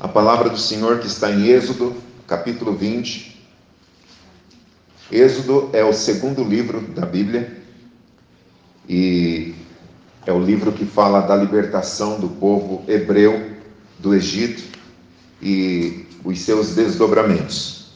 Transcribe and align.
A 0.00 0.08
palavra 0.08 0.48
do 0.48 0.58
Senhor 0.58 0.98
que 0.98 1.06
está 1.06 1.30
em 1.30 1.46
Êxodo, 1.46 1.94
capítulo 2.26 2.74
20. 2.74 3.40
Êxodo 5.10 5.70
é 5.72 5.84
o 5.84 5.92
segundo 5.92 6.42
livro 6.42 6.80
da 6.80 7.06
Bíblia 7.06 7.62
e 8.88 9.54
é 10.26 10.32
o 10.32 10.40
livro 10.40 10.72
que 10.72 10.84
fala 10.84 11.20
da 11.20 11.36
libertação 11.36 12.18
do 12.18 12.28
povo 12.28 12.82
hebreu 12.88 13.52
do 13.98 14.14
Egito 14.14 14.62
e 15.40 16.06
os 16.24 16.40
seus 16.40 16.74
desdobramentos. 16.74 17.92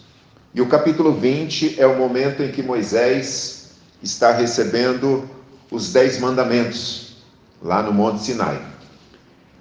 E 0.54 0.60
o 0.60 0.66
capítulo 0.66 1.12
20 1.12 1.80
é 1.80 1.86
o 1.86 1.98
momento 1.98 2.42
em 2.42 2.52
que 2.52 2.62
Moisés 2.62 3.70
está 4.02 4.32
recebendo 4.32 5.28
os 5.70 5.92
dez 5.92 6.18
mandamentos 6.20 7.16
lá 7.62 7.82
no 7.82 7.92
Monte 7.92 8.22
Sinai. 8.22 8.75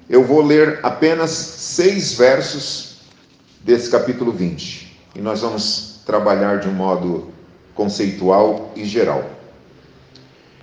Eu 0.07 0.23
vou 0.23 0.41
ler 0.43 0.79
apenas 0.83 1.31
seis 1.31 2.13
versos 2.13 2.98
desse 3.61 3.89
capítulo 3.89 4.31
20 4.31 4.99
e 5.16 5.20
nós 5.20 5.41
vamos 5.41 6.02
trabalhar 6.05 6.59
de 6.59 6.67
um 6.67 6.73
modo 6.73 7.31
conceitual 7.73 8.71
e 8.75 8.85
geral. 8.85 9.27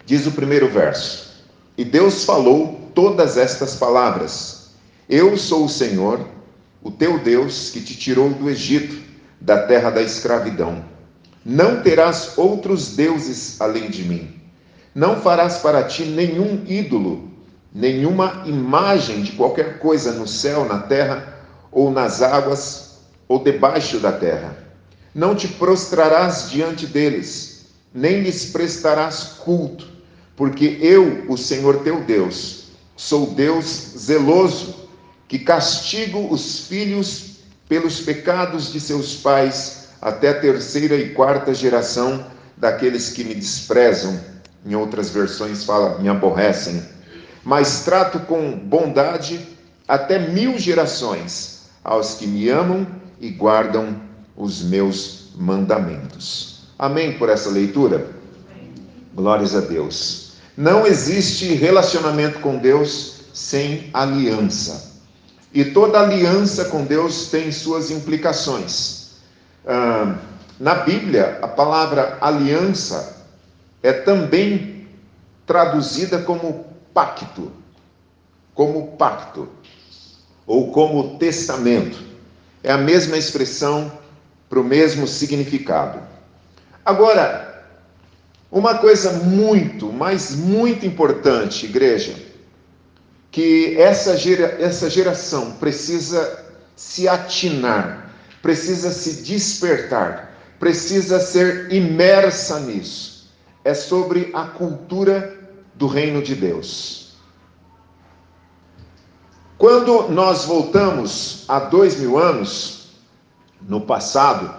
Diz 0.07 0.27
o 0.27 0.33
primeiro 0.33 0.69
verso: 0.69 1.45
E 1.77 1.85
Deus 1.85 2.25
falou 2.25 2.89
todas 2.95 3.37
estas 3.37 3.75
palavras: 3.75 4.71
Eu 5.09 5.37
sou 5.37 5.65
o 5.65 5.69
Senhor, 5.69 6.21
o 6.81 6.93
teu 6.93 7.19
Deus, 7.19 7.71
que 7.71 7.81
te 7.81 7.97
tirou 7.97 8.31
do 8.31 8.49
Egito, 8.49 8.97
da 9.41 9.67
terra 9.67 9.91
da 9.91 10.03
escravidão. 10.03 10.85
Não 11.45 11.83
terás 11.83 12.39
outros 12.39 12.95
deuses 12.95 13.61
além 13.61 13.91
de 13.91 14.05
mim. 14.05 14.41
Não 14.95 15.21
farás 15.21 15.59
para 15.59 15.83
ti 15.83 16.05
nenhum 16.05 16.65
ídolo, 16.69 17.32
nenhuma 17.75 18.43
imagem 18.47 19.23
de 19.23 19.33
qualquer 19.33 19.79
coisa 19.79 20.13
no 20.13 20.27
céu, 20.27 20.65
na 20.65 20.81
terra, 20.81 21.39
ou 21.71 21.91
nas 21.91 22.21
águas, 22.21 22.99
ou 23.29 23.39
debaixo 23.39 23.99
da 23.99 24.13
terra. 24.13 24.57
Não 25.15 25.35
te 25.35 25.49
prostrarás 25.49 26.51
diante 26.51 26.87
deles, 26.87 27.67
nem 27.95 28.21
lhes 28.21 28.47
prestarás 28.47 29.25
culto, 29.39 29.87
porque 30.37 30.79
eu, 30.81 31.25
o 31.29 31.37
Senhor 31.37 31.83
teu 31.83 32.03
Deus, 32.03 32.65
sou 32.97 33.27
Deus 33.27 33.67
zeloso, 33.97 34.89
que 35.29 35.39
castigo 35.39 36.33
os 36.33 36.67
filhos 36.67 37.39
pelos 37.69 38.01
pecados 38.01 38.71
de 38.71 38.79
seus 38.81 39.17
pais 39.17 39.89
até 40.01 40.29
a 40.31 40.41
terceira 40.41 40.97
e 40.97 41.11
quarta 41.11 41.55
geração 41.55 42.27
daqueles 42.57 43.11
que 43.11 43.25
me 43.25 43.35
desprezam 43.35 44.21
em 44.65 44.75
outras 44.75 45.11
versões 45.11 45.65
fala, 45.65 45.99
me 45.99 46.09
aborrecem. 46.09 46.83
Mas 47.45 47.85
trato 47.85 48.21
com 48.21 48.53
bondade 48.53 49.47
até 49.89 50.19
mil 50.19 50.59
gerações 50.59 51.63
aos 51.83 52.15
que 52.15 52.27
me 52.27 52.49
amam 52.49 52.87
e 53.21 53.31
guardam 53.31 54.01
os 54.37 54.63
meus 54.63 55.31
mandamentos. 55.37 56.63
Amém 56.79 57.19
por 57.19 57.29
essa 57.29 57.51
leitura? 57.51 58.07
Glórias 59.15 59.55
a 59.55 59.61
Deus. 59.61 60.33
Não 60.57 60.87
existe 60.87 61.55
relacionamento 61.55 62.41
com 62.41 62.59
Deus 62.59 63.23
sem 63.33 63.91
aliança. 63.93 64.93
E 65.53 65.65
toda 65.67 66.01
aliança 66.01 66.67
com 66.67 66.85
Deus 66.85 67.27
tem 67.27 67.53
suas 67.53 67.91
implicações. 67.91 69.13
Ah, 69.67 70.17
na 70.59 70.77
Bíblia, 70.77 71.39
a 71.43 71.49
palavra 71.49 72.19
aliança 72.21 73.27
é 73.83 73.93
também 73.93 74.87
traduzida 75.47 76.19
como 76.19 76.72
pacto, 76.93 77.53
como 78.55 78.97
pacto, 78.97 79.49
ou 80.47 80.71
como 80.73 81.19
testamento. 81.19 81.99
É 82.63 82.73
a 82.73 82.79
mesma 82.79 83.17
expressão 83.17 83.93
para 84.49 84.61
o 84.61 84.65
mesmo 84.65 85.07
significado. 85.07 86.01
Agora, 86.85 87.67
uma 88.51 88.79
coisa 88.79 89.13
muito, 89.13 89.93
mas 89.93 90.35
muito 90.35 90.85
importante, 90.87 91.67
igreja, 91.67 92.15
que 93.31 93.77
essa, 93.81 94.17
gera, 94.17 94.57
essa 94.61 94.91
geração 94.91 95.53
precisa 95.53 96.45
se 96.77 97.09
atinar, 97.09 98.15
precisa 98.43 98.91
se 98.91 99.23
despertar, 99.23 100.35
precisa 100.59 101.19
ser 101.19 101.73
imersa 101.73 102.61
nisso 102.61 103.13
é 103.65 103.75
sobre 103.75 104.31
a 104.35 104.45
cultura 104.45 105.39
do 105.83 105.89
reino 105.89 106.23
de 106.23 106.37
Deus. 106.37 107.17
Quando 109.59 110.11
nós 110.11 110.45
voltamos 110.45 111.45
há 111.49 111.59
dois 111.59 111.99
mil 111.99 112.17
anos, 112.17 112.91
no 113.61 113.81
passado, 113.81 114.55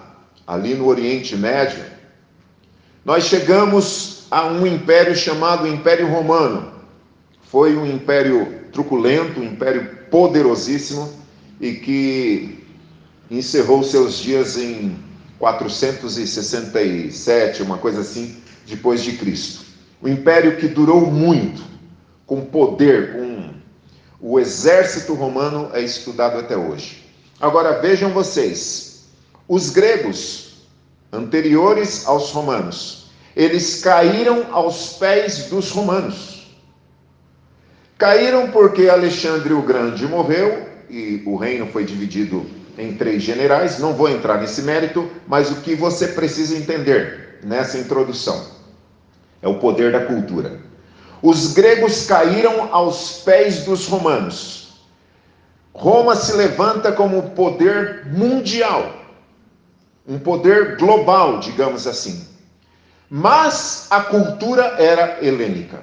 ali 0.46 0.74
no 0.74 0.86
Oriente 0.86 1.34
Médio, 1.34 1.82
nós 3.06 3.24
chegamos 3.24 4.26
a 4.30 4.44
um 4.44 4.66
império 4.66 5.16
chamado 5.16 5.66
Império 5.66 6.10
Romano. 6.10 6.74
Foi 7.44 7.74
um 7.74 7.86
império 7.86 8.66
truculento, 8.70 9.40
um 9.40 9.44
império 9.44 10.00
poderosíssimo 10.10 11.10
e 11.58 11.72
que 11.72 12.62
encerrou 13.30 13.82
seus 13.82 14.18
dias 14.18 14.58
em 14.58 14.94
467, 15.38 17.62
uma 17.62 17.78
coisa 17.78 18.02
assim, 18.02 18.36
depois 18.66 19.02
de 19.02 19.12
Cristo. 19.12 19.64
O 20.00 20.08
império 20.08 20.56
que 20.56 20.68
durou 20.68 21.10
muito, 21.10 21.62
com 22.26 22.44
poder, 22.44 23.12
com 23.12 23.54
o 24.20 24.40
exército 24.40 25.14
romano 25.14 25.70
é 25.72 25.82
estudado 25.82 26.38
até 26.38 26.56
hoje. 26.56 27.04
Agora 27.40 27.80
vejam 27.80 28.10
vocês, 28.10 29.04
os 29.46 29.70
gregos 29.70 30.66
anteriores 31.12 32.06
aos 32.06 32.30
romanos, 32.30 33.06
eles 33.36 33.82
caíram 33.82 34.46
aos 34.52 34.94
pés 34.94 35.46
dos 35.50 35.70
romanos. 35.70 36.46
Caíram 37.98 38.50
porque 38.50 38.88
Alexandre 38.88 39.52
o 39.52 39.62
Grande 39.62 40.06
morreu 40.06 40.68
e 40.88 41.22
o 41.26 41.36
reino 41.36 41.66
foi 41.66 41.84
dividido 41.84 42.46
em 42.76 42.94
três 42.94 43.22
generais. 43.22 43.78
Não 43.78 43.92
vou 43.92 44.08
entrar 44.08 44.40
nesse 44.40 44.62
mérito, 44.62 45.08
mas 45.26 45.50
o 45.50 45.56
que 45.56 45.74
você 45.74 46.08
precisa 46.08 46.56
entender 46.56 47.40
nessa 47.42 47.78
introdução 47.78 48.53
é 49.44 49.48
o 49.48 49.58
poder 49.58 49.92
da 49.92 50.06
cultura. 50.06 50.58
Os 51.22 51.52
gregos 51.52 52.06
caíram 52.06 52.74
aos 52.74 53.18
pés 53.18 53.64
dos 53.64 53.86
romanos. 53.86 54.80
Roma 55.74 56.16
se 56.16 56.32
levanta 56.32 56.92
como 56.92 57.30
poder 57.30 58.06
mundial, 58.06 58.94
um 60.06 60.18
poder 60.18 60.76
global, 60.78 61.40
digamos 61.40 61.86
assim. 61.86 62.26
Mas 63.10 63.86
a 63.90 64.00
cultura 64.00 64.76
era 64.78 65.22
helênica. 65.24 65.82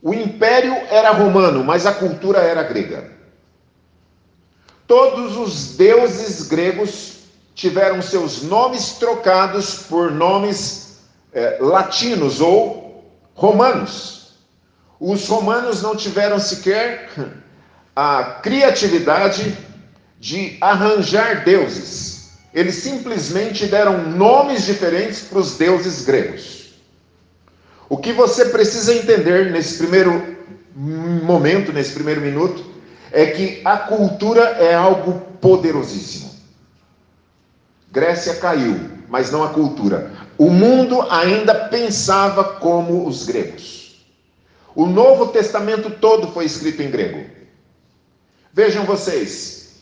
O 0.00 0.14
império 0.14 0.74
era 0.90 1.10
romano, 1.10 1.64
mas 1.64 1.86
a 1.86 1.92
cultura 1.92 2.38
era 2.38 2.62
grega. 2.62 3.10
Todos 4.86 5.36
os 5.36 5.76
deuses 5.76 6.46
gregos 6.46 7.16
tiveram 7.54 8.00
seus 8.00 8.42
nomes 8.42 8.92
trocados 8.92 9.82
por 9.88 10.12
nomes 10.12 10.85
é, 11.36 11.58
latinos 11.60 12.40
ou 12.40 13.04
romanos. 13.34 14.32
Os 14.98 15.28
romanos 15.28 15.82
não 15.82 15.94
tiveram 15.94 16.40
sequer 16.40 17.10
a 17.94 18.40
criatividade 18.42 19.54
de 20.18 20.56
arranjar 20.62 21.44
deuses. 21.44 22.30
Eles 22.54 22.76
simplesmente 22.76 23.66
deram 23.66 24.10
nomes 24.12 24.64
diferentes 24.64 25.20
para 25.24 25.38
os 25.38 25.58
deuses 25.58 26.06
gregos. 26.06 26.74
O 27.86 27.98
que 27.98 28.14
você 28.14 28.46
precisa 28.46 28.94
entender 28.94 29.52
nesse 29.52 29.76
primeiro 29.76 30.36
momento, 30.74 31.70
nesse 31.70 31.92
primeiro 31.92 32.22
minuto, 32.22 32.64
é 33.12 33.26
que 33.26 33.60
a 33.62 33.76
cultura 33.76 34.40
é 34.58 34.74
algo 34.74 35.20
poderosíssimo. 35.38 36.34
Grécia 37.92 38.36
caiu, 38.36 38.80
mas 39.08 39.30
não 39.30 39.44
a 39.44 39.50
cultura. 39.50 40.25
O 40.38 40.50
mundo 40.50 41.02
ainda 41.10 41.54
pensava 41.68 42.44
como 42.44 43.06
os 43.06 43.24
gregos. 43.24 44.06
O 44.74 44.86
Novo 44.86 45.28
Testamento 45.28 45.90
todo 45.90 46.32
foi 46.32 46.44
escrito 46.44 46.82
em 46.82 46.90
grego. 46.90 47.24
Vejam 48.52 48.84
vocês, 48.84 49.80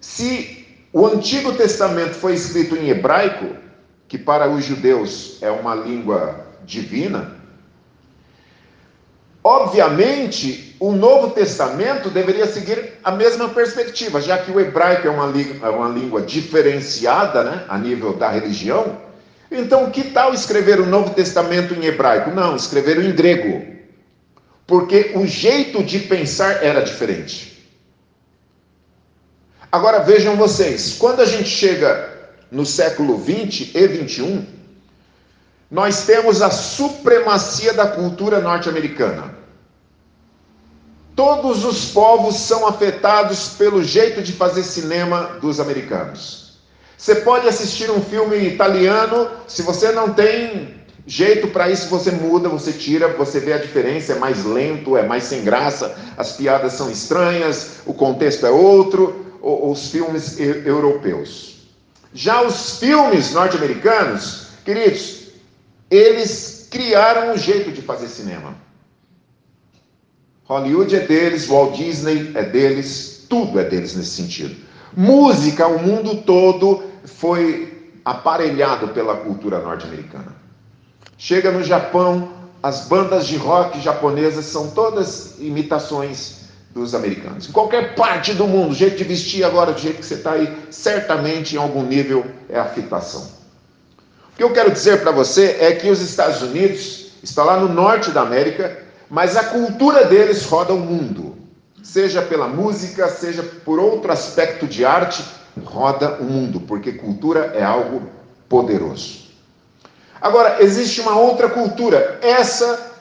se 0.00 0.66
o 0.92 1.06
Antigo 1.06 1.52
Testamento 1.54 2.14
foi 2.14 2.34
escrito 2.34 2.76
em 2.76 2.88
hebraico, 2.88 3.56
que 4.08 4.16
para 4.16 4.48
os 4.48 4.64
judeus 4.64 5.38
é 5.42 5.50
uma 5.50 5.74
língua 5.74 6.46
divina, 6.64 7.36
obviamente 9.42 10.76
o 10.78 10.92
Novo 10.92 11.30
Testamento 11.30 12.10
deveria 12.10 12.46
seguir 12.46 12.94
a 13.02 13.10
mesma 13.10 13.48
perspectiva, 13.48 14.20
já 14.20 14.38
que 14.38 14.50
o 14.50 14.60
hebraico 14.60 15.06
é 15.06 15.10
uma 15.10 15.26
língua, 15.26 15.66
é 15.66 15.70
uma 15.70 15.88
língua 15.88 16.22
diferenciada 16.22 17.42
né, 17.44 17.64
a 17.68 17.78
nível 17.78 18.12
da 18.12 18.28
religião. 18.28 19.05
Então, 19.50 19.90
que 19.90 20.04
tal 20.04 20.34
escrever 20.34 20.80
o 20.80 20.86
Novo 20.86 21.14
Testamento 21.14 21.74
em 21.74 21.84
hebraico? 21.84 22.30
Não, 22.30 22.56
escrever 22.56 22.98
em 23.02 23.14
grego. 23.14 23.74
Porque 24.66 25.12
o 25.14 25.26
jeito 25.26 25.82
de 25.82 26.00
pensar 26.00 26.64
era 26.64 26.82
diferente. 26.82 27.56
Agora 29.70 30.00
vejam 30.00 30.36
vocês, 30.36 30.94
quando 30.98 31.20
a 31.20 31.26
gente 31.26 31.48
chega 31.48 32.12
no 32.50 32.64
século 32.64 33.18
20 33.18 33.76
e 33.76 33.86
21, 33.86 34.46
nós 35.70 36.06
temos 36.06 36.42
a 36.42 36.50
supremacia 36.50 37.72
da 37.72 37.86
cultura 37.86 38.40
norte-americana. 38.40 39.34
Todos 41.14 41.64
os 41.64 41.86
povos 41.86 42.36
são 42.36 42.66
afetados 42.66 43.50
pelo 43.50 43.82
jeito 43.82 44.22
de 44.22 44.32
fazer 44.32 44.62
cinema 44.62 45.38
dos 45.40 45.58
americanos. 45.58 46.45
Você 46.96 47.16
pode 47.16 47.46
assistir 47.46 47.90
um 47.90 48.00
filme 48.00 48.36
italiano, 48.36 49.28
se 49.46 49.62
você 49.62 49.92
não 49.92 50.12
tem 50.12 50.76
jeito 51.06 51.48
para 51.48 51.70
isso, 51.70 51.88
você 51.88 52.10
muda, 52.10 52.48
você 52.48 52.72
tira, 52.72 53.08
você 53.08 53.38
vê 53.38 53.52
a 53.52 53.58
diferença, 53.58 54.14
é 54.14 54.18
mais 54.18 54.44
lento, 54.44 54.96
é 54.96 55.06
mais 55.06 55.24
sem 55.24 55.44
graça, 55.44 55.96
as 56.16 56.32
piadas 56.32 56.72
são 56.72 56.90
estranhas, 56.90 57.80
o 57.86 57.94
contexto 57.94 58.46
é 58.46 58.50
outro, 58.50 59.24
os 59.40 59.90
filmes 59.90 60.38
europeus. 60.40 61.56
Já 62.12 62.42
os 62.42 62.78
filmes 62.78 63.32
norte-americanos, 63.32 64.48
queridos, 64.64 65.26
eles 65.90 66.66
criaram 66.70 67.34
um 67.34 67.38
jeito 67.38 67.70
de 67.70 67.82
fazer 67.82 68.08
cinema. 68.08 68.56
Hollywood 70.44 70.96
é 70.96 71.00
deles, 71.00 71.46
Walt 71.46 71.76
Disney 71.76 72.32
é 72.34 72.42
deles, 72.42 73.26
tudo 73.28 73.60
é 73.60 73.64
deles 73.64 73.94
nesse 73.94 74.10
sentido. 74.10 74.65
Música, 74.96 75.66
o 75.66 75.78
mundo 75.78 76.22
todo 76.22 76.82
foi 77.04 77.92
aparelhado 78.02 78.88
pela 78.88 79.14
cultura 79.16 79.60
norte-americana. 79.60 80.34
Chega 81.18 81.50
no 81.50 81.62
Japão, 81.62 82.30
as 82.62 82.86
bandas 82.86 83.26
de 83.26 83.36
rock 83.36 83.80
japonesas 83.80 84.46
são 84.46 84.70
todas 84.70 85.34
imitações 85.38 86.46
dos 86.74 86.94
americanos. 86.94 87.48
Em 87.48 87.52
qualquer 87.52 87.94
parte 87.94 88.34
do 88.34 88.46
mundo, 88.46 88.70
o 88.70 88.74
jeito 88.74 88.96
de 88.96 89.04
vestir 89.04 89.44
agora, 89.44 89.72
do 89.72 89.80
jeito 89.80 89.98
que 89.98 90.06
você 90.06 90.14
está 90.14 90.32
aí, 90.32 90.56
certamente 90.70 91.56
em 91.56 91.58
algum 91.58 91.82
nível 91.82 92.24
é 92.48 92.58
a 92.58 92.66
fitação. 92.66 93.22
O 94.32 94.36
que 94.36 94.42
eu 94.42 94.52
quero 94.52 94.70
dizer 94.70 95.00
para 95.00 95.10
você 95.10 95.56
é 95.58 95.72
que 95.72 95.88
os 95.88 96.02
Estados 96.02 96.42
Unidos 96.42 97.12
está 97.22 97.42
lá 97.42 97.58
no 97.58 97.72
norte 97.72 98.10
da 98.10 98.20
América, 98.20 98.78
mas 99.08 99.36
a 99.36 99.44
cultura 99.44 100.04
deles 100.04 100.44
roda 100.44 100.74
o 100.74 100.78
mundo. 100.78 101.25
Seja 101.86 102.20
pela 102.20 102.48
música, 102.48 103.08
seja 103.08 103.44
por 103.44 103.78
outro 103.78 104.10
aspecto 104.10 104.66
de 104.66 104.84
arte, 104.84 105.24
roda 105.64 106.16
o 106.20 106.24
mundo, 106.24 106.60
porque 106.60 106.92
cultura 106.92 107.52
é 107.54 107.62
algo 107.62 108.02
poderoso. 108.48 109.26
Agora, 110.20 110.62
existe 110.62 111.00
uma 111.00 111.16
outra 111.16 111.48
cultura, 111.48 112.18
essa, 112.20 112.92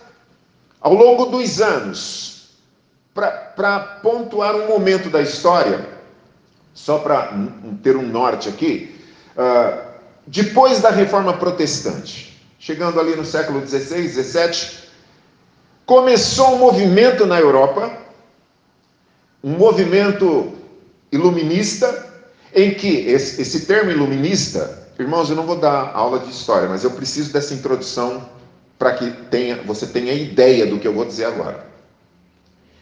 ao 0.80 0.94
longo 0.94 1.26
dos 1.26 1.60
anos, 1.60 2.52
para 3.12 3.80
pontuar 4.04 4.56
um 4.56 4.68
momento 4.68 5.10
da 5.10 5.22
história, 5.22 5.90
só 6.72 7.00
para 7.00 7.34
ter 7.82 7.98
um 7.98 8.08
norte 8.08 8.48
aqui, 8.48 9.04
uh, 9.36 9.84
depois 10.28 10.80
da 10.80 10.92
reforma 10.92 11.34
protestante, 11.34 12.40
chegando 12.60 13.00
ali 13.00 13.16
no 13.16 13.26
século 13.26 13.66
XVI, 13.66 14.08
XVII, 14.08 14.86
começou 15.88 16.54
um 16.54 16.60
movimento 16.60 17.26
na 17.26 17.40
Europa, 17.40 18.05
um 19.46 19.52
movimento 19.52 20.54
iluminista, 21.12 22.04
em 22.52 22.74
que 22.74 23.08
esse, 23.08 23.40
esse 23.40 23.68
termo 23.68 23.92
iluminista, 23.92 24.88
irmãos, 24.98 25.30
eu 25.30 25.36
não 25.36 25.46
vou 25.46 25.58
dar 25.58 25.92
aula 25.94 26.18
de 26.18 26.32
história, 26.32 26.68
mas 26.68 26.84
eu 26.84 26.90
preciso 26.90 27.32
dessa 27.32 27.54
introdução 27.54 28.28
para 28.80 28.94
que 28.96 29.12
tenha, 29.30 29.58
você 29.58 29.86
tenha 29.86 30.12
ideia 30.14 30.66
do 30.66 30.80
que 30.80 30.88
eu 30.88 30.94
vou 30.94 31.06
dizer 31.06 31.26
agora. 31.26 31.64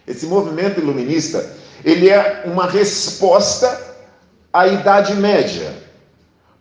Esse 0.07 0.25
movimento 0.25 0.79
iluminista, 0.79 1.53
ele 1.83 2.09
é 2.09 2.43
uma 2.45 2.65
resposta 2.65 3.97
à 4.53 4.65
Idade 4.65 5.15
Média. 5.15 5.83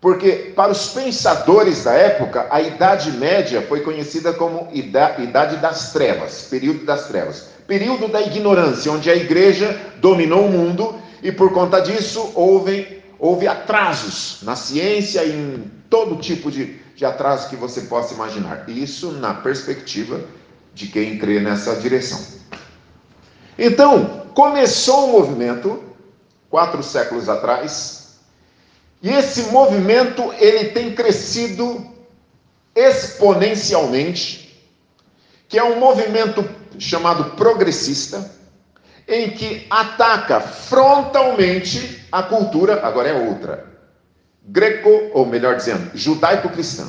Porque 0.00 0.52
para 0.56 0.72
os 0.72 0.88
pensadores 0.88 1.84
da 1.84 1.92
época, 1.92 2.48
a 2.50 2.60
Idade 2.60 3.12
Média 3.12 3.62
foi 3.62 3.82
conhecida 3.82 4.32
como 4.32 4.68
Idade 4.72 5.58
das 5.58 5.92
Trevas, 5.92 6.48
período 6.50 6.84
das 6.84 7.06
trevas, 7.06 7.51
período 7.66 8.08
da 8.08 8.20
ignorância, 8.20 8.92
onde 8.92 9.10
a 9.10 9.14
igreja 9.14 9.78
dominou 9.98 10.46
o 10.46 10.50
mundo 10.50 11.00
e 11.22 11.30
por 11.30 11.52
conta 11.52 11.80
disso 11.80 12.32
houve, 12.34 13.02
houve 13.18 13.46
atrasos 13.46 14.38
na 14.42 14.56
ciência 14.56 15.24
e 15.24 15.32
em 15.32 15.70
todo 15.88 16.16
tipo 16.16 16.50
de, 16.50 16.76
de 16.96 17.04
atraso 17.04 17.48
que 17.48 17.56
você 17.56 17.82
possa 17.82 18.14
imaginar. 18.14 18.68
Isso 18.68 19.12
na 19.12 19.34
perspectiva 19.34 20.20
de 20.74 20.88
quem 20.88 21.18
crê 21.18 21.40
nessa 21.40 21.76
direção. 21.76 22.20
Então, 23.58 24.26
começou 24.34 25.08
um 25.08 25.12
movimento, 25.12 25.82
quatro 26.48 26.82
séculos 26.82 27.28
atrás, 27.28 28.18
e 29.02 29.10
esse 29.10 29.50
movimento 29.50 30.32
ele 30.38 30.70
tem 30.70 30.94
crescido 30.94 31.86
exponencialmente, 32.74 34.66
que 35.48 35.58
é 35.58 35.64
um 35.64 35.78
movimento 35.78 36.48
chamado 36.78 37.36
progressista, 37.36 38.30
em 39.06 39.30
que 39.30 39.66
ataca 39.68 40.40
frontalmente 40.40 42.06
a 42.10 42.22
cultura, 42.22 42.86
agora 42.86 43.08
é 43.08 43.28
outra, 43.28 43.66
greco, 44.44 45.10
ou 45.12 45.26
melhor 45.26 45.56
dizendo, 45.56 45.90
judaico-cristã. 45.94 46.86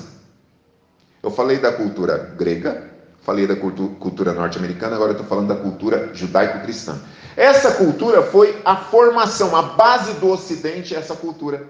Eu 1.22 1.32
falei 1.32 1.58
da 1.58 1.72
cultura 1.72 2.18
grega, 2.38 2.92
falei 3.22 3.48
da 3.48 3.56
cultura 3.56 4.34
norte-americana, 4.34 4.96
agora 4.96 5.12
estou 5.12 5.26
falando 5.26 5.48
da 5.48 5.56
cultura 5.56 6.12
judaico-cristã. 6.14 7.00
Essa 7.36 7.72
cultura 7.72 8.22
foi 8.22 8.62
a 8.64 8.76
formação, 8.76 9.56
a 9.56 9.62
base 9.62 10.14
do 10.16 10.30
Ocidente, 10.30 10.94
essa 10.94 11.16
cultura. 11.16 11.68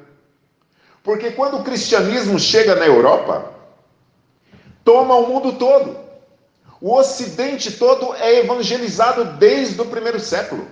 Porque 1.04 1.32
quando 1.32 1.58
o 1.58 1.64
cristianismo 1.64 2.40
chega 2.40 2.76
na 2.76 2.86
Europa, 2.86 3.54
toma 4.84 5.16
o 5.16 5.28
mundo 5.28 5.54
todo. 5.54 6.03
O 6.84 6.98
ocidente 6.98 7.72
todo 7.72 8.14
é 8.16 8.40
evangelizado 8.40 9.24
desde 9.38 9.80
o 9.80 9.86
primeiro 9.86 10.20
século. 10.20 10.68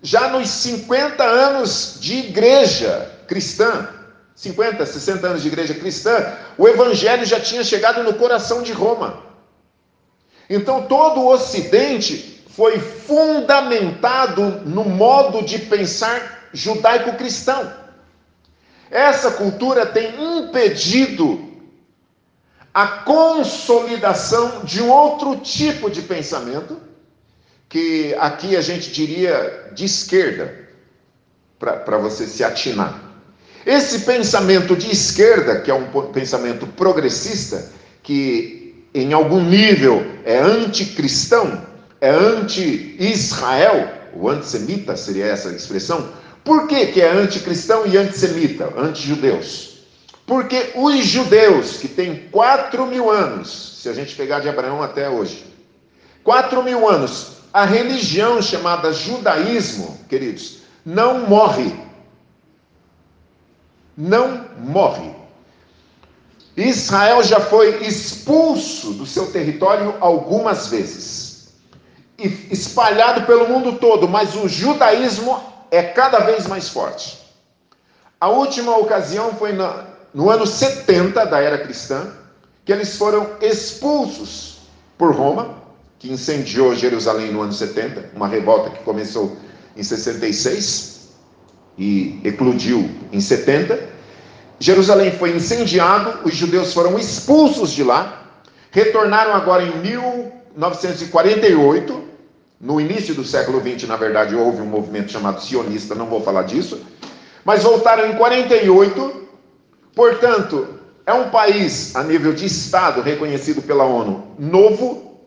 Já 0.00 0.28
nos 0.28 0.48
50 0.48 1.22
anos 1.22 1.98
de 2.00 2.20
igreja 2.20 3.12
cristã, 3.28 3.90
50, 4.34 4.86
60 4.86 5.26
anos 5.26 5.42
de 5.42 5.48
igreja 5.48 5.74
cristã, 5.74 6.32
o 6.56 6.66
evangelho 6.66 7.26
já 7.26 7.38
tinha 7.38 7.62
chegado 7.62 8.02
no 8.02 8.14
coração 8.14 8.62
de 8.62 8.72
Roma. 8.72 9.22
Então 10.48 10.86
todo 10.86 11.20
o 11.20 11.28
ocidente 11.28 12.42
foi 12.48 12.78
fundamentado 12.78 14.62
no 14.64 14.86
modo 14.86 15.42
de 15.42 15.58
pensar 15.58 16.48
judaico-cristão. 16.54 17.70
Essa 18.90 19.32
cultura 19.32 19.84
tem 19.84 20.38
impedido 20.38 21.45
a 22.76 22.88
consolidação 22.88 24.62
de 24.62 24.82
um 24.82 24.90
outro 24.90 25.36
tipo 25.36 25.88
de 25.88 26.02
pensamento, 26.02 26.76
que 27.70 28.14
aqui 28.18 28.54
a 28.54 28.60
gente 28.60 28.92
diria 28.92 29.70
de 29.74 29.86
esquerda, 29.86 30.54
para 31.58 31.96
você 31.96 32.26
se 32.26 32.44
atinar. 32.44 33.00
Esse 33.64 34.00
pensamento 34.00 34.76
de 34.76 34.90
esquerda, 34.90 35.58
que 35.62 35.70
é 35.70 35.74
um 35.74 35.86
pensamento 36.12 36.66
progressista, 36.66 37.66
que 38.02 38.84
em 38.92 39.14
algum 39.14 39.42
nível 39.42 40.04
é 40.26 40.38
anticristão, 40.38 41.66
é 41.98 42.10
anti-Israel, 42.10 43.90
o 44.12 44.28
antissemita 44.28 44.98
seria 44.98 45.24
essa 45.24 45.48
expressão, 45.48 46.12
por 46.44 46.68
que, 46.68 46.88
que 46.88 47.00
é 47.00 47.10
anticristão 47.10 47.86
e 47.86 47.96
antissemita, 47.96 48.70
anti-judeus? 48.76 49.75
Porque 50.26 50.72
os 50.74 51.06
judeus, 51.06 51.76
que 51.76 51.86
têm 51.86 52.28
4 52.30 52.84
mil 52.86 53.08
anos, 53.08 53.80
se 53.80 53.88
a 53.88 53.92
gente 53.92 54.14
pegar 54.16 54.40
de 54.40 54.48
Abraão 54.48 54.82
até 54.82 55.08
hoje, 55.08 55.46
4 56.24 56.62
mil 56.64 56.88
anos, 56.88 57.36
a 57.52 57.64
religião 57.64 58.42
chamada 58.42 58.92
judaísmo, 58.92 60.00
queridos, 60.08 60.58
não 60.84 61.20
morre. 61.20 61.72
Não 63.96 64.44
morre. 64.58 65.14
Israel 66.56 67.22
já 67.22 67.38
foi 67.38 67.84
expulso 67.84 68.94
do 68.94 69.06
seu 69.06 69.30
território 69.30 69.94
algumas 70.00 70.66
vezes, 70.66 71.54
e 72.18 72.26
espalhado 72.50 73.26
pelo 73.26 73.48
mundo 73.48 73.78
todo, 73.78 74.08
mas 74.08 74.34
o 74.34 74.48
judaísmo 74.48 75.40
é 75.70 75.82
cada 75.82 76.18
vez 76.20 76.46
mais 76.48 76.68
forte. 76.68 77.18
A 78.20 78.28
última 78.28 78.76
ocasião 78.76 79.34
foi 79.34 79.52
no, 79.52 79.95
no 80.16 80.28
ano 80.30 80.46
70 80.46 81.26
da 81.26 81.40
era 81.40 81.58
cristã, 81.58 82.10
que 82.64 82.72
eles 82.72 82.96
foram 82.96 83.28
expulsos 83.42 84.60
por 84.96 85.14
Roma, 85.14 85.56
que 85.98 86.10
incendiou 86.10 86.74
Jerusalém 86.74 87.30
no 87.30 87.42
ano 87.42 87.52
70, 87.52 88.12
uma 88.16 88.26
revolta 88.26 88.70
que 88.70 88.82
começou 88.82 89.36
em 89.76 89.82
66 89.82 91.10
e 91.76 92.18
eclodiu 92.24 92.88
em 93.12 93.20
70. 93.20 93.78
Jerusalém 94.58 95.12
foi 95.12 95.36
incendiado, 95.36 96.26
os 96.26 96.34
judeus 96.34 96.72
foram 96.72 96.98
expulsos 96.98 97.70
de 97.70 97.84
lá, 97.84 98.22
retornaram 98.70 99.34
agora 99.34 99.64
em 99.64 99.78
1948 99.80 102.06
No 102.58 102.80
início 102.80 103.14
do 103.14 103.22
século 103.22 103.60
XX, 103.60 103.86
na 103.86 103.96
verdade, 103.96 104.34
houve 104.34 104.62
um 104.62 104.66
movimento 104.66 105.12
chamado 105.12 105.42
sionista, 105.42 105.94
não 105.94 106.06
vou 106.06 106.22
falar 106.22 106.44
disso, 106.44 106.80
mas 107.44 107.62
voltaram 107.62 108.10
em 108.10 108.16
48. 108.16 109.25
Portanto, 109.96 110.78
é 111.06 111.12
um 111.14 111.30
país 111.30 111.96
a 111.96 112.04
nível 112.04 112.34
de 112.34 112.44
Estado 112.44 113.00
reconhecido 113.00 113.62
pela 113.62 113.84
ONU 113.84 114.34
novo, 114.38 115.22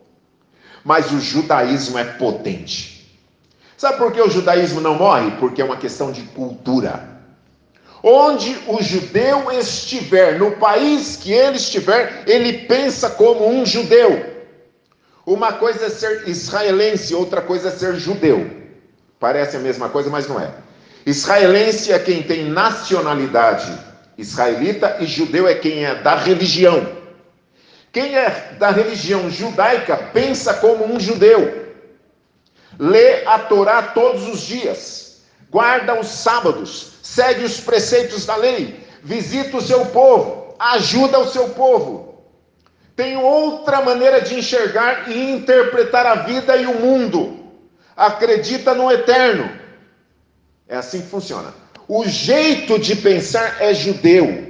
mas 0.86 1.12
o 1.12 1.20
judaísmo 1.20 1.98
é 1.98 2.04
potente. 2.04 3.20
Sabe 3.76 3.98
por 3.98 4.12
que 4.12 4.22
o 4.22 4.30
judaísmo 4.30 4.80
não 4.80 4.94
morre? 4.94 5.32
Porque 5.40 5.60
é 5.60 5.66
uma 5.66 5.78
questão 5.78 6.12
de 6.12 6.22
cultura. 6.22 7.18
Onde 8.04 8.56
o 8.68 8.80
judeu 8.80 9.52
estiver, 9.52 10.38
no 10.38 10.52
país 10.52 11.16
que 11.16 11.32
ele 11.34 11.58
estiver, 11.58 12.24
ele 12.28 12.68
pensa 12.68 13.10
como 13.10 13.50
um 13.50 13.66
judeu. 13.66 14.24
Uma 15.26 15.54
coisa 15.54 15.88
é 15.88 15.90
ser 15.90 16.28
israelense, 16.28 17.16
outra 17.16 17.42
coisa 17.42 17.70
é 17.70 17.72
ser 17.72 17.96
judeu. 17.96 18.48
Parece 19.20 19.58
a 19.58 19.60
mesma 19.60 19.90
coisa, 19.90 20.12
mas 20.12 20.28
não 20.28 20.40
é. 20.40 20.52
Israelense 21.08 21.92
é 21.92 21.98
quem 21.98 22.22
tem 22.22 22.46
nacionalidade 22.46 23.89
israelita 24.20 24.98
e 25.00 25.06
judeu 25.06 25.48
é 25.48 25.56
quem 25.56 25.86
é 25.86 25.96
da 25.96 26.16
religião. 26.16 26.98
Quem 27.92 28.16
é 28.16 28.56
da 28.60 28.70
religião 28.70 29.30
judaica 29.30 29.96
pensa 30.14 30.54
como 30.56 30.86
um 30.86 31.00
judeu. 31.00 31.74
Lê 32.78 33.26
a 33.26 33.40
Torá 33.40 33.82
todos 33.82 34.28
os 34.28 34.42
dias, 34.42 35.22
guarda 35.50 36.00
os 36.00 36.08
sábados, 36.08 37.00
segue 37.02 37.44
os 37.44 37.60
preceitos 37.60 38.26
da 38.26 38.36
lei, 38.36 38.86
visita 39.04 39.58
o 39.58 39.62
seu 39.62 39.86
povo, 39.88 40.56
ajuda 40.60 41.20
o 41.20 41.28
seu 41.28 41.50
povo. 41.50 42.24
Tem 42.96 43.18
outra 43.18 43.82
maneira 43.82 44.22
de 44.22 44.36
enxergar 44.36 45.10
e 45.10 45.32
interpretar 45.32 46.06
a 46.06 46.16
vida 46.16 46.56
e 46.58 46.66
o 46.66 46.80
mundo. 46.80 47.40
Acredita 47.96 48.74
no 48.74 48.92
eterno. 48.92 49.50
É 50.68 50.76
assim 50.76 51.02
que 51.02 51.08
funciona. 51.08 51.54
O 51.90 52.06
jeito 52.08 52.78
de 52.78 52.96
pensar 52.96 53.60
é 53.60 53.74
judeu. 53.74 54.48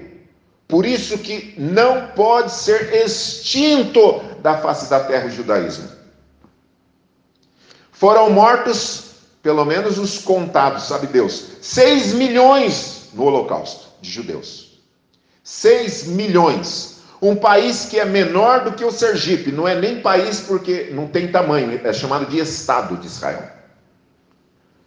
Por 0.67 0.85
isso 0.85 1.17
que 1.17 1.55
não 1.57 2.07
pode 2.07 2.51
ser 2.51 2.93
extinto 2.93 4.19
da 4.41 4.57
face 4.57 4.89
da 4.89 4.99
terra 4.99 5.27
o 5.27 5.31
judaísmo. 5.31 5.87
Foram 7.93 8.29
mortos, 8.29 9.11
pelo 9.41 9.63
menos 9.63 9.97
os 9.97 10.19
contados, 10.19 10.83
sabe 10.83 11.07
Deus, 11.07 11.45
6 11.61 12.13
milhões 12.13 13.07
no 13.13 13.23
Holocausto 13.23 13.87
de 14.01 14.11
judeus. 14.11 14.81
6 15.41 16.07
milhões. 16.07 16.99
Um 17.21 17.37
país 17.37 17.85
que 17.85 17.97
é 17.97 18.05
menor 18.05 18.65
do 18.65 18.73
que 18.73 18.83
o 18.83 18.91
Sergipe, 18.91 19.49
não 19.49 19.65
é 19.65 19.75
nem 19.75 20.01
país 20.01 20.41
porque 20.41 20.89
não 20.91 21.07
tem 21.07 21.31
tamanho, 21.31 21.79
é 21.85 21.93
chamado 21.93 22.25
de 22.25 22.37
Estado 22.37 22.97
de 22.97 23.07
Israel. 23.07 23.49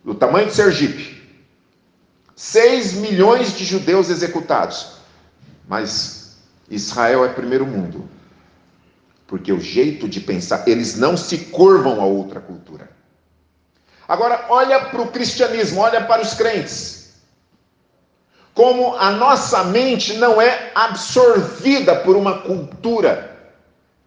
Do 0.04 0.14
tamanho 0.14 0.48
de 0.48 0.54
Sergipe. 0.54 1.21
6 2.36 2.94
milhões 2.94 3.56
de 3.56 3.64
judeus 3.64 4.08
executados. 4.08 4.92
Mas 5.68 6.36
Israel 6.70 7.24
é 7.24 7.28
primeiro 7.28 7.66
mundo. 7.66 8.08
Porque 9.26 9.52
o 9.52 9.60
jeito 9.60 10.08
de 10.08 10.20
pensar, 10.20 10.66
eles 10.68 10.96
não 10.96 11.16
se 11.16 11.38
curvam 11.38 12.00
a 12.00 12.04
outra 12.04 12.40
cultura. 12.40 12.90
Agora, 14.06 14.46
olha 14.48 14.80
para 14.86 15.00
o 15.00 15.08
cristianismo, 15.08 15.80
olha 15.80 16.04
para 16.04 16.20
os 16.20 16.34
crentes. 16.34 17.12
Como 18.54 18.94
a 18.96 19.10
nossa 19.10 19.64
mente 19.64 20.14
não 20.14 20.40
é 20.40 20.70
absorvida 20.74 21.96
por 21.96 22.16
uma 22.16 22.40
cultura 22.40 23.32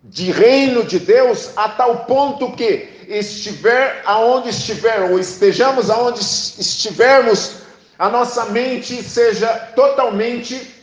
de 0.03 0.31
reino 0.31 0.83
de 0.83 0.99
Deus, 0.99 1.49
a 1.55 1.69
tal 1.69 2.05
ponto 2.05 2.51
que 2.51 2.87
estiver 3.07 4.03
aonde 4.05 4.49
estiver, 4.49 5.09
ou 5.09 5.19
estejamos 5.19 5.89
aonde 5.89 6.19
estivermos, 6.19 7.64
a 7.97 8.09
nossa 8.09 8.45
mente 8.45 9.01
seja 9.03 9.47
totalmente 9.75 10.73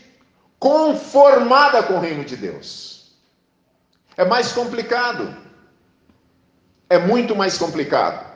conformada 0.58 1.82
com 1.82 1.94
o 1.94 2.00
reino 2.00 2.24
de 2.24 2.36
Deus. 2.36 3.12
É 4.16 4.24
mais 4.24 4.52
complicado. 4.52 5.34
É 6.88 6.98
muito 6.98 7.34
mais 7.34 7.58
complicado. 7.58 8.30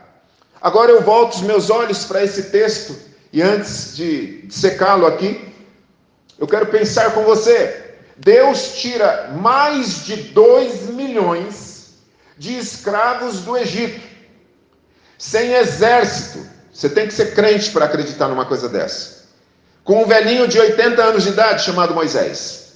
Agora 0.60 0.90
eu 0.90 1.02
volto 1.02 1.34
os 1.34 1.42
meus 1.42 1.70
olhos 1.70 2.04
para 2.04 2.24
esse 2.24 2.44
texto 2.44 2.96
e 3.32 3.42
antes 3.42 3.94
de 3.96 4.46
secá-lo 4.50 5.06
aqui, 5.06 5.52
eu 6.38 6.46
quero 6.46 6.66
pensar 6.66 7.12
com 7.12 7.22
você. 7.22 7.98
Deus 8.16 8.76
tira 8.76 9.28
mais 9.38 10.04
de 10.06 10.16
2 10.16 10.90
milhões 10.90 11.98
de 12.38 12.56
escravos 12.56 13.40
do 13.40 13.56
Egito, 13.56 14.00
sem 15.18 15.52
exército, 15.52 16.46
você 16.76 16.90
tem 16.90 17.06
que 17.06 17.14
ser 17.14 17.34
crente 17.34 17.70
para 17.70 17.86
acreditar 17.86 18.28
numa 18.28 18.44
coisa 18.44 18.68
dessa. 18.68 19.24
Com 19.82 20.02
um 20.02 20.06
velhinho 20.06 20.46
de 20.46 20.58
80 20.58 21.02
anos 21.02 21.22
de 21.22 21.30
idade 21.30 21.64
chamado 21.64 21.94
Moisés. 21.94 22.74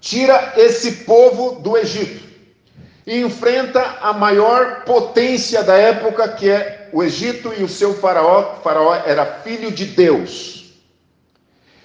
Tira 0.00 0.54
esse 0.56 0.90
povo 1.04 1.60
do 1.60 1.76
Egito 1.76 2.24
e 3.06 3.20
enfrenta 3.20 3.80
a 4.00 4.12
maior 4.12 4.82
potência 4.82 5.62
da 5.62 5.76
época, 5.76 6.26
que 6.30 6.50
é 6.50 6.90
o 6.92 7.04
Egito 7.04 7.54
e 7.56 7.62
o 7.62 7.68
seu 7.68 7.94
faraó. 7.94 8.58
O 8.58 8.62
faraó 8.62 8.92
era 9.06 9.24
filho 9.42 9.70
de 9.70 9.84
Deus. 9.84 10.74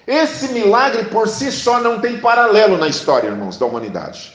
Esse 0.08 0.48
milagre 0.48 1.04
por 1.04 1.28
si 1.28 1.52
só 1.52 1.78
não 1.78 2.00
tem 2.00 2.18
paralelo 2.18 2.76
na 2.76 2.88
história, 2.88 3.28
irmãos, 3.28 3.56
da 3.56 3.66
humanidade. 3.66 4.34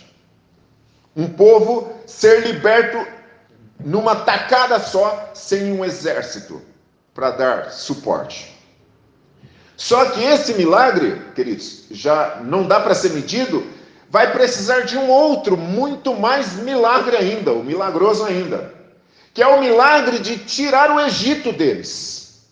Um 1.13 1.27
povo 1.27 1.91
ser 2.05 2.47
liberto 2.47 3.05
numa 3.83 4.15
tacada 4.15 4.79
só, 4.79 5.31
sem 5.33 5.73
um 5.73 5.83
exército 5.83 6.61
para 7.15 7.31
dar 7.31 7.71
suporte. 7.71 8.53
Só 9.77 10.05
que 10.07 10.21
esse 10.21 10.53
milagre, 10.53 11.21
queridos, 11.33 11.85
já 11.89 12.41
não 12.43 12.67
dá 12.67 12.81
para 12.81 12.93
ser 12.93 13.11
medido, 13.11 13.65
vai 14.09 14.33
precisar 14.33 14.81
de 14.81 14.97
um 14.97 15.09
outro, 15.09 15.55
muito 15.55 16.13
mais 16.13 16.55
milagre 16.57 17.15
ainda, 17.15 17.53
o 17.53 17.63
milagroso 17.63 18.25
ainda, 18.25 18.73
que 19.33 19.41
é 19.41 19.47
o 19.47 19.61
milagre 19.61 20.19
de 20.19 20.37
tirar 20.37 20.91
o 20.91 20.99
Egito 20.99 21.53
deles. 21.53 22.45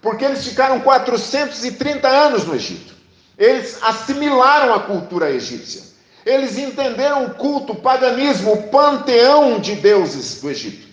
Porque 0.00 0.24
eles 0.24 0.46
ficaram 0.46 0.80
430 0.80 2.06
anos 2.08 2.44
no 2.44 2.54
Egito. 2.54 2.94
Eles 3.36 3.78
assimilaram 3.82 4.74
a 4.74 4.80
cultura 4.80 5.30
egípcia. 5.30 5.82
Eles 6.24 6.58
entenderam 6.58 7.24
o 7.24 7.34
culto, 7.34 7.72
o 7.72 7.80
paganismo, 7.80 8.52
o 8.52 8.62
panteão 8.64 9.58
de 9.58 9.74
deuses 9.74 10.40
do 10.40 10.50
Egito. 10.50 10.86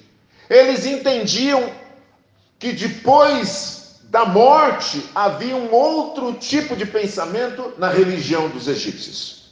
Eles 0.50 0.86
entendiam 0.86 1.70
que 2.60 2.72
depois 2.72 4.00
da 4.04 4.26
morte 4.26 5.04
havia 5.14 5.56
um 5.56 5.72
outro 5.72 6.34
tipo 6.34 6.76
de 6.76 6.86
pensamento 6.86 7.74
na 7.78 7.90
religião 7.90 8.50
dos 8.50 8.68
egípcios. 8.68 9.52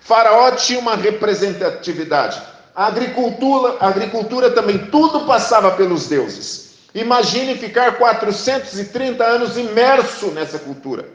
Faraó 0.00 0.50
tinha 0.52 0.78
uma 0.78 0.96
representatividade. 0.96 2.40
A 2.74 2.86
agricultura, 2.86 3.76
a 3.78 3.88
agricultura 3.88 4.50
também, 4.50 4.78
tudo 4.86 5.26
passava 5.26 5.72
pelos 5.72 6.08
deuses. 6.08 6.70
Imagine 6.94 7.56
ficar 7.56 7.98
430 7.98 9.22
anos 9.22 9.56
imerso 9.56 10.28
nessa 10.28 10.58
cultura. 10.58 11.08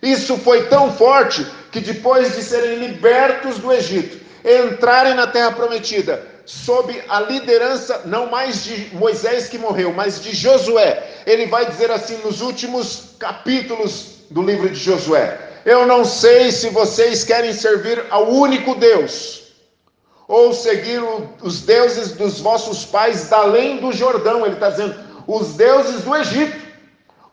Isso 0.00 0.38
foi 0.38 0.66
tão 0.68 0.92
forte 0.92 1.46
que 1.72 1.80
depois 1.80 2.34
de 2.34 2.42
serem 2.42 2.78
libertos 2.78 3.58
do 3.58 3.72
Egito, 3.72 4.18
entrarem 4.44 5.14
na 5.14 5.26
terra 5.26 5.52
prometida, 5.52 6.24
sob 6.48 6.98
a 7.10 7.20
liderança 7.20 8.04
não 8.06 8.30
mais 8.30 8.64
de 8.64 8.96
Moisés 8.96 9.50
que 9.50 9.58
morreu, 9.58 9.92
mas 9.92 10.18
de 10.22 10.34
Josué. 10.34 11.22
Ele 11.26 11.44
vai 11.44 11.66
dizer 11.66 11.90
assim 11.90 12.16
nos 12.24 12.40
últimos 12.40 13.10
capítulos 13.18 14.20
do 14.30 14.42
livro 14.42 14.70
de 14.70 14.78
Josué: 14.78 15.38
Eu 15.66 15.86
não 15.86 16.06
sei 16.06 16.50
se 16.50 16.70
vocês 16.70 17.22
querem 17.22 17.52
servir 17.52 18.02
ao 18.08 18.30
único 18.30 18.74
Deus 18.74 19.42
ou 20.26 20.54
seguir 20.54 21.02
os 21.42 21.60
deuses 21.60 22.12
dos 22.12 22.40
vossos 22.40 22.82
pais 22.82 23.28
da 23.28 23.40
além 23.40 23.76
do 23.76 23.92
Jordão. 23.92 24.46
Ele 24.46 24.54
está 24.54 24.70
dizendo 24.70 24.96
os 25.26 25.52
deuses 25.52 26.02
do 26.02 26.16
Egito. 26.16 26.66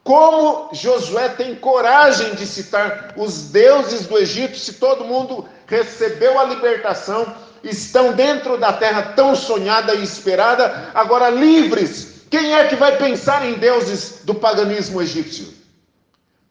Como 0.03 0.69
Josué 0.73 1.29
tem 1.29 1.55
coragem 1.55 2.35
de 2.35 2.45
citar 2.45 3.13
os 3.15 3.49
deuses 3.49 4.05
do 4.07 4.17
Egito 4.17 4.57
se 4.57 4.73
todo 4.73 5.05
mundo 5.05 5.47
recebeu 5.65 6.37
a 6.37 6.43
libertação 6.43 7.25
estão 7.69 8.13
dentro 8.13 8.57
da 8.57 8.71
terra 8.71 9.13
tão 9.15 9.35
sonhada 9.35 9.95
e 9.95 10.03
esperada, 10.03 10.91
agora 10.93 11.29
livres. 11.29 12.23
Quem 12.29 12.53
é 12.53 12.67
que 12.67 12.75
vai 12.75 12.97
pensar 12.97 13.45
em 13.45 13.55
deuses 13.55 14.21
do 14.23 14.35
paganismo 14.35 15.01
egípcio? 15.01 15.53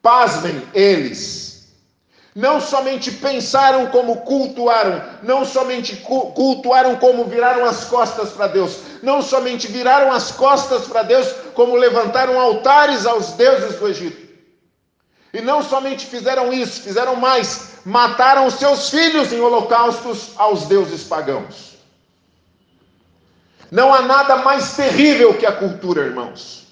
Pasmem 0.01 0.61
eles. 0.73 1.45
Não 2.35 2.59
somente 2.59 3.11
pensaram 3.11 3.87
como 3.87 4.17
cultuaram, 4.17 5.01
não 5.23 5.45
somente 5.45 5.95
cultuaram 5.95 6.97
como 6.97 7.23
viraram 7.23 7.63
as 7.63 7.85
costas 7.85 8.31
para 8.31 8.47
Deus, 8.47 8.79
não 9.01 9.21
somente 9.21 9.67
viraram 9.67 10.11
as 10.11 10.31
costas 10.31 10.85
para 10.85 11.03
Deus, 11.03 11.33
como 11.53 11.77
levantaram 11.77 12.37
altares 12.37 13.05
aos 13.05 13.31
deuses 13.33 13.79
do 13.79 13.87
Egito. 13.87 14.24
E 15.35 15.41
não 15.41 15.61
somente 15.61 16.05
fizeram 16.05 16.53
isso, 16.53 16.81
fizeram 16.81 17.17
mais, 17.17 17.79
mataram 17.83 18.49
seus 18.49 18.89
filhos 18.89 19.33
em 19.33 19.41
holocaustos 19.41 20.31
aos 20.37 20.65
deuses 20.65 21.03
pagãos. 21.03 21.75
Não 23.69 23.93
há 23.93 24.01
nada 24.01 24.37
mais 24.37 24.77
terrível 24.77 25.33
que 25.33 25.45
a 25.45 25.51
cultura, 25.51 26.05
irmãos. 26.05 26.67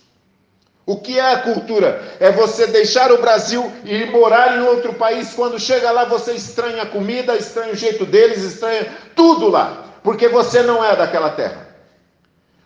O 0.86 0.96
que 0.96 1.20
é 1.20 1.34
a 1.34 1.42
cultura? 1.42 2.16
É 2.22 2.32
você 2.32 2.66
deixar 2.68 3.12
o 3.12 3.18
Brasil 3.18 3.70
e 3.84 3.96
ir 3.96 4.12
morar 4.12 4.58
em 4.58 4.62
outro 4.62 4.94
país. 4.94 5.34
Quando 5.34 5.60
chega 5.60 5.92
lá, 5.92 6.06
você 6.06 6.32
estranha 6.32 6.84
a 6.84 6.86
comida, 6.86 7.36
estranha 7.36 7.74
o 7.74 7.76
jeito 7.76 8.06
deles, 8.06 8.44
estranha 8.44 8.88
tudo 9.14 9.50
lá, 9.50 9.88
porque 10.02 10.30
você 10.30 10.62
não 10.62 10.82
é 10.82 10.96
daquela 10.96 11.32
terra. 11.32 11.68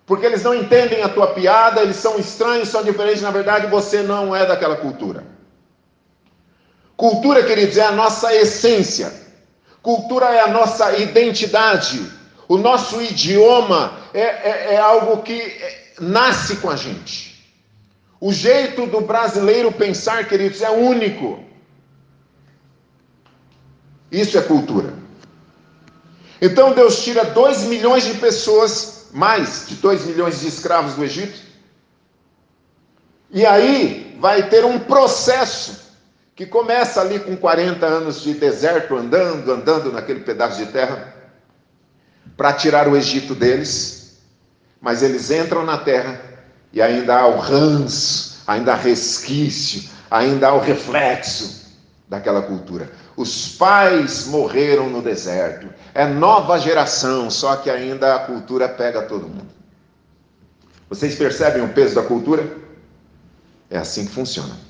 Porque 0.05 0.27
eles 0.27 0.43
não 0.43 0.53
entendem 0.53 1.01
a 1.01 1.09
tua 1.09 1.33
piada, 1.33 1.81
eles 1.81 1.95
são 1.95 2.19
estranhos, 2.19 2.69
são 2.69 2.83
diferentes, 2.83 3.23
na 3.23 3.31
verdade 3.31 3.65
você 3.65 4.03
não 4.03 4.35
é 4.35 4.45
daquela 4.45 4.75
cultura. 4.75 5.36
Cultura, 6.97 7.43
queridos, 7.43 7.77
é 7.77 7.85
a 7.85 7.91
nossa 7.91 8.33
essência. 8.33 9.13
Cultura 9.83 10.25
é 10.33 10.41
a 10.41 10.47
nossa 10.47 10.97
identidade. 10.97 12.11
O 12.47 12.57
nosso 12.57 12.99
idioma 12.99 13.99
é, 14.15 14.21
é, 14.21 14.73
é 14.73 14.77
algo 14.77 15.21
que 15.21 15.39
é, 15.39 15.93
nasce 15.99 16.55
com 16.55 16.71
a 16.71 16.75
gente. 16.75 17.37
O 18.19 18.33
jeito 18.33 18.87
do 18.87 18.99
brasileiro 18.99 19.71
pensar, 19.71 20.27
queridos, 20.27 20.63
é 20.63 20.71
único. 20.71 21.43
Isso 24.11 24.35
é 24.35 24.41
cultura. 24.41 24.91
Então 26.41 26.73
Deus 26.73 27.03
tira 27.03 27.25
2 27.25 27.65
milhões 27.65 28.05
de 28.05 28.15
pessoas, 28.15 29.09
mais 29.13 29.67
de 29.67 29.75
2 29.75 30.05
milhões 30.05 30.39
de 30.39 30.47
escravos 30.47 30.95
do 30.95 31.03
Egito. 31.03 31.39
E 33.29 33.45
aí 33.45 34.17
vai 34.19 34.49
ter 34.49 34.65
um 34.65 34.79
processo 34.79 35.86
que 36.37 36.45
começa 36.45 37.01
ali 37.01 37.19
com 37.19 37.35
40 37.35 37.83
anos 37.83 38.21
de 38.21 38.35
deserto, 38.35 38.95
andando, 38.95 39.51
andando 39.51 39.91
naquele 39.91 40.19
pedaço 40.19 40.63
de 40.63 40.71
terra, 40.71 41.15
para 42.37 42.53
tirar 42.53 42.87
o 42.87 42.95
Egito 42.95 43.33
deles, 43.33 44.19
mas 44.79 45.01
eles 45.01 45.31
entram 45.31 45.65
na 45.65 45.79
terra 45.79 46.21
e 46.71 46.79
ainda 46.79 47.17
há 47.17 47.25
o 47.25 47.39
ranço, 47.39 48.43
ainda 48.45 48.73
há 48.73 48.75
resquício, 48.75 49.89
ainda 50.11 50.49
há 50.49 50.53
o 50.53 50.59
reflexo 50.59 51.75
daquela 52.07 52.43
cultura. 52.43 52.91
Os 53.15 53.55
pais 53.55 54.27
morreram 54.27 54.91
no 54.91 55.01
deserto, 55.01 55.67
é 55.95 56.05
nova 56.05 56.59
geração, 56.59 57.31
só 57.31 57.55
que 57.55 57.67
ainda 57.67 58.13
a 58.13 58.19
cultura 58.19 58.69
pega 58.69 59.01
todo 59.01 59.27
mundo. 59.27 59.47
Vocês 60.87 61.15
percebem 61.15 61.63
o 61.63 61.69
peso 61.69 61.95
da 61.95 62.03
cultura? 62.03 62.47
É 63.71 63.79
assim 63.79 64.05
que 64.05 64.11
funciona. 64.11 64.66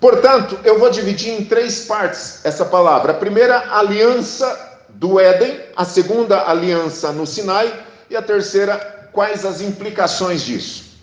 Portanto, 0.00 0.58
eu 0.64 0.78
vou 0.78 0.90
dividir 0.90 1.32
em 1.32 1.44
três 1.44 1.84
partes 1.84 2.40
essa 2.44 2.64
palavra. 2.64 3.12
A 3.12 3.16
primeira, 3.16 3.74
aliança 3.74 4.78
do 4.90 5.18
Éden, 5.18 5.60
a 5.76 5.84
segunda, 5.84 6.48
aliança 6.48 7.12
no 7.12 7.26
Sinai, 7.26 7.84
e 8.08 8.16
a 8.16 8.22
terceira, 8.22 9.10
quais 9.12 9.44
as 9.44 9.60
implicações 9.60 10.42
disso. 10.42 10.96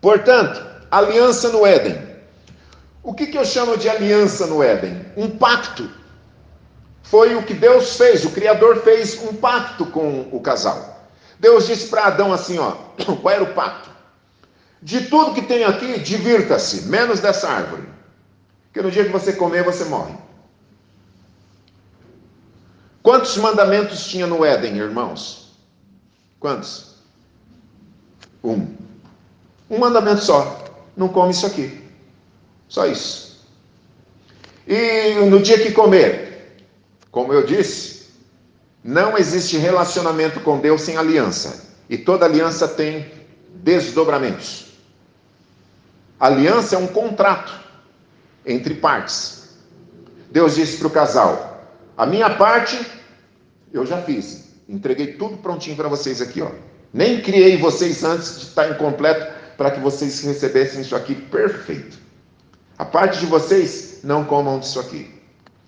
Portanto, 0.00 0.64
aliança 0.90 1.50
no 1.50 1.66
Éden. 1.66 2.12
O 3.02 3.14
que, 3.14 3.26
que 3.26 3.36
eu 3.36 3.44
chamo 3.44 3.76
de 3.76 3.88
aliança 3.88 4.46
no 4.46 4.62
Éden? 4.62 5.04
Um 5.16 5.30
pacto. 5.30 5.88
Foi 7.02 7.34
o 7.34 7.42
que 7.42 7.52
Deus 7.52 7.96
fez, 7.96 8.24
o 8.24 8.30
Criador 8.30 8.82
fez 8.82 9.20
um 9.22 9.34
pacto 9.34 9.84
com 9.86 10.28
o 10.32 10.40
casal. 10.40 11.06
Deus 11.38 11.66
disse 11.66 11.88
para 11.88 12.06
Adão 12.06 12.32
assim: 12.32 12.58
ó, 12.58 12.72
qual 13.20 13.34
era 13.34 13.42
o 13.42 13.52
pacto? 13.54 13.90
De 14.82 15.02
tudo 15.02 15.32
que 15.32 15.42
tem 15.42 15.62
aqui, 15.62 16.00
divirta-se, 16.00 16.82
menos 16.88 17.20
dessa 17.20 17.48
árvore. 17.48 17.84
Porque 18.64 18.82
no 18.82 18.90
dia 18.90 19.04
que 19.04 19.12
você 19.12 19.32
comer, 19.32 19.62
você 19.62 19.84
morre. 19.84 20.14
Quantos 23.00 23.36
mandamentos 23.36 24.06
tinha 24.06 24.26
no 24.26 24.44
Éden, 24.44 24.76
irmãos? 24.78 25.56
Quantos? 26.40 26.96
Um. 28.42 28.74
Um 29.70 29.78
mandamento 29.78 30.24
só. 30.24 30.64
Não 30.96 31.08
come 31.08 31.30
isso 31.30 31.46
aqui. 31.46 31.80
Só 32.68 32.86
isso. 32.86 33.46
E 34.66 35.14
no 35.28 35.40
dia 35.40 35.58
que 35.58 35.72
comer, 35.72 36.64
como 37.10 37.32
eu 37.32 37.46
disse, 37.46 38.08
não 38.82 39.16
existe 39.16 39.56
relacionamento 39.58 40.40
com 40.40 40.58
Deus 40.58 40.82
sem 40.82 40.96
aliança. 40.96 41.70
E 41.88 41.96
toda 41.96 42.26
aliança 42.26 42.66
tem 42.66 43.10
desdobramentos. 43.62 44.71
Aliança 46.22 46.76
é 46.76 46.78
um 46.78 46.86
contrato 46.86 47.52
entre 48.46 48.74
partes. 48.74 49.56
Deus 50.30 50.54
disse 50.54 50.76
para 50.76 50.86
o 50.86 50.90
casal: 50.90 51.66
A 51.96 52.06
minha 52.06 52.30
parte 52.30 52.80
eu 53.72 53.84
já 53.84 54.00
fiz. 54.02 54.44
Entreguei 54.68 55.14
tudo 55.14 55.38
prontinho 55.38 55.74
para 55.74 55.88
vocês 55.88 56.22
aqui, 56.22 56.40
ó. 56.40 56.52
Nem 56.94 57.20
criei 57.20 57.56
vocês 57.56 58.04
antes 58.04 58.38
de 58.38 58.46
estar 58.46 58.70
incompleto 58.70 59.32
para 59.56 59.72
que 59.72 59.80
vocês 59.80 60.22
recebessem 60.22 60.82
isso 60.82 60.94
aqui 60.94 61.16
perfeito. 61.16 61.98
A 62.78 62.84
parte 62.84 63.18
de 63.18 63.26
vocês, 63.26 63.98
não 64.04 64.24
comam 64.24 64.60
disso 64.60 64.78
aqui. 64.78 65.12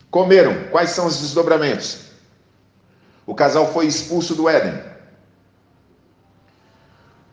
Comeram. 0.09 0.69
Quais 0.71 0.91
são 0.91 1.09
os 1.09 1.19
desdobramentos? 1.19 2.11
O 3.27 3.35
casal 3.35 3.73
foi 3.73 3.87
expulso 3.87 4.37
do 4.37 4.49
Éden. 4.49 4.81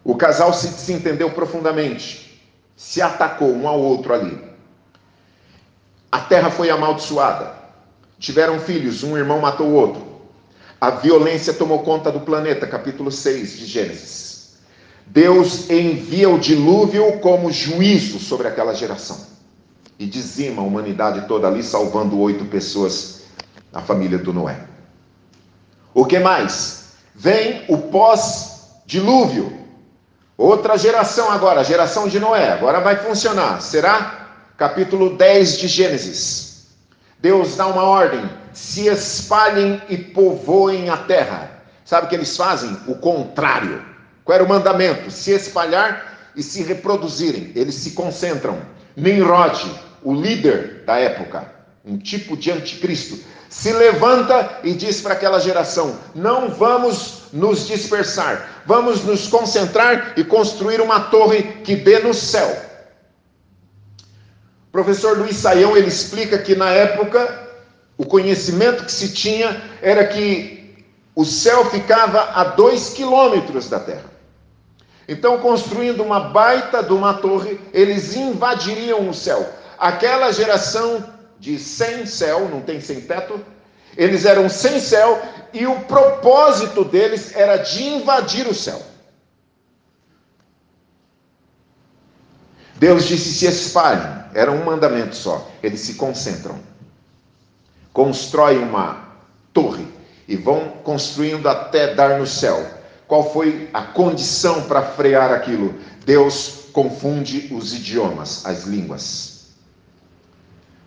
O 0.03 0.15
casal 0.15 0.51
se 0.55 0.69
desentendeu 0.69 1.29
profundamente 1.29 2.30
se 2.81 2.99
atacou 2.99 3.55
um 3.55 3.67
ao 3.67 3.79
outro 3.79 4.11
ali. 4.11 4.35
A 6.11 6.19
terra 6.19 6.49
foi 6.49 6.71
amaldiçoada. 6.71 7.53
Tiveram 8.17 8.59
filhos, 8.59 9.03
um 9.03 9.15
irmão 9.15 9.39
matou 9.39 9.67
o 9.67 9.73
outro. 9.73 10.03
A 10.81 10.89
violência 10.89 11.53
tomou 11.53 11.83
conta 11.83 12.11
do 12.11 12.21
planeta, 12.21 12.65
capítulo 12.65 13.11
6 13.11 13.59
de 13.59 13.65
Gênesis. 13.67 14.57
Deus 15.05 15.69
envia 15.69 16.27
o 16.27 16.39
dilúvio 16.39 17.19
como 17.19 17.51
juízo 17.51 18.17
sobre 18.17 18.47
aquela 18.47 18.73
geração 18.73 19.27
e 19.99 20.07
dizima 20.07 20.63
a 20.63 20.65
humanidade 20.65 21.27
toda 21.27 21.47
ali, 21.47 21.61
salvando 21.61 22.19
oito 22.19 22.45
pessoas, 22.45 23.21
a 23.71 23.79
família 23.79 24.17
do 24.17 24.33
Noé. 24.33 24.59
O 25.93 26.03
que 26.03 26.17
mais? 26.17 26.95
Vem 27.13 27.63
o 27.67 27.77
pós-dilúvio, 27.77 29.60
Outra 30.41 30.75
geração 30.75 31.29
agora, 31.29 31.61
a 31.61 31.63
geração 31.63 32.07
de 32.07 32.19
Noé, 32.19 32.51
agora 32.51 32.79
vai 32.79 32.95
funcionar. 32.95 33.61
Será? 33.61 34.29
Capítulo 34.57 35.15
10 35.15 35.59
de 35.59 35.67
Gênesis. 35.67 36.65
Deus 37.19 37.55
dá 37.55 37.67
uma 37.67 37.83
ordem: 37.83 38.27
se 38.51 38.87
espalhem 38.87 39.79
e 39.87 39.95
povoem 39.95 40.89
a 40.89 40.97
terra. 40.97 41.61
Sabe 41.85 42.07
o 42.07 42.09
que 42.09 42.15
eles 42.15 42.35
fazem? 42.35 42.75
O 42.87 42.95
contrário. 42.95 43.85
Qual 44.25 44.33
era 44.33 44.43
o 44.43 44.49
mandamento? 44.49 45.11
Se 45.11 45.29
espalhar 45.29 46.31
e 46.35 46.41
se 46.41 46.63
reproduzirem. 46.63 47.51
Eles 47.53 47.75
se 47.75 47.91
concentram. 47.91 48.63
Nimrod, 48.97 49.63
o 50.01 50.11
líder 50.11 50.85
da 50.87 50.97
época, 50.97 51.53
um 51.85 51.99
tipo 51.99 52.35
de 52.35 52.49
anticristo, 52.49 53.23
se 53.51 53.73
levanta 53.73 54.59
e 54.63 54.73
diz 54.73 55.01
para 55.01 55.13
aquela 55.13 55.37
geração: 55.37 55.99
não 56.15 56.49
vamos 56.49 57.23
nos 57.33 57.67
dispersar, 57.67 58.63
vamos 58.65 59.03
nos 59.03 59.27
concentrar 59.27 60.13
e 60.15 60.23
construir 60.23 60.79
uma 60.79 61.01
torre 61.01 61.43
que 61.61 61.75
dê 61.75 61.99
no 61.99 62.13
céu. 62.13 62.49
O 64.69 64.71
professor 64.71 65.17
Luiz 65.17 65.35
Saião 65.35 65.75
ele 65.75 65.89
explica 65.89 66.37
que 66.37 66.55
na 66.55 66.69
época 66.69 67.49
o 67.97 68.05
conhecimento 68.05 68.85
que 68.85 68.91
se 68.91 69.11
tinha 69.11 69.61
era 69.81 70.07
que 70.07 70.85
o 71.13 71.25
céu 71.25 71.65
ficava 71.65 72.31
a 72.33 72.45
dois 72.45 72.91
quilômetros 72.91 73.67
da 73.67 73.81
terra. 73.81 74.09
Então, 75.09 75.39
construindo 75.39 76.01
uma 76.01 76.21
baita 76.21 76.81
de 76.81 76.93
uma 76.93 77.15
torre, 77.15 77.59
eles 77.73 78.15
invadiriam 78.15 79.09
o 79.09 79.13
céu. 79.13 79.45
Aquela 79.77 80.31
geração 80.31 81.03
de 81.41 81.57
sem 81.57 82.05
céu, 82.05 82.47
não 82.47 82.61
tem 82.61 82.79
sem 82.79 83.01
teto. 83.01 83.43
Eles 83.97 84.25
eram 84.25 84.47
sem 84.47 84.79
céu 84.79 85.21
e 85.51 85.65
o 85.65 85.81
propósito 85.81 86.85
deles 86.85 87.35
era 87.35 87.57
de 87.57 87.83
invadir 87.83 88.47
o 88.47 88.53
céu. 88.53 88.81
Deus 92.77 93.07
disse: 93.07 93.33
se 93.33 93.47
espalhem, 93.47 94.23
era 94.33 94.51
um 94.51 94.63
mandamento 94.63 95.15
só. 95.15 95.49
Eles 95.61 95.81
se 95.81 95.95
concentram, 95.95 96.59
constroem 97.91 98.59
uma 98.59 99.09
torre 99.51 99.87
e 100.27 100.35
vão 100.35 100.69
construindo 100.83 101.49
até 101.49 101.93
dar 101.95 102.19
no 102.19 102.27
céu. 102.27 102.63
Qual 103.07 103.33
foi 103.33 103.67
a 103.73 103.81
condição 103.81 104.63
para 104.65 104.83
frear 104.83 105.31
aquilo? 105.31 105.73
Deus 106.05 106.67
confunde 106.71 107.49
os 107.51 107.73
idiomas, 107.73 108.45
as 108.45 108.63
línguas. 108.63 109.30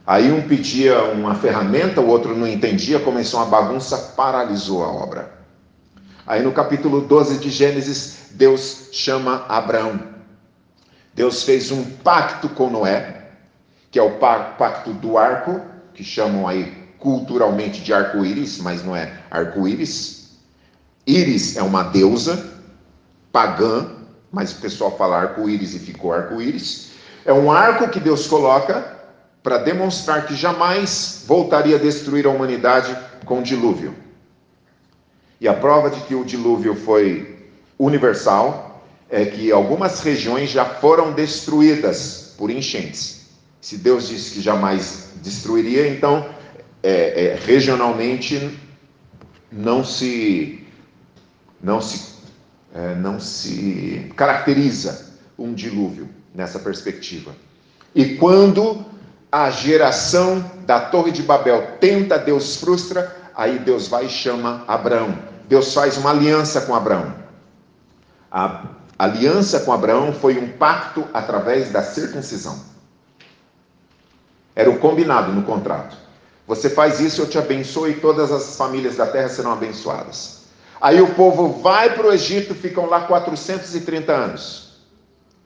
Aí 0.06 0.30
um 0.30 0.46
pedia 0.46 1.02
uma 1.04 1.34
ferramenta, 1.34 2.00
o 2.00 2.08
outro 2.08 2.36
não 2.36 2.46
entendia, 2.46 3.00
começou 3.00 3.40
uma 3.40 3.46
bagunça, 3.46 4.12
paralisou 4.14 4.84
a 4.84 4.88
obra. 4.88 5.32
Aí 6.26 6.42
no 6.42 6.52
capítulo 6.52 7.00
12 7.00 7.38
de 7.38 7.48
Gênesis, 7.48 8.28
Deus 8.32 8.90
chama 8.92 9.46
Abraão. 9.48 9.98
Deus 11.14 11.42
fez 11.42 11.70
um 11.70 11.84
pacto 11.84 12.50
com 12.50 12.68
Noé, 12.68 13.30
que 13.90 13.98
é 13.98 14.02
o 14.02 14.18
pacto 14.18 14.92
do 14.92 15.16
arco, 15.16 15.60
que 15.94 16.04
chamam 16.04 16.46
aí 16.46 16.84
culturalmente 16.98 17.80
de 17.80 17.92
arco-íris, 17.92 18.58
mas 18.58 18.84
não 18.84 18.94
é 18.94 19.20
arco-íris. 19.30 20.38
Íris 21.06 21.56
é 21.56 21.62
uma 21.62 21.82
deusa, 21.82 22.52
pagã, 23.32 23.90
mas 24.30 24.52
o 24.52 24.56
pessoal 24.56 24.96
fala 24.98 25.18
arco-íris 25.18 25.74
e 25.74 25.78
ficou 25.78 26.12
arco-íris. 26.12 26.90
É 27.24 27.32
um 27.32 27.50
arco 27.50 27.88
que 27.88 28.00
Deus 28.00 28.26
coloca 28.26 28.93
para 29.44 29.58
demonstrar 29.58 30.26
que 30.26 30.34
jamais 30.34 31.22
voltaria 31.26 31.76
a 31.76 31.78
destruir 31.78 32.26
a 32.26 32.30
humanidade 32.30 32.96
com 33.26 33.40
o 33.40 33.42
dilúvio. 33.42 33.94
E 35.38 35.46
a 35.46 35.52
prova 35.52 35.90
de 35.90 36.00
que 36.00 36.14
o 36.14 36.24
dilúvio 36.24 36.74
foi 36.74 37.46
universal 37.78 38.82
é 39.10 39.26
que 39.26 39.52
algumas 39.52 40.00
regiões 40.00 40.48
já 40.48 40.64
foram 40.64 41.12
destruídas 41.12 42.34
por 42.38 42.50
enchentes. 42.50 43.26
Se 43.60 43.76
Deus 43.76 44.08
disse 44.08 44.30
que 44.30 44.40
jamais 44.40 45.10
destruiria, 45.16 45.88
então 45.88 46.26
é, 46.82 47.26
é, 47.26 47.38
regionalmente 47.44 48.58
não 49.52 49.84
se 49.84 50.66
não 51.62 51.82
se 51.82 52.14
é, 52.74 52.94
não 52.94 53.20
se 53.20 54.10
caracteriza 54.16 55.14
um 55.38 55.52
dilúvio 55.52 56.08
nessa 56.34 56.58
perspectiva. 56.58 57.36
E 57.94 58.16
quando 58.16 58.93
a 59.34 59.50
geração 59.50 60.48
da 60.64 60.78
Torre 60.78 61.10
de 61.10 61.20
Babel 61.20 61.76
tenta, 61.80 62.16
Deus 62.16 62.54
frustra, 62.54 63.16
aí 63.34 63.58
Deus 63.58 63.88
vai 63.88 64.04
e 64.04 64.08
chama 64.08 64.62
Abraão. 64.68 65.18
Deus 65.48 65.74
faz 65.74 65.98
uma 65.98 66.10
aliança 66.10 66.60
com 66.60 66.72
Abraão. 66.72 67.12
A 68.30 68.62
aliança 68.96 69.58
com 69.58 69.72
Abraão 69.72 70.12
foi 70.12 70.38
um 70.38 70.52
pacto 70.52 71.04
através 71.12 71.72
da 71.72 71.82
circuncisão. 71.82 72.62
Era 74.54 74.70
o 74.70 74.78
combinado 74.78 75.32
no 75.32 75.42
contrato. 75.42 75.96
Você 76.46 76.70
faz 76.70 77.00
isso, 77.00 77.20
eu 77.20 77.28
te 77.28 77.36
abençoo 77.36 77.88
e 77.88 77.94
todas 77.94 78.30
as 78.30 78.56
famílias 78.56 78.98
da 78.98 79.06
terra 79.08 79.28
serão 79.28 79.52
abençoadas. 79.52 80.44
Aí 80.80 81.02
o 81.02 81.12
povo 81.16 81.60
vai 81.60 81.92
para 81.92 82.06
o 82.06 82.12
Egito, 82.12 82.54
ficam 82.54 82.86
lá 82.86 83.00
430 83.00 84.12
anos. 84.12 84.74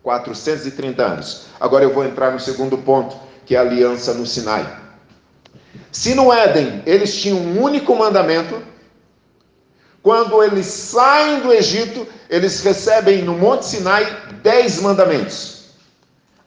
430 0.02 1.02
anos. 1.02 1.46
Agora 1.58 1.84
eu 1.84 1.94
vou 1.94 2.04
entrar 2.04 2.32
no 2.32 2.40
segundo 2.40 2.76
ponto, 2.76 3.27
que 3.48 3.56
é 3.56 3.58
a 3.58 3.62
aliança 3.62 4.12
no 4.12 4.26
Sinai. 4.26 4.78
Se 5.90 6.14
no 6.14 6.30
Éden 6.30 6.82
eles 6.84 7.18
tinham 7.18 7.38
um 7.38 7.62
único 7.62 7.96
mandamento, 7.96 8.62
quando 10.02 10.42
eles 10.44 10.66
saem 10.66 11.40
do 11.40 11.50
Egito, 11.50 12.06
eles 12.28 12.60
recebem 12.60 13.22
no 13.22 13.32
Monte 13.32 13.64
Sinai 13.64 14.04
dez 14.42 14.82
mandamentos. 14.82 15.70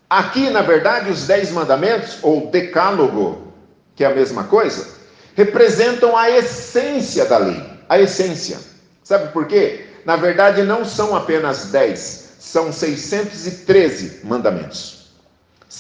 Aqui, 0.08 0.52
na 0.52 0.62
verdade, 0.62 1.10
os 1.10 1.26
dez 1.26 1.52
mandamentos, 1.52 2.20
ou 2.22 2.52
decálogo, 2.52 3.52
que 3.96 4.04
é 4.04 4.08
a 4.08 4.14
mesma 4.14 4.44
coisa, 4.44 4.88
representam 5.36 6.16
a 6.16 6.30
essência 6.30 7.26
da 7.26 7.40
lei. 7.40 7.64
A 7.90 8.00
essência. 8.00 8.60
Sabe 9.04 9.34
por 9.34 9.48
quê? 9.48 9.88
Na 10.06 10.18
verdade, 10.18 10.62
não 10.62 10.86
são 10.86 11.16
apenas 11.16 11.72
10, 11.72 12.36
são 12.40 12.72
613 12.72 14.20
mandamentos. 14.24 15.01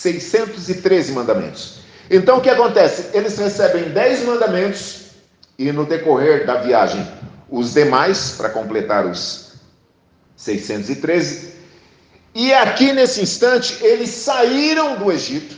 613 0.01 1.11
mandamentos. 1.11 1.79
Então 2.09 2.37
o 2.37 2.41
que 2.41 2.49
acontece? 2.49 3.09
Eles 3.13 3.37
recebem 3.37 3.89
10 3.89 4.25
mandamentos 4.25 5.11
e 5.57 5.71
no 5.71 5.85
decorrer 5.85 6.45
da 6.45 6.55
viagem, 6.55 7.07
os 7.49 7.73
demais, 7.73 8.35
para 8.37 8.49
completar 8.49 9.05
os 9.05 9.53
613. 10.35 11.53
E 12.33 12.53
aqui 12.53 12.93
nesse 12.93 13.21
instante, 13.21 13.77
eles 13.81 14.09
saíram 14.09 14.97
do 14.97 15.11
Egito, 15.11 15.55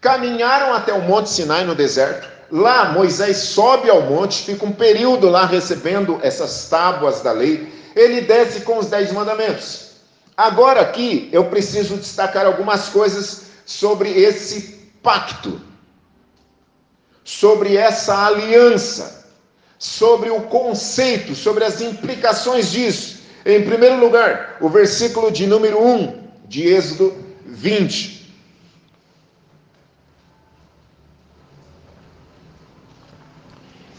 caminharam 0.00 0.72
até 0.74 0.92
o 0.92 1.02
Monte 1.02 1.30
Sinai 1.30 1.64
no 1.64 1.74
deserto, 1.74 2.32
Lá 2.52 2.92
Moisés 2.92 3.38
sobe 3.38 3.88
ao 3.88 4.02
monte, 4.02 4.42
fica 4.42 4.66
um 4.66 4.72
período 4.72 5.30
lá 5.30 5.46
recebendo 5.46 6.20
essas 6.22 6.68
tábuas 6.68 7.22
da 7.22 7.32
lei. 7.32 7.72
Ele 7.96 8.20
desce 8.20 8.60
com 8.60 8.76
os 8.76 8.88
dez 8.88 9.10
mandamentos. 9.10 9.92
Agora 10.36 10.82
aqui 10.82 11.30
eu 11.32 11.46
preciso 11.46 11.96
destacar 11.96 12.44
algumas 12.44 12.90
coisas 12.90 13.44
sobre 13.64 14.10
esse 14.10 14.90
pacto, 15.02 15.60
sobre 17.24 17.76
essa 17.76 18.26
aliança, 18.26 19.26
sobre 19.78 20.30
o 20.30 20.42
conceito, 20.42 21.34
sobre 21.34 21.64
as 21.64 21.80
implicações 21.80 22.70
disso. 22.70 23.22
Em 23.44 23.64
primeiro 23.64 23.98
lugar, 23.98 24.56
o 24.60 24.68
versículo 24.68 25.30
de 25.30 25.46
número 25.46 25.82
1 25.82 26.28
de 26.46 26.68
Êxodo 26.68 27.14
20. 27.44 28.22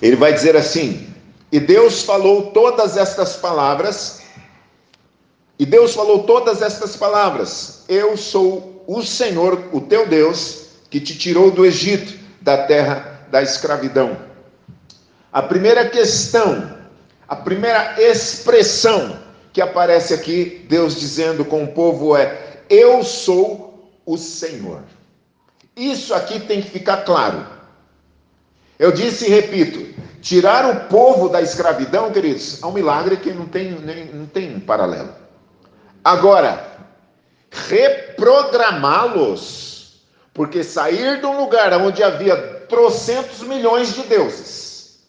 Ele 0.01 0.15
vai 0.15 0.33
dizer 0.33 0.55
assim: 0.55 1.13
E 1.51 1.59
Deus 1.59 2.03
falou 2.03 2.51
todas 2.51 2.97
estas 2.97 3.35
palavras, 3.35 4.21
e 5.59 5.65
Deus 5.65 5.93
falou 5.93 6.23
todas 6.23 6.61
estas 6.61 6.95
palavras: 6.95 7.83
Eu 7.87 8.17
sou 8.17 8.72
o 8.87 9.01
Senhor, 9.01 9.69
o 9.71 9.81
teu 9.81 10.07
Deus, 10.07 10.67
que 10.89 10.99
te 10.99 11.17
tirou 11.17 11.51
do 11.51 11.65
Egito, 11.65 12.13
da 12.41 12.65
terra 12.65 13.27
da 13.31 13.41
escravidão. 13.41 14.17
A 15.31 15.41
primeira 15.41 15.89
questão, 15.89 16.77
a 17.27 17.35
primeira 17.35 17.99
expressão 17.99 19.19
que 19.51 19.61
aparece 19.61 20.13
aqui, 20.13 20.65
Deus 20.69 20.99
dizendo 20.99 21.43
com 21.43 21.63
o 21.63 21.67
povo 21.67 22.15
é: 22.15 22.61
Eu 22.69 23.03
sou 23.03 23.91
o 24.05 24.17
Senhor. 24.17 24.81
Isso 25.75 26.13
aqui 26.13 26.39
tem 26.39 26.61
que 26.61 26.69
ficar 26.69 26.97
claro. 26.97 27.45
Eu 28.77 28.91
disse 28.91 29.25
e 29.25 29.29
repito: 29.29 29.93
tirar 30.21 30.69
o 30.69 30.87
povo 30.87 31.29
da 31.29 31.41
escravidão, 31.41 32.11
queridos, 32.11 32.61
é 32.61 32.65
um 32.65 32.71
milagre 32.71 33.17
que 33.17 33.31
não 33.31 33.45
tem, 33.45 33.71
nem, 33.71 34.05
não 34.05 34.25
tem 34.25 34.59
paralelo. 34.59 35.09
Agora, 36.03 36.72
reprogramá-los, 37.53 40.03
porque 40.33 40.63
sair 40.63 41.19
de 41.19 41.25
um 41.25 41.37
lugar 41.37 41.73
onde 41.73 42.01
havia 42.03 42.35
trocentos 42.67 43.41
milhões 43.41 43.93
de 43.93 44.01
deuses, 44.03 44.99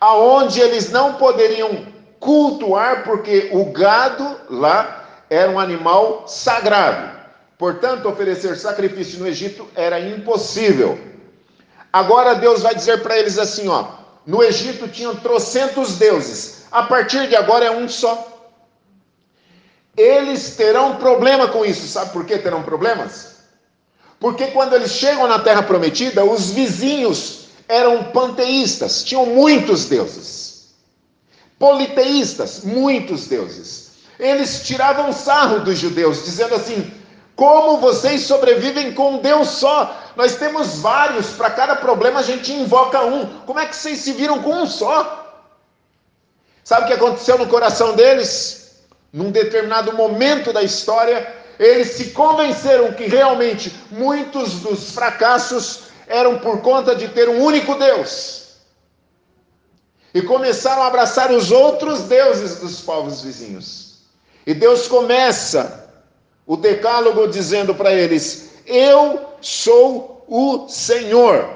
aonde 0.00 0.60
eles 0.60 0.90
não 0.90 1.14
poderiam 1.14 1.86
cultuar, 2.20 3.02
porque 3.02 3.50
o 3.52 3.64
gado 3.66 4.40
lá 4.48 5.24
era 5.28 5.50
um 5.50 5.58
animal 5.58 6.24
sagrado. 6.28 7.20
Portanto, 7.58 8.08
oferecer 8.08 8.56
sacrifício 8.56 9.18
no 9.18 9.26
Egito 9.26 9.68
era 9.74 10.00
impossível. 10.00 10.98
Agora 11.92 12.34
Deus 12.34 12.62
vai 12.62 12.74
dizer 12.74 13.02
para 13.02 13.18
eles 13.18 13.38
assim, 13.38 13.68
ó: 13.68 13.86
no 14.26 14.42
Egito 14.42 14.88
tinham 14.88 15.14
trocentos 15.16 15.98
deuses, 15.98 16.64
a 16.70 16.84
partir 16.84 17.28
de 17.28 17.36
agora 17.36 17.64
é 17.64 17.70
um 17.70 17.88
só. 17.88 18.31
Eles 19.96 20.56
terão 20.56 20.96
problema 20.96 21.48
com 21.48 21.64
isso, 21.64 21.86
sabe 21.86 22.12
por 22.12 22.24
que 22.24 22.38
terão 22.38 22.62
problemas? 22.62 23.36
Porque 24.18 24.46
quando 24.48 24.74
eles 24.74 24.92
chegam 24.92 25.26
na 25.26 25.40
terra 25.40 25.62
prometida, 25.62 26.24
os 26.24 26.50
vizinhos 26.50 27.46
eram 27.68 28.04
panteístas, 28.04 29.02
tinham 29.02 29.26
muitos 29.26 29.86
deuses. 29.86 30.74
Politeístas, 31.58 32.60
muitos 32.62 33.26
deuses. 33.26 33.92
Eles 34.18 34.62
tiravam 34.64 35.12
sarro 35.12 35.60
dos 35.60 35.78
judeus, 35.78 36.24
dizendo 36.24 36.54
assim: 36.54 36.92
como 37.34 37.78
vocês 37.78 38.22
sobrevivem 38.22 38.92
com 38.92 39.18
Deus 39.18 39.48
só? 39.48 39.96
Nós 40.14 40.36
temos 40.36 40.78
vários, 40.78 41.30
para 41.30 41.50
cada 41.50 41.76
problema 41.76 42.20
a 42.20 42.22
gente 42.22 42.52
invoca 42.52 43.02
um. 43.04 43.26
Como 43.40 43.58
é 43.58 43.66
que 43.66 43.74
vocês 43.74 43.98
se 43.98 44.12
viram 44.12 44.42
com 44.42 44.62
um 44.62 44.66
só? 44.66 45.42
Sabe 46.62 46.84
o 46.84 46.86
que 46.86 46.92
aconteceu 46.92 47.38
no 47.38 47.48
coração 47.48 47.96
deles? 47.96 48.61
Num 49.12 49.30
determinado 49.30 49.92
momento 49.92 50.52
da 50.52 50.62
história, 50.62 51.34
eles 51.58 51.88
se 51.88 52.10
convenceram 52.10 52.92
que 52.92 53.04
realmente 53.04 53.72
muitos 53.90 54.60
dos 54.60 54.92
fracassos 54.92 55.84
eram 56.06 56.38
por 56.38 56.62
conta 56.62 56.94
de 56.94 57.08
ter 57.08 57.28
um 57.28 57.42
único 57.42 57.74
Deus. 57.74 58.56
E 60.14 60.22
começaram 60.22 60.82
a 60.82 60.86
abraçar 60.86 61.30
os 61.30 61.50
outros 61.50 62.02
deuses 62.02 62.56
dos 62.56 62.80
povos 62.80 63.22
vizinhos. 63.22 64.00
E 64.46 64.52
Deus 64.54 64.88
começa 64.88 65.90
o 66.46 66.56
decálogo 66.56 67.28
dizendo 67.28 67.74
para 67.74 67.92
eles: 67.92 68.50
Eu 68.66 69.20
sou 69.40 70.24
o 70.26 70.68
Senhor. 70.68 71.48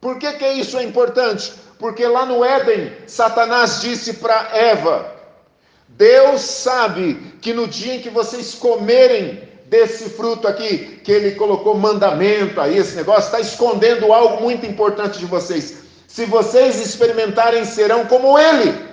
Por 0.00 0.18
que, 0.18 0.32
que 0.34 0.46
isso 0.52 0.76
é 0.78 0.82
importante? 0.82 1.54
Porque 1.78 2.06
lá 2.06 2.26
no 2.26 2.44
Éden, 2.44 2.92
Satanás 3.06 3.80
disse 3.80 4.14
para 4.14 4.50
Eva: 4.56 5.15
Deus 5.88 6.42
sabe 6.42 7.14
que 7.40 7.52
no 7.52 7.66
dia 7.66 7.94
em 7.94 8.00
que 8.00 8.10
vocês 8.10 8.54
comerem 8.54 9.42
desse 9.66 10.10
fruto 10.10 10.46
aqui, 10.46 11.00
que 11.02 11.10
ele 11.10 11.32
colocou 11.32 11.76
mandamento 11.76 12.60
aí, 12.60 12.76
esse 12.76 12.96
negócio, 12.96 13.26
está 13.26 13.40
escondendo 13.40 14.12
algo 14.12 14.42
muito 14.42 14.66
importante 14.66 15.18
de 15.18 15.26
vocês. 15.26 15.78
Se 16.06 16.24
vocês 16.24 16.80
experimentarem, 16.80 17.64
serão 17.64 18.06
como 18.06 18.38
ele. 18.38 18.86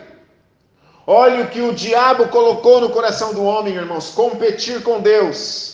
Olha 1.06 1.44
o 1.44 1.48
que 1.48 1.62
o 1.62 1.74
diabo 1.74 2.30
colocou 2.30 2.80
no 2.80 2.90
coração 2.90 3.34
do 3.34 3.44
homem, 3.44 3.76
irmãos: 3.76 4.10
competir 4.10 4.82
com 4.84 5.02
Deus. 5.02 5.74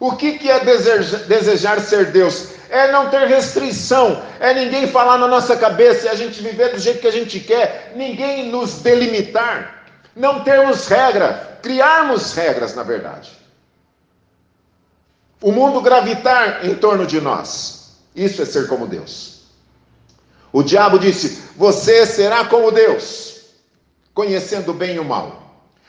O 0.00 0.14
que, 0.16 0.38
que 0.38 0.50
é 0.50 0.60
desejar, 0.60 1.80
ser 1.80 2.12
Deus? 2.12 2.50
É 2.70 2.92
não 2.92 3.08
ter 3.08 3.26
restrição, 3.26 4.22
é 4.38 4.52
ninguém 4.54 4.86
falar 4.86 5.18
na 5.18 5.26
nossa 5.26 5.56
cabeça 5.56 6.06
e 6.06 6.08
a 6.08 6.14
gente 6.14 6.40
viver 6.42 6.72
do 6.72 6.78
jeito 6.78 7.00
que 7.00 7.08
a 7.08 7.12
gente 7.12 7.40
quer, 7.40 7.92
ninguém 7.96 8.46
nos 8.50 8.74
delimitar, 8.74 9.77
não 10.18 10.42
termos 10.42 10.86
regra. 10.88 11.58
criarmos 11.62 12.34
regras, 12.34 12.74
na 12.74 12.82
verdade. 12.82 13.30
O 15.40 15.52
mundo 15.52 15.80
gravitar 15.80 16.66
em 16.66 16.74
torno 16.74 17.06
de 17.06 17.20
nós. 17.20 17.96
Isso 18.14 18.42
é 18.42 18.44
ser 18.44 18.66
como 18.66 18.86
Deus. 18.86 19.42
O 20.52 20.62
diabo 20.62 20.98
disse: 20.98 21.42
Você 21.56 22.04
será 22.04 22.44
como 22.44 22.72
Deus, 22.72 23.42
conhecendo 24.12 24.72
o 24.72 24.74
bem 24.74 24.96
e 24.96 24.98
o 24.98 25.04
mal. 25.04 25.48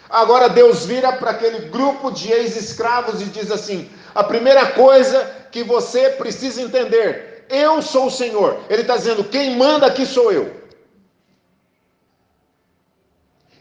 Agora 0.09 0.49
Deus 0.49 0.85
vira 0.85 1.13
para 1.13 1.31
aquele 1.31 1.69
grupo 1.69 2.11
de 2.11 2.31
ex-escravos 2.31 3.21
e 3.21 3.25
diz 3.25 3.51
assim: 3.51 3.89
a 4.13 4.23
primeira 4.23 4.71
coisa 4.73 5.23
que 5.51 5.63
você 5.63 6.09
precisa 6.11 6.61
entender, 6.61 7.45
eu 7.49 7.81
sou 7.81 8.07
o 8.07 8.11
Senhor. 8.11 8.59
Ele 8.69 8.81
está 8.81 8.97
dizendo: 8.97 9.23
quem 9.23 9.55
manda 9.55 9.87
aqui 9.87 10.05
sou 10.05 10.31
eu. 10.31 10.58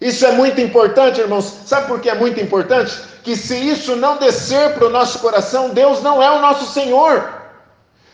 Isso 0.00 0.24
é 0.24 0.32
muito 0.32 0.61
importante, 0.61 1.20
irmãos. 1.20 1.44
Sabe 1.66 1.88
por 1.88 2.00
que 2.00 2.08
é 2.08 2.14
muito 2.14 2.40
importante? 2.40 2.96
Que 3.22 3.37
se 3.37 3.56
isso 3.56 3.96
não 3.96 4.16
descer 4.16 4.74
para 4.74 4.87
o 4.87 4.90
nosso 4.90 5.18
coração, 5.18 5.70
Deus 5.70 6.02
não 6.02 6.22
é 6.22 6.30
o 6.30 6.40
nosso 6.40 6.72
Senhor. 6.72 7.34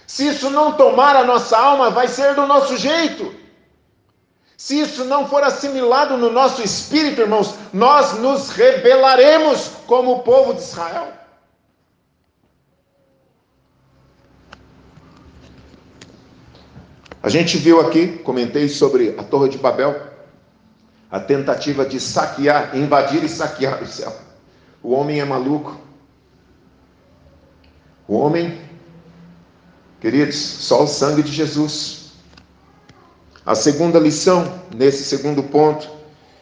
Se 0.07 0.29
isso 0.29 0.49
não 0.51 0.73
tomar 0.73 1.17
a 1.17 1.25
nossa 1.25 1.57
alma, 1.59 1.91
vai 1.91 2.09
ser 2.09 2.35
do 2.35 2.47
nosso 2.47 2.77
jeito. 2.77 3.35
Se 4.57 4.81
isso 4.81 5.05
não 5.05 5.29
for 5.29 5.43
assimilado 5.43 6.17
no 6.17 6.31
nosso 6.31 6.63
espírito, 6.63 7.21
irmãos, 7.21 7.55
nós 7.73 8.19
nos 8.19 8.51
rebelaremos 8.51 9.71
como 9.87 10.13
o 10.13 10.23
povo 10.23 10.55
de 10.55 10.61
Israel. 10.61 11.13
A 17.23 17.29
gente 17.29 17.59
viu 17.59 17.81
aqui, 17.81 18.19
comentei 18.19 18.69
sobre 18.69 19.15
a 19.19 19.23
Torre 19.23 19.49
de 19.49 19.59
Babel, 19.59 20.14
a 21.15 21.21
tentativa 21.21 21.87
de 21.87 22.01
saquear, 22.01 22.77
invadir 22.77 23.23
e 23.23 23.29
saquear 23.29 23.83
o 23.83 23.87
céu. 23.87 24.13
O 24.83 24.93
homem 24.93 25.21
é 25.21 25.25
maluco. 25.25 25.79
O 28.09 28.17
homem, 28.17 28.59
queridos, 30.01 30.37
só 30.37 30.83
o 30.83 30.87
sangue 30.87 31.23
de 31.23 31.31
Jesus 31.31 32.05
a 33.47 33.55
segunda 33.55 33.99
lição, 33.99 34.63
nesse 34.75 35.05
segundo 35.05 35.43
ponto, 35.43 35.87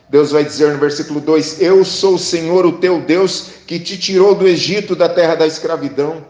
Deus 0.09 0.31
vai 0.31 0.45
dizer 0.45 0.73
no 0.73 0.79
versículo 0.79 1.21
2: 1.21 1.61
Eu 1.61 1.85
sou 1.85 2.15
o 2.15 2.19
Senhor, 2.19 2.65
o 2.65 2.79
teu 2.79 3.01
Deus, 3.01 3.51
que 3.67 3.81
te 3.81 3.99
tirou 3.99 4.37
do 4.37 4.47
Egito, 4.47 4.95
da 4.95 5.09
terra 5.09 5.35
da 5.35 5.45
escravidão. 5.45 6.25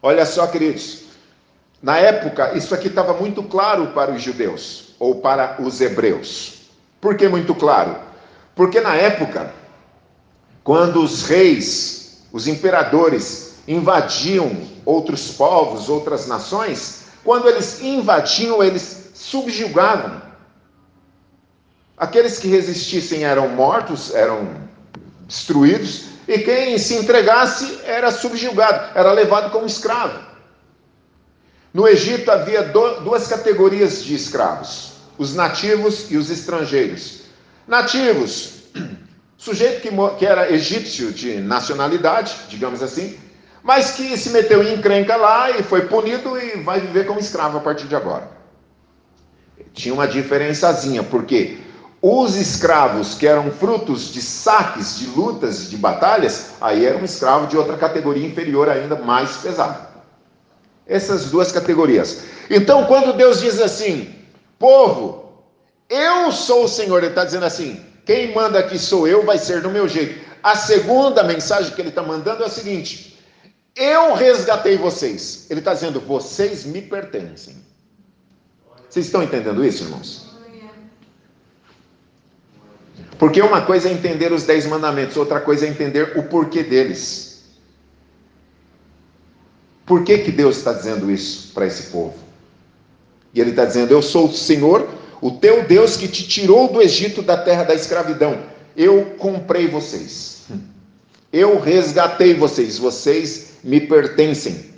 Olha 0.00 0.24
só, 0.24 0.46
queridos, 0.46 1.00
na 1.82 1.98
época, 1.98 2.56
isso 2.56 2.72
aqui 2.72 2.86
estava 2.86 3.12
muito 3.14 3.42
claro 3.42 3.88
para 3.88 4.12
os 4.12 4.22
judeus, 4.22 4.94
ou 5.00 5.16
para 5.16 5.60
os 5.60 5.80
hebreus. 5.80 6.63
Por 7.04 7.18
que 7.18 7.28
muito 7.28 7.54
claro? 7.54 7.98
Porque 8.56 8.80
na 8.80 8.94
época, 8.94 9.52
quando 10.62 11.02
os 11.02 11.26
reis, 11.26 12.22
os 12.32 12.48
imperadores, 12.48 13.56
invadiam 13.68 14.50
outros 14.86 15.32
povos, 15.32 15.90
outras 15.90 16.26
nações, 16.26 17.02
quando 17.22 17.46
eles 17.46 17.82
invadiam, 17.82 18.64
eles 18.64 19.10
subjugavam. 19.12 20.22
Aqueles 21.94 22.38
que 22.38 22.48
resistissem 22.48 23.22
eram 23.22 23.50
mortos, 23.50 24.14
eram 24.14 24.48
destruídos, 25.28 26.06
e 26.26 26.38
quem 26.38 26.78
se 26.78 26.94
entregasse 26.94 27.80
era 27.84 28.10
subjugado, 28.10 28.98
era 28.98 29.12
levado 29.12 29.50
como 29.50 29.66
escravo. 29.66 30.20
No 31.70 31.86
Egito 31.86 32.30
havia 32.30 32.62
duas 32.62 33.28
categorias 33.28 34.02
de 34.02 34.14
escravos: 34.14 34.93
os 35.18 35.34
nativos 35.34 36.10
e 36.10 36.16
os 36.16 36.30
estrangeiros. 36.30 37.22
Nativos, 37.66 38.64
sujeito 39.36 39.80
que, 39.80 39.90
que 40.18 40.26
era 40.26 40.52
egípcio 40.52 41.12
de 41.12 41.36
nacionalidade, 41.36 42.34
digamos 42.48 42.82
assim, 42.82 43.18
mas 43.62 43.92
que 43.92 44.16
se 44.18 44.30
meteu 44.30 44.62
em 44.62 44.74
encrenca 44.74 45.16
lá 45.16 45.50
e 45.50 45.62
foi 45.62 45.86
punido 45.86 46.38
e 46.38 46.60
vai 46.62 46.80
viver 46.80 47.06
como 47.06 47.18
escravo 47.18 47.58
a 47.58 47.60
partir 47.60 47.86
de 47.86 47.96
agora. 47.96 48.28
Tinha 49.72 49.94
uma 49.94 50.06
diferençazinha, 50.06 51.02
porque 51.02 51.58
os 52.02 52.36
escravos 52.36 53.14
que 53.14 53.26
eram 53.26 53.50
frutos 53.50 54.12
de 54.12 54.20
saques, 54.20 54.98
de 54.98 55.06
lutas, 55.06 55.70
de 55.70 55.78
batalhas, 55.78 56.50
aí 56.60 56.84
era 56.84 56.98
um 56.98 57.04
escravo 57.04 57.46
de 57.46 57.56
outra 57.56 57.78
categoria 57.78 58.26
inferior 58.26 58.68
ainda 58.68 58.96
mais 58.96 59.38
pesado. 59.38 59.88
Essas 60.86 61.30
duas 61.30 61.50
categorias. 61.50 62.24
Então, 62.50 62.84
quando 62.84 63.16
Deus 63.16 63.40
diz 63.40 63.58
assim, 63.58 64.14
povo, 64.58 65.44
eu 65.88 66.32
sou 66.32 66.64
o 66.64 66.68
Senhor, 66.68 66.98
ele 66.98 67.08
está 67.08 67.24
dizendo 67.24 67.44
assim: 67.44 67.84
quem 68.04 68.34
manda 68.34 68.58
aqui 68.58 68.78
sou 68.78 69.06
eu, 69.06 69.24
vai 69.24 69.38
ser 69.38 69.60
do 69.60 69.70
meu 69.70 69.88
jeito. 69.88 70.24
A 70.42 70.56
segunda 70.56 71.22
mensagem 71.22 71.72
que 71.74 71.80
ele 71.80 71.88
está 71.88 72.02
mandando 72.02 72.42
é 72.42 72.46
a 72.46 72.50
seguinte: 72.50 73.18
eu 73.76 74.14
resgatei 74.14 74.76
vocês. 74.76 75.46
Ele 75.50 75.60
está 75.60 75.74
dizendo, 75.74 76.00
vocês 76.00 76.64
me 76.64 76.82
pertencem. 76.82 77.56
Vocês 78.88 79.06
estão 79.06 79.22
entendendo 79.22 79.64
isso, 79.64 79.84
irmãos? 79.84 80.24
Porque 83.18 83.40
uma 83.40 83.62
coisa 83.62 83.88
é 83.88 83.92
entender 83.92 84.32
os 84.32 84.42
dez 84.42 84.66
mandamentos, 84.66 85.16
outra 85.16 85.40
coisa 85.40 85.66
é 85.66 85.68
entender 85.68 86.18
o 86.18 86.24
porquê 86.24 86.62
deles. 86.62 87.44
Por 89.86 90.04
que, 90.04 90.18
que 90.18 90.32
Deus 90.32 90.58
está 90.58 90.72
dizendo 90.72 91.10
isso 91.10 91.52
para 91.52 91.66
esse 91.66 91.90
povo? 91.90 92.23
E 93.34 93.40
ele 93.40 93.50
está 93.50 93.64
dizendo: 93.64 93.92
Eu 93.92 94.00
sou 94.00 94.26
o 94.26 94.32
Senhor, 94.32 94.88
o 95.20 95.32
teu 95.32 95.64
Deus 95.64 95.96
que 95.96 96.08
te 96.08 96.26
tirou 96.26 96.72
do 96.72 96.80
Egito, 96.80 97.22
da 97.22 97.36
terra 97.36 97.64
da 97.64 97.74
escravidão. 97.74 98.38
Eu 98.76 99.14
comprei 99.18 99.66
vocês. 99.66 100.42
Eu 101.32 101.58
resgatei 101.58 102.34
vocês. 102.34 102.78
Vocês 102.78 103.54
me 103.64 103.80
pertencem. 103.80 104.72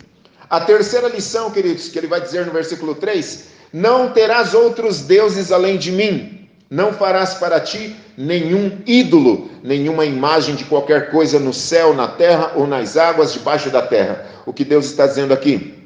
A 0.49 0.59
terceira 0.59 1.07
lição, 1.09 1.51
queridos, 1.51 1.89
que 1.89 1.97
ele 1.97 2.07
vai 2.07 2.21
dizer 2.21 2.45
no 2.45 2.51
versículo 2.51 2.95
3 2.95 3.57
não 3.71 4.11
terás 4.11 4.53
outros 4.53 5.01
deuses 5.01 5.51
além 5.51 5.77
de 5.77 5.91
mim. 5.91 6.47
Não 6.69 6.91
farás 6.91 7.35
para 7.35 7.59
ti 7.59 7.95
nenhum 8.17 8.79
ídolo, 8.85 9.49
nenhuma 9.63 10.05
imagem 10.05 10.55
de 10.55 10.65
qualquer 10.65 11.11
coisa 11.11 11.39
no 11.39 11.53
céu, 11.53 11.93
na 11.93 12.07
terra 12.07 12.53
ou 12.55 12.67
nas 12.67 12.97
águas 12.97 13.31
debaixo 13.31 13.69
da 13.69 13.81
terra. 13.81 14.25
O 14.45 14.51
que 14.51 14.65
Deus 14.65 14.85
está 14.85 15.07
dizendo 15.07 15.33
aqui? 15.33 15.76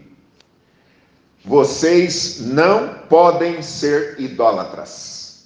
Vocês 1.44 2.40
não 2.42 2.90
podem 3.10 3.62
ser 3.62 4.16
idólatras. 4.20 5.46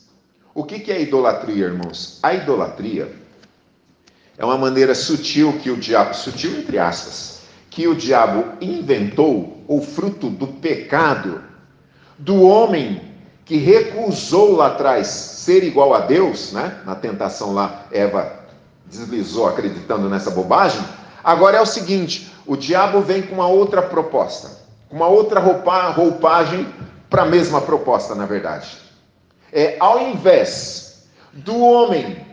O 0.54 0.64
que 0.64 0.92
é 0.92 1.02
idolatria, 1.02 1.66
irmãos? 1.66 2.20
A 2.22 2.34
idolatria 2.34 3.12
é 4.38 4.44
uma 4.44 4.58
maneira 4.58 4.94
sutil 4.94 5.60
que 5.60 5.70
o 5.70 5.78
diabo, 5.78 6.14
sutil 6.14 6.60
entre 6.60 6.78
aspas, 6.78 7.42
que 7.70 7.88
o 7.88 7.96
diabo 7.96 8.46
inventou, 8.62 9.64
o 9.68 9.82
fruto 9.82 10.30
do 10.30 10.48
pecado 10.48 11.42
do 12.18 12.42
homem 12.44 13.02
que 13.46 13.58
recusou 13.58 14.56
lá 14.56 14.68
atrás 14.68 15.08
ser 15.08 15.64
igual 15.64 15.94
a 15.94 16.00
Deus, 16.00 16.52
né? 16.52 16.82
Na 16.86 16.96
tentação 16.96 17.54
lá, 17.54 17.86
Eva 17.92 18.46
deslizou 18.86 19.48
acreditando 19.48 20.10
nessa 20.10 20.32
bobagem. 20.32 20.82
Agora 21.24 21.58
é 21.58 21.62
o 21.62 21.66
seguinte: 21.66 22.32
o 22.46 22.56
diabo 22.56 23.02
vem 23.02 23.22
com 23.22 23.36
uma 23.36 23.48
outra 23.48 23.82
proposta, 23.82 24.65
uma 24.90 25.08
outra 25.08 25.40
roupa, 25.40 25.90
roupagem 25.90 26.68
para 27.10 27.24
a 27.24 27.26
mesma 27.26 27.62
proposta, 27.62 28.16
na 28.16 28.26
verdade. 28.26 28.78
É 29.52 29.78
ao 29.80 30.02
invés 30.02 31.08
do 31.34 31.58
homem 31.60 32.26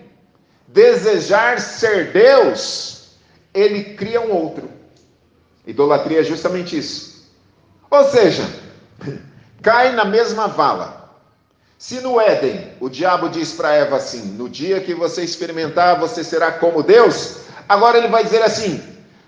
desejar 0.68 1.60
ser 1.60 2.12
Deus, 2.12 3.16
ele 3.52 3.94
cria 3.94 4.20
um 4.20 4.32
outro. 4.32 4.70
Idolatria 5.66 6.20
é 6.20 6.24
justamente 6.24 6.76
isso. 6.76 7.30
Ou 7.90 8.04
seja, 8.04 8.42
cai 9.62 9.92
na 9.92 10.04
mesma 10.04 10.48
vala. 10.48 11.02
Se 11.78 12.00
no 12.00 12.20
Éden 12.20 12.72
o 12.80 12.88
diabo 12.88 13.28
diz 13.28 13.52
para 13.52 13.74
Eva 13.74 13.96
assim: 13.96 14.22
no 14.32 14.48
dia 14.48 14.80
que 14.80 14.94
você 14.94 15.22
experimentar, 15.22 15.98
você 15.98 16.22
será 16.24 16.52
como 16.52 16.82
Deus, 16.82 17.38
agora 17.68 17.98
ele 17.98 18.08
vai 18.08 18.24
dizer 18.24 18.42
assim: 18.42 18.80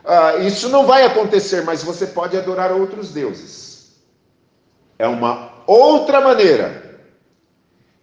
ah, 0.05 0.37
isso 0.37 0.69
não 0.69 0.87
vai 0.87 1.05
acontecer, 1.05 1.63
mas 1.65 1.83
você 1.83 2.07
pode 2.07 2.37
adorar 2.37 2.73
outros 2.73 3.11
deuses. 3.11 3.95
É 4.99 5.09
uma 5.09 5.65
outra 5.67 6.21
maneira 6.21 7.01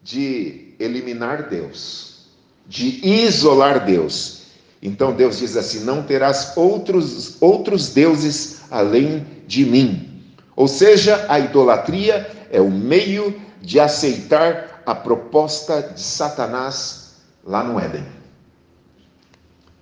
de 0.01 0.73
eliminar 0.79 1.47
Deus, 1.47 2.25
de 2.65 3.05
isolar 3.05 3.85
Deus. 3.85 4.41
Então 4.81 5.13
Deus 5.13 5.37
diz 5.37 5.55
assim: 5.55 5.83
não 5.83 6.01
terás 6.01 6.53
outros, 6.55 7.37
outros 7.39 7.89
deuses 7.93 8.61
além 8.71 9.25
de 9.45 9.63
mim. 9.63 10.23
Ou 10.55 10.67
seja, 10.67 11.25
a 11.29 11.39
idolatria 11.39 12.29
é 12.49 12.59
o 12.59 12.69
meio 12.69 13.39
de 13.61 13.79
aceitar 13.79 14.81
a 14.85 14.95
proposta 14.95 15.81
de 15.81 16.01
Satanás 16.01 17.13
lá 17.43 17.63
no 17.63 17.79
Éden. 17.79 18.20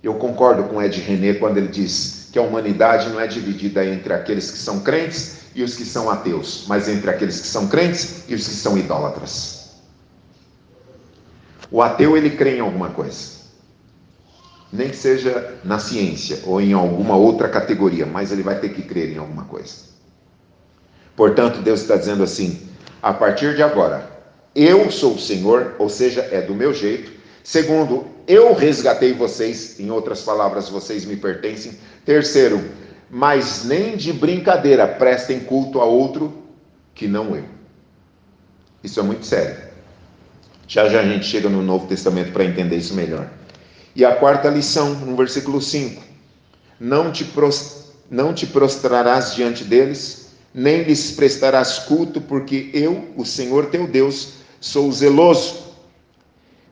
Eu 0.02 0.14
concordo 0.14 0.64
com 0.64 0.82
Ed 0.82 0.98
René 1.00 1.34
quando 1.34 1.58
ele 1.58 1.68
diz 1.68 2.28
que 2.32 2.38
a 2.38 2.42
humanidade 2.42 3.08
não 3.10 3.20
é 3.20 3.26
dividida 3.26 3.84
entre 3.84 4.12
aqueles 4.12 4.50
que 4.50 4.58
são 4.58 4.80
crentes 4.80 5.40
e 5.54 5.62
os 5.62 5.76
que 5.76 5.84
são 5.84 6.08
ateus, 6.08 6.64
mas 6.68 6.88
entre 6.88 7.10
aqueles 7.10 7.40
que 7.40 7.46
são 7.46 7.68
crentes 7.68 8.24
e 8.28 8.34
os 8.34 8.46
que 8.46 8.54
são 8.54 8.78
idólatras. 8.78 9.80
O 11.70 11.82
ateu 11.82 12.16
ele 12.16 12.30
crê 12.30 12.56
em 12.56 12.60
alguma 12.60 12.90
coisa. 12.90 13.40
nem 14.72 14.88
que 14.88 14.96
seja 14.96 15.58
na 15.64 15.78
ciência 15.78 16.40
ou 16.44 16.60
em 16.60 16.72
alguma 16.72 17.16
outra 17.16 17.48
categoria, 17.48 18.06
mas 18.06 18.30
ele 18.30 18.42
vai 18.42 18.60
ter 18.60 18.70
que 18.70 18.82
crer 18.82 19.12
em 19.12 19.18
alguma 19.18 19.44
coisa. 19.44 19.90
Portanto, 21.16 21.60
Deus 21.60 21.80
está 21.80 21.96
dizendo 21.96 22.22
assim: 22.22 22.68
a 23.02 23.12
partir 23.12 23.56
de 23.56 23.62
agora, 23.62 24.08
eu 24.54 24.90
sou 24.90 25.14
o 25.14 25.18
Senhor, 25.18 25.74
ou 25.78 25.88
seja, 25.88 26.22
é 26.30 26.40
do 26.40 26.54
meu 26.54 26.72
jeito. 26.72 27.19
Segundo, 27.42 28.06
eu 28.28 28.54
resgatei 28.54 29.12
vocês, 29.12 29.78
em 29.80 29.90
outras 29.90 30.22
palavras, 30.22 30.68
vocês 30.68 31.04
me 31.04 31.16
pertencem. 31.16 31.72
Terceiro, 32.04 32.62
mas 33.10 33.64
nem 33.64 33.96
de 33.96 34.12
brincadeira 34.12 34.86
prestem 34.86 35.40
culto 35.40 35.80
a 35.80 35.84
outro 35.84 36.32
que 36.94 37.08
não 37.08 37.34
eu. 37.34 37.44
Isso 38.82 39.00
é 39.00 39.02
muito 39.02 39.26
sério. 39.26 39.56
Já 40.68 40.88
já 40.88 41.00
a 41.00 41.04
gente 41.04 41.26
chega 41.26 41.48
no 41.48 41.62
Novo 41.62 41.86
Testamento 41.86 42.32
para 42.32 42.44
entender 42.44 42.76
isso 42.76 42.94
melhor. 42.94 43.28
E 43.96 44.04
a 44.04 44.14
quarta 44.14 44.48
lição, 44.48 44.94
no 44.94 45.16
versículo 45.16 45.60
5: 45.60 46.00
Não 46.78 47.10
te, 47.10 47.26
não 48.08 48.32
te 48.32 48.46
prostrarás 48.46 49.34
diante 49.34 49.64
deles, 49.64 50.28
nem 50.54 50.82
lhes 50.82 51.12
prestarás 51.12 51.80
culto, 51.80 52.20
porque 52.20 52.70
eu, 52.72 53.08
o 53.16 53.24
Senhor 53.24 53.66
teu 53.66 53.86
Deus, 53.86 54.34
sou 54.60 54.90
zeloso, 54.92 55.69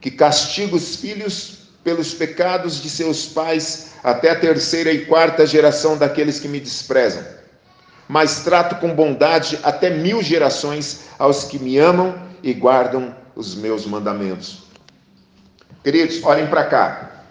que 0.01 0.11
castigo 0.11 0.75
os 0.75 0.95
filhos 0.95 1.59
pelos 1.83 2.13
pecados 2.13 2.81
de 2.81 2.89
seus 2.89 3.25
pais 3.25 3.91
até 4.03 4.31
a 4.31 4.39
terceira 4.39 4.91
e 4.91 5.05
quarta 5.05 5.45
geração 5.45 5.97
daqueles 5.97 6.39
que 6.39 6.47
me 6.47 6.59
desprezam. 6.59 7.23
Mas 8.07 8.43
trato 8.43 8.75
com 8.77 8.93
bondade 8.93 9.59
até 9.63 9.89
mil 9.89 10.21
gerações 10.21 11.01
aos 11.17 11.43
que 11.43 11.59
me 11.59 11.77
amam 11.77 12.15
e 12.41 12.53
guardam 12.53 13.15
os 13.35 13.55
meus 13.55 13.85
mandamentos. 13.85 14.63
Queridos, 15.83 16.23
olhem 16.23 16.47
para 16.47 16.65
cá. 16.65 17.25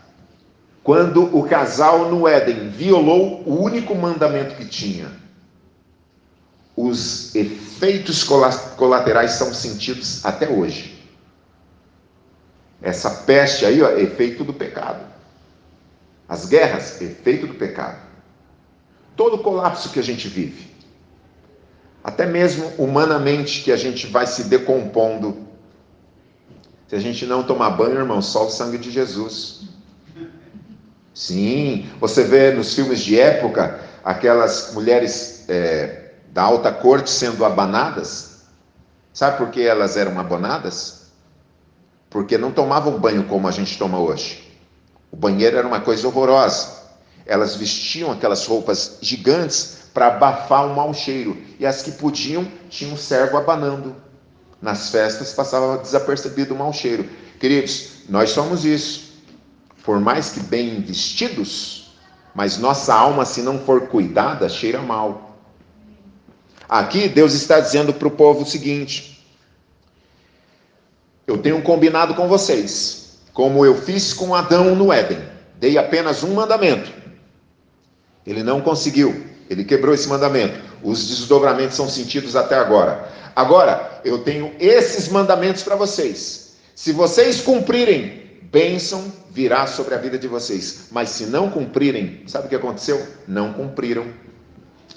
Quando 0.83 1.37
o 1.37 1.47
casal 1.47 2.11
no 2.11 2.27
Éden 2.27 2.71
violou 2.71 3.43
o 3.45 3.63
único 3.63 3.95
mandamento 3.95 4.55
que 4.55 4.65
tinha, 4.65 5.13
os 6.75 7.35
efeitos 7.35 8.25
colaterais 8.25 9.33
são 9.33 9.53
sentidos 9.53 10.25
até 10.25 10.49
hoje. 10.49 10.98
Essa 12.81 13.11
peste 13.11 13.65
aí 13.65 13.83
ó, 13.83 13.91
é 13.91 14.01
efeito 14.01 14.45
do 14.45 14.53
pecado. 14.53 15.05
As 16.29 16.47
guerras, 16.47 17.01
efeito 17.01 17.47
do 17.47 17.55
pecado. 17.55 17.99
Todo 19.17 19.37
o 19.37 19.43
colapso 19.43 19.91
que 19.91 19.99
a 19.99 20.03
gente 20.03 20.29
vive, 20.29 20.71
até 22.05 22.25
mesmo 22.25 22.73
humanamente 22.79 23.63
que 23.63 23.73
a 23.73 23.77
gente 23.77 24.07
vai 24.07 24.27
se 24.27 24.45
decompondo. 24.45 25.49
Se 26.87 26.95
a 26.95 27.01
gente 27.01 27.27
não 27.27 27.43
tomar 27.43 27.71
banho, 27.71 27.99
irmão, 27.99 28.23
só 28.23 28.47
o 28.47 28.51
sangue 28.51 28.79
de 28.79 28.91
Jesus. 28.91 29.63
Sim, 31.13 31.91
você 31.99 32.23
vê 32.23 32.53
nos 32.53 32.75
filmes 32.75 33.01
de 33.01 33.19
época 33.19 33.81
aquelas 34.05 34.73
mulheres 34.73 35.45
é, 35.49 36.13
da 36.33 36.43
alta 36.43 36.73
corte 36.73 37.11
sendo 37.11 37.45
abanadas. 37.45 38.43
Sabe 39.13 39.37
por 39.37 39.51
que 39.51 39.63
elas 39.63 39.97
eram 39.97 40.19
abanadas? 40.19 40.98
Porque 42.11 42.39
não 42.39 42.51
tomavam 42.51 42.99
banho 42.99 43.25
como 43.25 43.47
a 43.49 43.51
gente 43.51 43.79
toma 43.79 43.99
hoje. 43.99 44.43
O 45.11 45.17
banheiro 45.17 45.57
era 45.57 45.67
uma 45.67 45.81
coisa 45.81 46.07
horrorosa. 46.07 46.79
Elas 47.27 47.57
vestiam 47.57 48.11
aquelas 48.11 48.47
roupas 48.47 48.99
gigantes 49.01 49.79
para 49.93 50.09
abafar 50.09 50.67
o 50.67 50.75
mau 50.75 50.95
cheiro. 50.95 51.37
E 51.59 51.67
as 51.67 51.83
que 51.83 51.93
podiam 51.93 52.47
tinham 52.71 52.95
um 52.95 52.97
servo 52.97 53.37
abanando. 53.37 53.95
Nas 54.61 54.91
festas 54.91 55.33
passava 55.33 55.79
desapercebido 55.79 56.55
o 56.55 56.59
mau 56.59 56.73
cheiro. 56.73 57.09
Queridos, 57.39 58.05
nós 58.09 58.31
somos 58.31 58.65
isso. 58.65 59.09
Por 59.85 60.01
mais 60.01 60.31
que 60.31 60.41
bem 60.41 60.81
vestidos, 60.83 61.97
mas 62.35 62.59
nossa 62.59 62.95
alma, 62.95 63.25
se 63.25 63.41
não 63.41 63.59
for 63.59 63.89
cuidada, 63.89 64.49
cheira 64.49 64.83
mal. 64.83 65.37
Aqui 66.69 67.09
Deus 67.09 67.33
está 67.33 67.59
dizendo 67.59 67.95
para 67.95 68.09
o 68.09 68.11
povo 68.11 68.43
o 68.43 68.47
seguinte: 68.47 69.18
eu 71.29 71.37
tenho 71.37 71.61
combinado 71.61 72.15
com 72.15 72.27
vocês, 72.27 73.19
como 73.35 73.65
eu 73.65 73.75
fiz 73.75 74.15
com 74.15 74.35
Adão 74.35 74.75
no 74.75 74.91
Éden. 74.91 75.19
Dei 75.61 75.77
apenas 75.77 76.25
um 76.25 76.33
mandamento. 76.33 76.91
Ele 78.27 78.43
não 78.43 78.63
conseguiu, 78.63 79.27
ele 79.51 79.63
quebrou 79.63 79.95
esse 79.95 80.09
mandamento. 80.09 80.59
Os 80.83 81.07
desdobramentos 81.07 81.77
são 81.77 81.87
sentidos 81.87 82.35
até 82.35 82.55
agora. 82.57 83.13
Agora, 83.37 84.01
eu 84.07 84.21
tenho 84.21 84.55
esses 84.59 85.11
mandamentos 85.11 85.63
para 85.63 85.77
vocês. 85.77 86.57
Se 86.75 86.93
vocês 86.93 87.43
cumprirem, 87.43 88.41
bênção 88.51 89.13
virá 89.31 89.67
sobre 89.67 89.95
a 89.95 89.99
vida 89.99 90.19
de 90.19 90.27
vocês. 90.27 90.87
Mas 90.91 91.11
se 91.11 91.27
não 91.27 91.51
cumprirem, 91.51 92.23
sabe 92.27 92.47
o 92.47 92.49
que 92.49 92.57
aconteceu? 92.57 93.07
Não 93.27 93.53
cumpriram. 93.53 94.07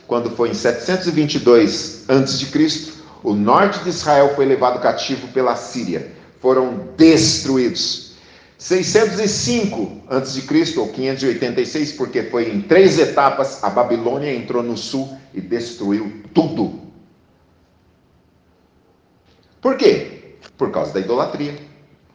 Quando 0.08 0.30
foi 0.30 0.52
em 0.52 0.54
722 0.54 2.06
a.C., 2.08 3.02
o 3.22 3.34
norte 3.34 3.84
de 3.84 3.90
Israel 3.90 4.34
foi 4.34 4.46
levado 4.46 4.80
cativo 4.80 5.28
pela 5.28 5.56
Síria 5.58 6.21
foram 6.42 6.90
destruídos. 6.98 8.12
605 8.58 10.02
a.C., 10.08 10.80
ou 10.80 10.90
586, 10.90 11.94
porque 11.94 12.24
foi 12.24 12.52
em 12.52 12.62
três 12.62 13.00
etapas, 13.00 13.64
a 13.64 13.70
Babilônia 13.70 14.34
entrou 14.34 14.62
no 14.62 14.78
sul 14.78 15.18
e 15.34 15.42
destruiu 15.42 16.22
tudo. 16.34 16.80
Por 19.62 19.78
quê? 19.78 20.36
Por 20.58 20.72
causa 20.72 20.94
da 20.94 21.00
idolatria. 21.00 21.58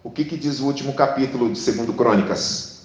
O 0.05 0.11
que, 0.11 0.25
que 0.25 0.37
diz 0.37 0.61
o 0.61 0.67
último 0.67 0.93
capítulo 0.95 1.53
de 1.53 1.73
2 1.73 1.97
Crônicas? 1.97 2.76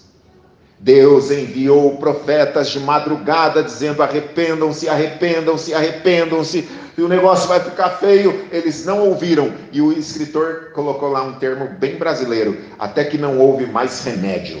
Deus 0.82 1.30
enviou 1.30 1.96
profetas 1.96 2.68
de 2.70 2.80
madrugada 2.80 3.62
dizendo: 3.62 4.02
arrependam-se, 4.02 4.88
arrependam-se, 4.88 5.72
arrependam-se, 5.72 6.68
e 6.98 7.02
o 7.02 7.08
negócio 7.08 7.48
vai 7.48 7.60
ficar 7.60 7.90
feio. 7.90 8.48
Eles 8.50 8.84
não 8.84 8.98
ouviram. 9.06 9.54
E 9.70 9.80
o 9.80 9.92
escritor 9.92 10.72
colocou 10.74 11.08
lá 11.08 11.22
um 11.22 11.34
termo 11.34 11.68
bem 11.78 11.96
brasileiro: 11.96 12.58
até 12.80 13.04
que 13.04 13.16
não 13.16 13.38
houve 13.38 13.64
mais 13.64 14.02
remédio. 14.02 14.60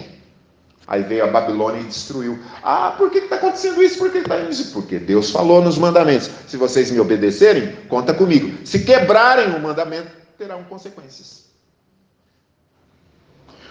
Aí 0.86 1.02
veio 1.02 1.24
a 1.24 1.28
Babilônia 1.28 1.80
e 1.80 1.84
destruiu. 1.84 2.38
Ah, 2.62 2.94
por 2.96 3.10
que 3.10 3.18
está 3.18 3.36
acontecendo 3.36 3.82
isso? 3.82 3.98
Por 3.98 4.12
que 4.12 4.18
está 4.18 4.38
isso? 4.42 4.72
Porque 4.72 5.00
Deus 5.00 5.30
falou 5.30 5.60
nos 5.60 5.76
mandamentos. 5.76 6.30
Se 6.46 6.56
vocês 6.56 6.88
me 6.92 7.00
obedecerem, 7.00 7.74
conta 7.88 8.14
comigo. 8.14 8.64
Se 8.64 8.84
quebrarem 8.84 9.56
o 9.56 9.60
mandamento, 9.60 10.10
terão 10.38 10.62
consequências. 10.64 11.46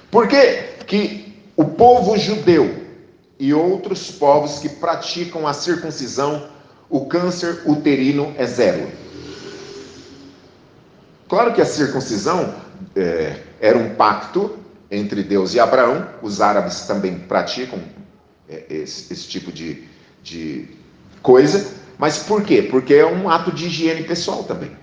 Por 0.10 0.28
que, 0.28 0.84
que 0.86 1.31
o 1.56 1.66
povo 1.66 2.18
judeu 2.18 2.86
e 3.40 3.54
outros 3.54 4.12
povos 4.12 4.60
que 4.60 4.70
praticam 4.70 5.48
a 5.48 5.54
circuncisão 5.54 6.50
o 6.90 7.06
câncer 7.06 7.64
uterino 7.66 8.34
é 8.38 8.46
zero. 8.46 8.92
Claro 11.28 11.54
que 11.54 11.62
a 11.62 11.66
circuncisão 11.66 12.54
é, 12.96 13.38
era 13.62 13.78
um 13.78 13.96
pacto 13.96 14.58
entre 14.92 15.24
Deus 15.24 15.54
e 15.54 15.60
Abraão, 15.60 16.06
os 16.22 16.42
árabes 16.42 16.82
também 16.82 17.18
praticam 17.18 17.80
é, 18.50 18.66
esse, 18.70 19.14
esse, 19.14 19.28
tipo 19.30 19.50
de, 19.50 19.88
de 20.22 20.68
coisa, 21.22 21.74
mas 21.98 22.18
por 22.18 22.44
quê? 22.44 22.62
Porque 22.62 22.96
é 22.96 23.06
um 23.06 23.30
ato 23.30 23.54
de 23.54 23.68
higiene 23.68 24.04
pessoal 24.04 24.44
também. 24.44 24.76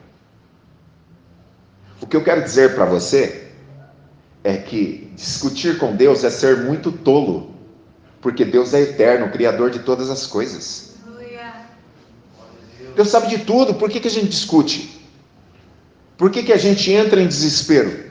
O 2.01 2.07
que 2.07 2.17
eu 2.17 2.25
quero 2.25 2.43
dizer 2.43 2.75
para 2.75 2.87
você 2.87 3.49
é 4.43 4.57
que 4.57 5.08
discutir 5.19 5.79
com 5.79 5.97
Deus 5.97 6.23
é 6.23 6.31
ser 6.31 6.59
muito 6.59 6.93
tolo, 6.93 7.53
porque 8.21 8.45
Deus 8.45 8.73
é 8.73 8.81
eterno, 8.83 9.33
criador 9.33 9.69
de 9.69 9.81
todas 9.81 10.09
as 10.11 10.27
coisas. 10.27 10.95
Deus 12.95 13.09
sabe 13.09 13.27
de 13.29 13.39
tudo, 13.39 13.75
por 13.75 13.91
que, 13.91 14.01
que 14.01 14.09
a 14.09 14.11
gente 14.11 14.29
discute? 14.29 15.07
Por 16.17 16.31
que, 16.31 16.43
que 16.43 16.53
a 16.53 16.57
gente 16.57 16.91
entra 16.93 17.21
em 17.21 17.27
desespero? 17.27 18.07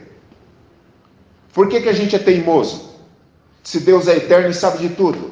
Por 1.54 1.70
que, 1.70 1.82
que 1.82 1.90
a 1.90 1.94
gente 1.94 2.16
é 2.16 2.20
teimoso? 2.20 2.90
Se 3.64 3.80
Deus 3.80 4.08
é 4.08 4.18
eterno 4.18 4.50
e 4.50 4.54
sabe 4.54 4.80
de 4.80 4.90
tudo. 4.90 5.32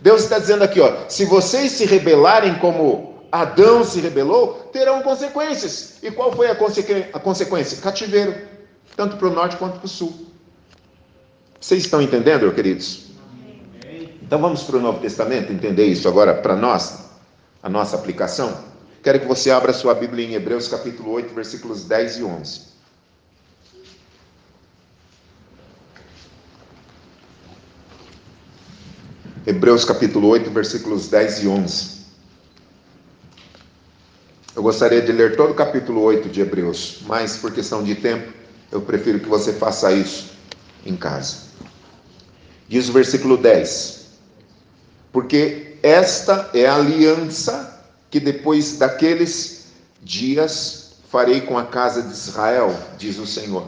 Deus 0.00 0.22
está 0.22 0.38
dizendo 0.38 0.64
aqui, 0.64 0.80
ó, 0.80 1.08
se 1.08 1.24
vocês 1.24 1.72
se 1.72 1.86
rebelarem 1.86 2.56
como 2.56 3.22
Adão 3.30 3.84
se 3.84 4.00
rebelou, 4.00 4.68
terão 4.72 5.02
consequências. 5.02 5.98
E 6.02 6.10
qual 6.10 6.32
foi 6.32 6.48
a, 6.50 6.54
consequ... 6.54 6.92
a 7.12 7.18
consequência? 7.18 7.80
Cativeiro, 7.80 8.34
tanto 8.96 9.16
para 9.16 9.28
o 9.28 9.32
norte 9.32 9.56
quanto 9.56 9.78
para 9.78 9.86
o 9.86 9.88
sul. 9.88 10.31
Vocês 11.62 11.84
estão 11.84 12.02
entendendo, 12.02 12.52
queridos? 12.52 13.04
Então 14.20 14.40
vamos 14.40 14.64
para 14.64 14.78
o 14.78 14.80
Novo 14.80 14.98
Testamento 14.98 15.52
entender 15.52 15.86
isso 15.86 16.08
agora 16.08 16.34
para 16.34 16.56
nós 16.56 17.04
a 17.62 17.68
nossa 17.68 17.94
aplicação? 17.94 18.64
Quero 19.00 19.20
que 19.20 19.26
você 19.26 19.48
abra 19.48 19.72
sua 19.72 19.94
Bíblia 19.94 20.26
em 20.26 20.34
Hebreus 20.34 20.66
capítulo 20.66 21.12
8, 21.12 21.32
versículos 21.32 21.84
10 21.84 22.16
e 22.16 22.24
11. 22.24 22.60
Hebreus 29.46 29.84
capítulo 29.84 30.26
8, 30.30 30.50
versículos 30.50 31.06
10 31.06 31.44
e 31.44 31.48
11. 31.48 32.02
Eu 34.56 34.64
gostaria 34.64 35.00
de 35.00 35.12
ler 35.12 35.36
todo 35.36 35.52
o 35.52 35.54
capítulo 35.54 36.00
8 36.00 36.28
de 36.28 36.40
Hebreus, 36.40 37.02
mas 37.06 37.36
por 37.36 37.52
questão 37.52 37.84
de 37.84 37.94
tempo, 37.94 38.32
eu 38.72 38.82
prefiro 38.82 39.20
que 39.20 39.28
você 39.28 39.52
faça 39.52 39.92
isso 39.92 40.32
em 40.84 40.96
casa. 40.96 41.51
Diz 42.72 42.88
o 42.88 42.92
versículo 42.94 43.36
10: 43.36 44.06
Porque 45.12 45.74
esta 45.82 46.48
é 46.54 46.64
a 46.64 46.76
aliança 46.76 47.84
que 48.10 48.18
depois 48.18 48.78
daqueles 48.78 49.66
dias 50.02 50.92
farei 51.10 51.42
com 51.42 51.58
a 51.58 51.66
casa 51.66 52.00
de 52.00 52.10
Israel, 52.10 52.74
diz 52.96 53.18
o 53.18 53.26
Senhor. 53.26 53.66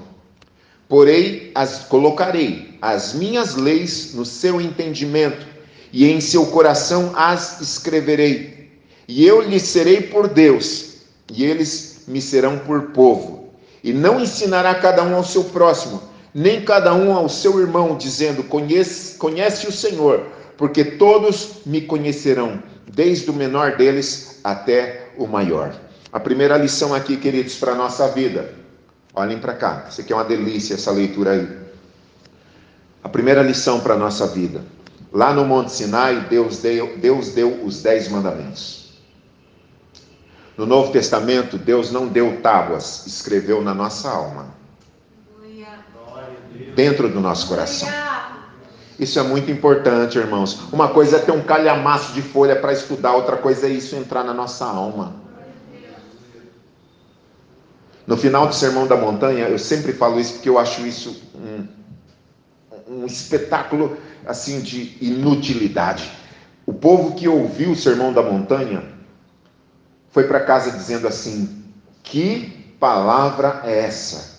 Porém, 0.88 1.50
as 1.55 1.80
colocarei 1.80 2.78
as 2.80 3.12
minhas 3.12 3.57
leis 3.57 4.14
no 4.14 4.24
seu 4.24 4.59
entendimento 4.59 5.46
e 5.92 6.11
em 6.11 6.18
seu 6.18 6.46
coração 6.46 7.12
as 7.14 7.61
escreverei. 7.61 8.72
E 9.07 9.26
eu 9.26 9.42
lhes 9.42 9.64
serei 9.64 10.00
por 10.00 10.28
Deus, 10.28 10.94
e 11.30 11.44
eles 11.44 12.05
me 12.09 12.22
serão 12.22 12.59
por 12.61 12.92
povo. 12.92 13.50
E 13.82 13.92
não 13.92 14.18
ensinará 14.18 14.74
cada 14.76 15.02
um 15.02 15.14
ao 15.14 15.24
seu 15.24 15.44
próximo, 15.44 16.14
nem 16.35 16.64
cada 16.64 16.93
um 16.93 17.14
ao 17.14 17.28
seu 17.28 17.61
irmão, 17.61 17.97
dizendo: 17.97 18.43
Conhece, 18.43 19.16
conhece 19.16 19.68
o 19.68 19.72
Senhor, 19.72 20.26
porque 20.57 20.85
todos 20.85 21.61
me 21.64 21.80
conhecerão, 21.82 22.61
desde 22.93 23.30
o 23.30 23.35
menor 23.35 23.76
deles 23.76 24.41
até 24.43 25.11
o 25.16 25.26
maior. 25.26 25.72
A 26.12 26.18
primeira 26.18 26.59
lição 26.59 26.93
aqui, 26.93 27.16
queridos, 27.16 27.55
para 27.57 27.72
a 27.72 27.76
nossa 27.76 28.09
vida. 28.09 28.53
Olhem 29.14 29.39
para 29.39 29.55
cá, 29.55 29.87
isso 29.89 30.01
aqui 30.01 30.12
é 30.12 30.16
uma 30.16 30.24
delícia 30.24 30.74
essa 30.74 30.91
leitura 30.91 31.30
aí. 31.32 31.49
A 33.03 33.09
primeira 33.09 33.43
lição 33.43 33.78
para 33.78 33.95
a 33.95 33.99
nossa 33.99 34.26
vida. 34.26 34.62
Lá 35.12 35.32
no 35.32 35.45
Monte 35.45 35.70
Sinai, 35.70 36.26
Deus 36.28 36.59
deu, 36.59 36.99
Deus 36.99 37.28
deu 37.28 37.64
os 37.64 37.80
dez 37.80 38.09
mandamentos. 38.09 38.95
No 40.57 40.66
Novo 40.66 40.91
Testamento, 40.91 41.57
Deus 41.57 41.93
não 41.93 42.09
deu 42.09 42.41
tábuas, 42.41 43.07
escreveu 43.07 43.62
na 43.62 43.72
nossa 43.72 44.09
alma, 44.09 44.55
dentro 46.75 47.09
do 47.09 47.20
nosso 47.20 47.49
coração. 47.49 47.89
Isso 48.99 49.18
é 49.18 49.22
muito 49.22 49.51
importante, 49.51 50.18
irmãos. 50.18 50.59
Uma 50.72 50.89
coisa 50.89 51.16
é 51.16 51.20
ter 51.20 51.33
um 51.33 51.43
calhamaço 51.43 52.12
de 52.12 52.22
folha 52.22 52.55
para 52.57 52.72
estudar, 52.72 53.12
outra 53.12 53.37
coisa 53.37 53.66
é 53.66 53.70
isso 53.70 53.97
entrar 53.97 54.22
na 54.22 54.33
nossa 54.33 54.64
alma. 54.64 55.14
No 58.07 58.16
final 58.16 58.47
do 58.47 58.55
Sermão 58.55 58.87
da 58.87 58.97
Montanha, 58.97 59.49
eu 59.49 59.59
sempre 59.59 59.93
falo 59.93 60.20
isso 60.20 60.35
porque 60.35 60.49
eu 60.49 60.59
acho 60.59 60.87
isso 60.87 61.22
um, 61.35 61.66
um 62.87 63.07
espetáculo 63.07 63.97
assim 64.27 64.61
de 64.61 64.97
inutilidade. 65.01 66.11
O 66.66 66.72
povo 66.72 67.14
que 67.14 67.29
ouviu 67.29 67.72
o 67.72 67.77
sermão 67.77 68.12
da 68.12 68.22
montanha 68.22 68.83
foi 70.11 70.25
para 70.25 70.41
casa 70.41 70.70
dizendo 70.70 71.07
assim: 71.07 71.62
Que 72.03 72.75
palavra 72.79 73.62
é 73.64 73.81
essa? 73.81 74.34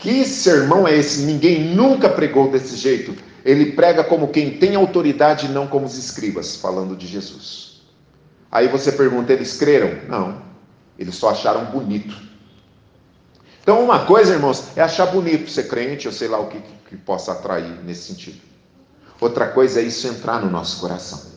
Que 0.00 0.24
sermão 0.24 0.88
é 0.88 0.96
esse? 0.96 1.22
Ninguém 1.22 1.74
nunca 1.74 2.08
pregou 2.08 2.50
desse 2.50 2.76
jeito. 2.76 3.14
Ele 3.44 3.72
prega 3.72 4.02
como 4.02 4.28
quem 4.28 4.58
tem 4.58 4.74
autoridade 4.74 5.46
e 5.46 5.50
não 5.50 5.66
como 5.66 5.86
os 5.86 5.96
escribas, 5.96 6.56
falando 6.56 6.96
de 6.96 7.06
Jesus. 7.06 7.82
Aí 8.50 8.66
você 8.66 8.92
pergunta: 8.92 9.32
eles 9.32 9.56
creram? 9.58 10.08
Não, 10.08 10.42
eles 10.98 11.14
só 11.14 11.30
acharam 11.30 11.66
bonito. 11.66 12.14
Então, 13.62 13.84
uma 13.84 14.06
coisa, 14.06 14.32
irmãos, 14.32 14.64
é 14.74 14.80
achar 14.80 15.06
bonito 15.06 15.50
ser 15.50 15.68
crente, 15.68 16.08
ou 16.08 16.14
sei 16.14 16.28
lá 16.28 16.40
o 16.40 16.48
que, 16.48 16.60
que 16.88 16.96
possa 16.96 17.32
atrair 17.32 17.78
nesse 17.84 18.12
sentido. 18.12 18.40
Outra 19.20 19.48
coisa 19.48 19.80
é 19.80 19.84
isso 19.84 20.08
entrar 20.08 20.40
no 20.40 20.50
nosso 20.50 20.80
coração. 20.80 21.29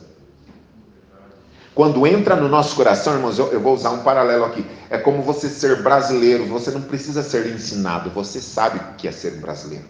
Quando 1.74 2.06
entra 2.06 2.36
no 2.36 2.48
nosso 2.48 2.76
coração, 2.76 3.14
irmãos, 3.14 3.36
eu, 3.36 3.52
eu, 3.52 3.60
vou 3.60 3.74
usar 3.74 3.90
um 3.90 4.04
paralelo 4.04 4.44
aqui. 4.44 4.64
É 4.88 4.96
como 4.96 5.22
você 5.22 5.48
ser 5.48 5.82
brasileiro, 5.82 6.46
você 6.46 6.70
não 6.70 6.82
precisa 6.82 7.22
ser 7.22 7.46
ensinado, 7.46 8.10
você 8.10 8.40
sabe 8.40 8.78
o 8.78 8.94
que 8.96 9.08
é 9.08 9.12
ser 9.12 9.32
brasileiro. 9.32 9.86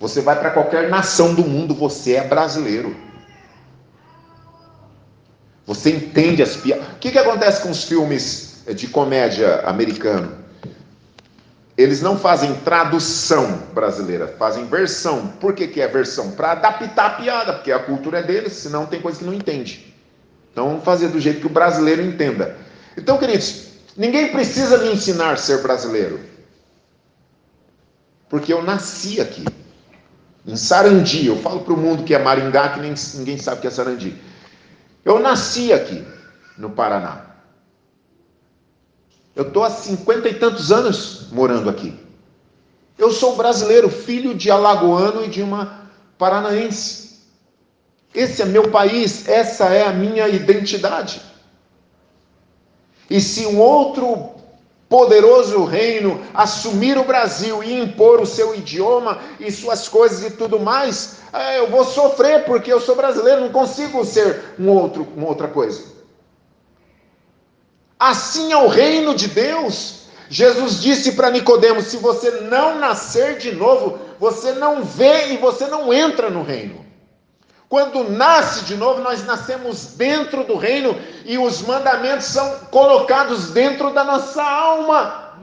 Você 0.00 0.22
vai 0.22 0.38
para 0.38 0.50
qualquer 0.50 0.88
nação 0.88 1.34
do 1.34 1.42
mundo, 1.42 1.74
você 1.74 2.14
é 2.14 2.26
brasileiro. 2.26 2.96
Você 5.66 5.90
entende 5.90 6.42
as 6.42 6.56
piadas. 6.56 6.86
O 6.94 6.98
que, 6.98 7.10
que 7.10 7.18
acontece 7.18 7.60
com 7.62 7.70
os 7.70 7.84
filmes 7.84 8.62
de 8.74 8.88
comédia 8.88 9.60
americano? 9.66 10.32
Eles 11.76 12.00
não 12.00 12.18
fazem 12.18 12.54
tradução 12.60 13.58
brasileira, 13.74 14.28
fazem 14.38 14.64
versão. 14.64 15.26
Por 15.40 15.52
que, 15.52 15.68
que 15.68 15.80
é 15.82 15.88
versão? 15.88 16.30
Para 16.30 16.52
adaptar 16.52 17.06
a 17.06 17.10
piada, 17.10 17.52
porque 17.52 17.70
a 17.70 17.78
cultura 17.78 18.20
é 18.20 18.22
deles, 18.22 18.54
senão 18.54 18.86
tem 18.86 19.02
coisa 19.02 19.18
que 19.18 19.24
não 19.26 19.34
entende. 19.34 19.95
Então 20.56 20.68
vamos 20.70 20.84
fazer 20.84 21.08
do 21.08 21.20
jeito 21.20 21.40
que 21.40 21.46
o 21.46 21.50
brasileiro 21.50 22.00
entenda. 22.00 22.56
Então, 22.96 23.18
queridos, 23.18 23.66
ninguém 23.94 24.32
precisa 24.32 24.78
me 24.78 24.90
ensinar 24.90 25.32
a 25.32 25.36
ser 25.36 25.60
brasileiro. 25.60 26.18
Porque 28.26 28.54
eu 28.54 28.62
nasci 28.62 29.20
aqui. 29.20 29.44
Em 30.46 30.56
Sarandi, 30.56 31.26
eu 31.26 31.36
falo 31.42 31.60
para 31.60 31.74
o 31.74 31.76
mundo 31.76 32.04
que 32.04 32.14
é 32.14 32.18
Maringá, 32.18 32.70
que 32.70 32.80
nem, 32.80 32.94
ninguém 33.16 33.36
sabe 33.36 33.60
que 33.60 33.66
é 33.66 33.70
Sarandi. 33.70 34.18
Eu 35.04 35.18
nasci 35.18 35.74
aqui, 35.74 36.02
no 36.56 36.70
Paraná. 36.70 37.26
Eu 39.34 39.48
estou 39.48 39.62
há 39.62 39.68
cinquenta 39.68 40.26
e 40.26 40.34
tantos 40.36 40.72
anos 40.72 41.30
morando 41.32 41.68
aqui. 41.68 42.00
Eu 42.96 43.12
sou 43.12 43.36
brasileiro, 43.36 43.90
filho 43.90 44.34
de 44.34 44.50
alagoano 44.50 45.22
e 45.22 45.28
de 45.28 45.42
uma 45.42 45.82
paranaense. 46.16 47.05
Esse 48.16 48.40
é 48.40 48.46
meu 48.46 48.70
país, 48.70 49.28
essa 49.28 49.66
é 49.66 49.86
a 49.86 49.92
minha 49.92 50.26
identidade. 50.26 51.20
E 53.10 53.20
se 53.20 53.44
um 53.46 53.60
outro 53.60 54.30
poderoso 54.88 55.64
reino 55.64 56.24
assumir 56.32 56.96
o 56.96 57.04
Brasil 57.04 57.62
e 57.62 57.78
impor 57.78 58.22
o 58.22 58.26
seu 58.26 58.54
idioma 58.54 59.18
e 59.38 59.52
suas 59.52 59.86
coisas 59.86 60.24
e 60.24 60.34
tudo 60.34 60.58
mais, 60.58 61.18
é, 61.30 61.58
eu 61.58 61.68
vou 61.68 61.84
sofrer 61.84 62.44
porque 62.44 62.72
eu 62.72 62.80
sou 62.80 62.96
brasileiro, 62.96 63.42
não 63.42 63.50
consigo 63.50 64.02
ser 64.02 64.54
um 64.58 64.70
outro, 64.70 65.06
uma 65.14 65.28
outra 65.28 65.48
coisa. 65.48 65.84
Assim 67.98 68.50
é 68.50 68.56
o 68.56 68.68
reino 68.68 69.14
de 69.14 69.28
Deus. 69.28 70.06
Jesus 70.30 70.80
disse 70.80 71.12
para 71.12 71.30
Nicodemos: 71.30 71.84
se 71.84 71.98
você 71.98 72.30
não 72.42 72.78
nascer 72.78 73.36
de 73.36 73.52
novo, 73.52 73.98
você 74.18 74.52
não 74.52 74.82
vê 74.82 75.34
e 75.34 75.36
você 75.36 75.66
não 75.66 75.92
entra 75.92 76.30
no 76.30 76.42
reino. 76.42 76.85
Quando 77.76 78.08
nasce 78.08 78.64
de 78.64 78.74
novo, 78.74 79.02
nós 79.02 79.22
nascemos 79.26 79.88
dentro 79.98 80.44
do 80.44 80.56
reino 80.56 80.98
e 81.26 81.36
os 81.36 81.60
mandamentos 81.60 82.24
são 82.24 82.48
colocados 82.70 83.50
dentro 83.50 83.92
da 83.92 84.02
nossa 84.02 84.42
alma. 84.42 85.34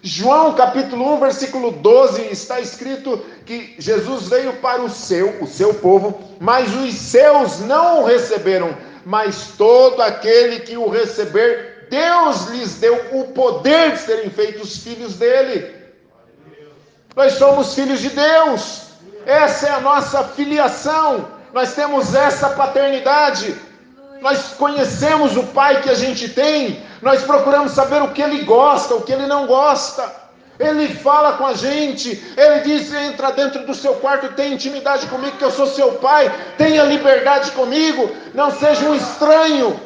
João 0.00 0.54
capítulo 0.54 1.12
1, 1.16 1.20
versículo 1.20 1.72
12, 1.72 2.22
está 2.32 2.58
escrito 2.58 3.18
que 3.44 3.74
Jesus 3.78 4.28
veio 4.28 4.54
para 4.62 4.80
o 4.80 4.88
seu, 4.88 5.42
o 5.42 5.46
seu 5.46 5.74
povo, 5.74 6.18
mas 6.40 6.74
os 6.74 6.94
seus 6.94 7.60
não 7.60 8.00
o 8.00 8.06
receberam, 8.06 8.74
mas 9.04 9.48
todo 9.58 10.00
aquele 10.00 10.60
que 10.60 10.78
o 10.78 10.88
receber 10.88 11.88
Deus 11.90 12.46
lhes 12.46 12.76
deu 12.76 12.98
o 13.12 13.24
poder 13.24 13.92
de 13.92 13.98
serem 13.98 14.30
feitos 14.30 14.78
filhos 14.78 15.16
dele. 15.16 15.70
Nós 17.14 17.34
somos 17.34 17.74
filhos 17.74 18.00
de 18.00 18.08
Deus. 18.08 18.84
Essa 19.26 19.66
é 19.66 19.70
a 19.72 19.80
nossa 19.80 20.24
filiação. 20.24 21.33
Nós 21.54 21.72
temos 21.72 22.16
essa 22.16 22.50
paternidade. 22.50 23.54
Nós 24.20 24.54
conhecemos 24.54 25.36
o 25.36 25.44
pai 25.44 25.80
que 25.82 25.88
a 25.88 25.94
gente 25.94 26.28
tem. 26.28 26.82
Nós 27.00 27.22
procuramos 27.22 27.72
saber 27.72 28.02
o 28.02 28.10
que 28.12 28.20
ele 28.20 28.42
gosta, 28.42 28.96
o 28.96 29.02
que 29.02 29.12
ele 29.12 29.28
não 29.28 29.46
gosta. 29.46 30.24
Ele 30.58 30.92
fala 30.94 31.34
com 31.34 31.46
a 31.46 31.54
gente, 31.54 32.10
ele 32.36 32.60
diz: 32.60 32.92
entra 32.92 33.30
dentro 33.30 33.64
do 33.66 33.74
seu 33.74 33.94
quarto, 33.94 34.34
tem 34.34 34.52
intimidade 34.52 35.06
comigo, 35.06 35.36
que 35.36 35.44
eu 35.44 35.50
sou 35.50 35.66
seu 35.66 35.92
pai, 35.94 36.32
tenha 36.56 36.84
liberdade 36.84 37.50
comigo, 37.52 38.08
não 38.32 38.52
seja 38.52 38.88
um 38.88 38.94
estranho, 38.94 39.80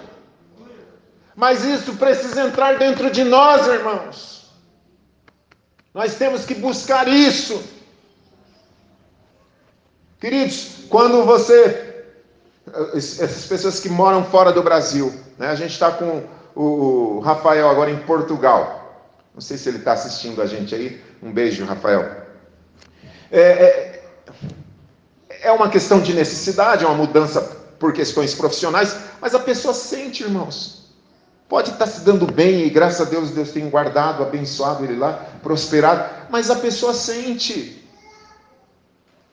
mas 1.34 1.64
isso 1.64 1.94
precisa 1.94 2.42
entrar 2.42 2.76
dentro 2.76 3.10
de 3.10 3.24
nós, 3.24 3.66
irmãos. 3.66 4.50
Nós 5.94 6.16
temos 6.16 6.44
que 6.44 6.54
buscar 6.54 7.08
isso. 7.08 7.77
Queridos, 10.20 10.84
quando 10.88 11.24
você. 11.24 11.86
Essas 12.94 13.46
pessoas 13.46 13.80
que 13.80 13.88
moram 13.88 14.24
fora 14.24 14.52
do 14.52 14.62
Brasil, 14.62 15.14
né? 15.38 15.48
a 15.48 15.54
gente 15.54 15.72
está 15.72 15.90
com 15.90 16.22
o 16.54 17.20
Rafael 17.20 17.68
agora 17.68 17.90
em 17.90 17.98
Portugal. 18.00 19.06
Não 19.34 19.40
sei 19.40 19.56
se 19.56 19.68
ele 19.68 19.78
está 19.78 19.92
assistindo 19.92 20.42
a 20.42 20.46
gente 20.46 20.74
aí. 20.74 21.00
Um 21.22 21.32
beijo, 21.32 21.64
Rafael. 21.64 22.04
É, 23.30 23.40
é, 23.40 24.04
é 25.42 25.52
uma 25.52 25.68
questão 25.68 26.00
de 26.00 26.12
necessidade, 26.12 26.84
é 26.84 26.86
uma 26.86 26.96
mudança 26.96 27.40
por 27.78 27.92
questões 27.92 28.34
profissionais, 28.34 28.96
mas 29.20 29.34
a 29.34 29.38
pessoa 29.38 29.72
sente, 29.72 30.24
irmãos. 30.24 30.88
Pode 31.48 31.70
estar 31.70 31.86
se 31.86 32.00
dando 32.00 32.26
bem 32.26 32.66
e 32.66 32.70
graças 32.70 33.06
a 33.06 33.08
Deus 33.08 33.30
Deus 33.30 33.52
tem 33.52 33.70
guardado, 33.70 34.22
abençoado 34.22 34.84
ele 34.84 34.96
lá, 34.96 35.12
prosperado, 35.42 36.28
mas 36.28 36.50
a 36.50 36.56
pessoa 36.56 36.92
sente. 36.92 37.87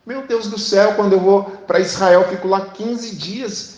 Meu 0.05 0.27
Deus 0.27 0.47
do 0.47 0.59
céu, 0.59 0.93
quando 0.93 1.13
eu 1.13 1.19
vou 1.19 1.43
para 1.43 1.79
Israel, 1.79 2.27
fico 2.29 2.47
lá 2.47 2.67
15 2.67 3.15
dias. 3.15 3.77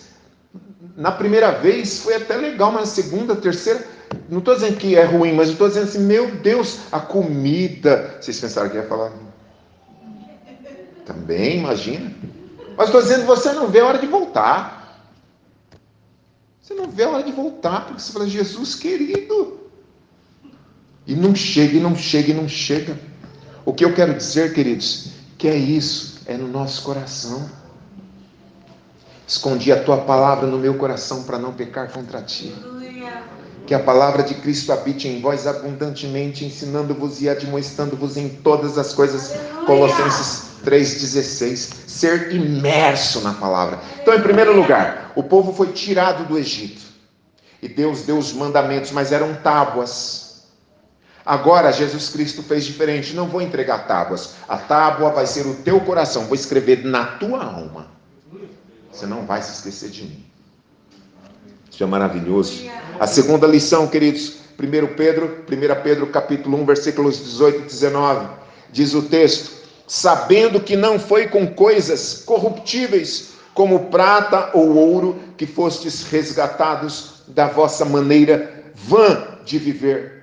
Na 0.96 1.10
primeira 1.10 1.52
vez 1.52 2.00
foi 2.02 2.14
até 2.14 2.36
legal, 2.36 2.70
mas 2.70 2.88
na 2.88 2.94
segunda, 3.02 3.34
terceira, 3.34 3.84
não 4.28 4.38
estou 4.38 4.54
dizendo 4.54 4.76
que 4.76 4.94
é 4.94 5.04
ruim, 5.04 5.32
mas 5.32 5.48
estou 5.48 5.68
dizendo 5.68 5.84
assim, 5.84 6.00
meu 6.00 6.30
Deus, 6.36 6.80
a 6.92 7.00
comida. 7.00 8.18
Vocês 8.20 8.38
pensaram 8.38 8.68
que 8.68 8.76
ia 8.76 8.86
falar? 8.86 9.12
Também, 11.06 11.58
imagina. 11.58 12.12
Mas 12.76 12.88
estou 12.88 13.00
dizendo, 13.00 13.24
você 13.24 13.52
não 13.52 13.68
vê 13.68 13.80
a 13.80 13.86
hora 13.86 13.98
de 13.98 14.06
voltar. 14.06 15.02
Você 16.60 16.74
não 16.74 16.90
vê 16.90 17.04
a 17.04 17.08
hora 17.08 17.22
de 17.22 17.32
voltar, 17.32 17.86
porque 17.86 18.02
você 18.02 18.12
fala, 18.12 18.28
Jesus 18.28 18.74
querido. 18.74 19.60
E 21.06 21.14
não 21.14 21.34
chega, 21.34 21.78
e 21.78 21.80
não 21.80 21.96
chega, 21.96 22.32
e 22.32 22.34
não 22.34 22.46
chega. 22.46 22.98
O 23.64 23.72
que 23.72 23.82
eu 23.84 23.94
quero 23.94 24.12
dizer, 24.14 24.52
queridos, 24.52 25.12
que 25.38 25.48
é 25.48 25.56
isso, 25.56 26.17
é 26.28 26.36
no 26.36 26.46
nosso 26.46 26.82
coração. 26.82 27.48
Escondi 29.26 29.72
a 29.72 29.82
tua 29.82 29.96
palavra 29.98 30.46
no 30.46 30.58
meu 30.58 30.74
coração 30.74 31.22
para 31.24 31.38
não 31.38 31.54
pecar 31.54 31.90
contra 31.90 32.20
ti. 32.22 32.54
Que 33.66 33.74
a 33.74 33.78
palavra 33.78 34.22
de 34.22 34.34
Cristo 34.34 34.72
habite 34.72 35.08
em 35.08 35.20
vós 35.20 35.46
abundantemente, 35.46 36.44
ensinando-vos 36.44 37.20
e 37.20 37.28
admoestando-vos 37.28 38.16
em 38.16 38.28
todas 38.28 38.78
as 38.78 38.92
coisas. 38.92 39.34
Colossenses 39.66 40.48
3,16. 40.64 41.74
Ser 41.86 42.32
imerso 42.32 43.20
na 43.22 43.34
palavra. 43.34 43.80
Então, 44.00 44.14
em 44.14 44.22
primeiro 44.22 44.54
lugar, 44.54 45.12
o 45.16 45.22
povo 45.22 45.52
foi 45.52 45.72
tirado 45.72 46.24
do 46.24 46.38
Egito. 46.38 46.82
E 47.60 47.68
Deus 47.68 48.02
deu 48.02 48.18
os 48.18 48.32
mandamentos, 48.32 48.92
mas 48.92 49.12
eram 49.12 49.34
tábuas. 49.34 50.27
Agora 51.28 51.70
Jesus 51.70 52.08
Cristo 52.08 52.42
fez 52.42 52.64
diferente. 52.64 53.14
Não 53.14 53.28
vou 53.28 53.42
entregar 53.42 53.86
tábuas. 53.86 54.30
A 54.48 54.56
tábua 54.56 55.10
vai 55.10 55.26
ser 55.26 55.46
o 55.46 55.56
teu 55.56 55.78
coração. 55.78 56.24
Vou 56.24 56.34
escrever 56.34 56.86
na 56.86 57.04
tua 57.04 57.44
alma. 57.44 57.88
Você 58.90 59.04
não 59.04 59.26
vai 59.26 59.42
se 59.42 59.52
esquecer 59.52 59.90
de 59.90 60.04
mim. 60.04 60.24
Isso 61.70 61.84
é 61.84 61.86
maravilhoso. 61.86 62.64
A 62.98 63.06
segunda 63.06 63.46
lição, 63.46 63.86
queridos, 63.86 64.38
1 64.58 64.94
Pedro, 64.96 65.44
1 65.46 65.82
Pedro 65.82 66.06
capítulo 66.06 66.62
1, 66.62 66.64
versículos 66.64 67.18
18 67.18 67.58
e 67.58 67.64
19, 67.66 68.26
diz 68.72 68.94
o 68.94 69.02
texto: 69.02 69.52
sabendo 69.86 70.60
que 70.60 70.76
não 70.76 70.98
foi 70.98 71.28
com 71.28 71.46
coisas 71.46 72.22
corruptíveis, 72.24 73.34
como 73.52 73.90
prata 73.90 74.48
ou 74.54 74.74
ouro, 74.74 75.20
que 75.36 75.44
fostes 75.44 76.04
resgatados 76.04 77.22
da 77.28 77.48
vossa 77.48 77.84
maneira 77.84 78.72
vã 78.74 79.38
de 79.44 79.58
viver, 79.58 80.17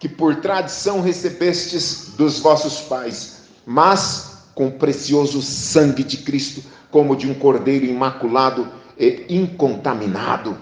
que 0.00 0.08
por 0.08 0.36
tradição 0.36 1.02
recebestes 1.02 2.14
dos 2.16 2.40
vossos 2.40 2.80
pais, 2.80 3.42
mas 3.66 4.38
com 4.54 4.68
o 4.68 4.72
precioso 4.72 5.42
sangue 5.42 6.02
de 6.02 6.16
Cristo, 6.16 6.62
como 6.90 7.14
de 7.14 7.30
um 7.30 7.34
cordeiro 7.34 7.84
imaculado 7.84 8.66
e 8.98 9.26
incontaminado. 9.28 10.56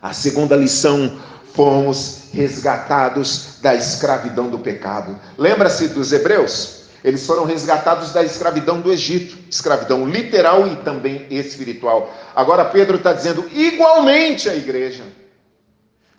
A 0.00 0.12
segunda 0.12 0.56
lição, 0.56 1.18
fomos 1.54 2.28
resgatados 2.32 3.58
da 3.60 3.74
escravidão 3.74 4.48
do 4.48 4.60
pecado. 4.60 5.18
Lembra-se 5.36 5.88
dos 5.88 6.12
hebreus? 6.12 6.84
Eles 7.02 7.26
foram 7.26 7.44
resgatados 7.44 8.12
da 8.12 8.22
escravidão 8.22 8.80
do 8.80 8.92
Egito, 8.92 9.36
escravidão 9.50 10.06
literal 10.06 10.66
e 10.68 10.76
também 10.76 11.26
espiritual. 11.30 12.14
Agora 12.34 12.64
Pedro 12.64 12.98
está 12.98 13.12
dizendo 13.12 13.48
igualmente 13.52 14.48
à 14.48 14.54
igreja. 14.54 15.02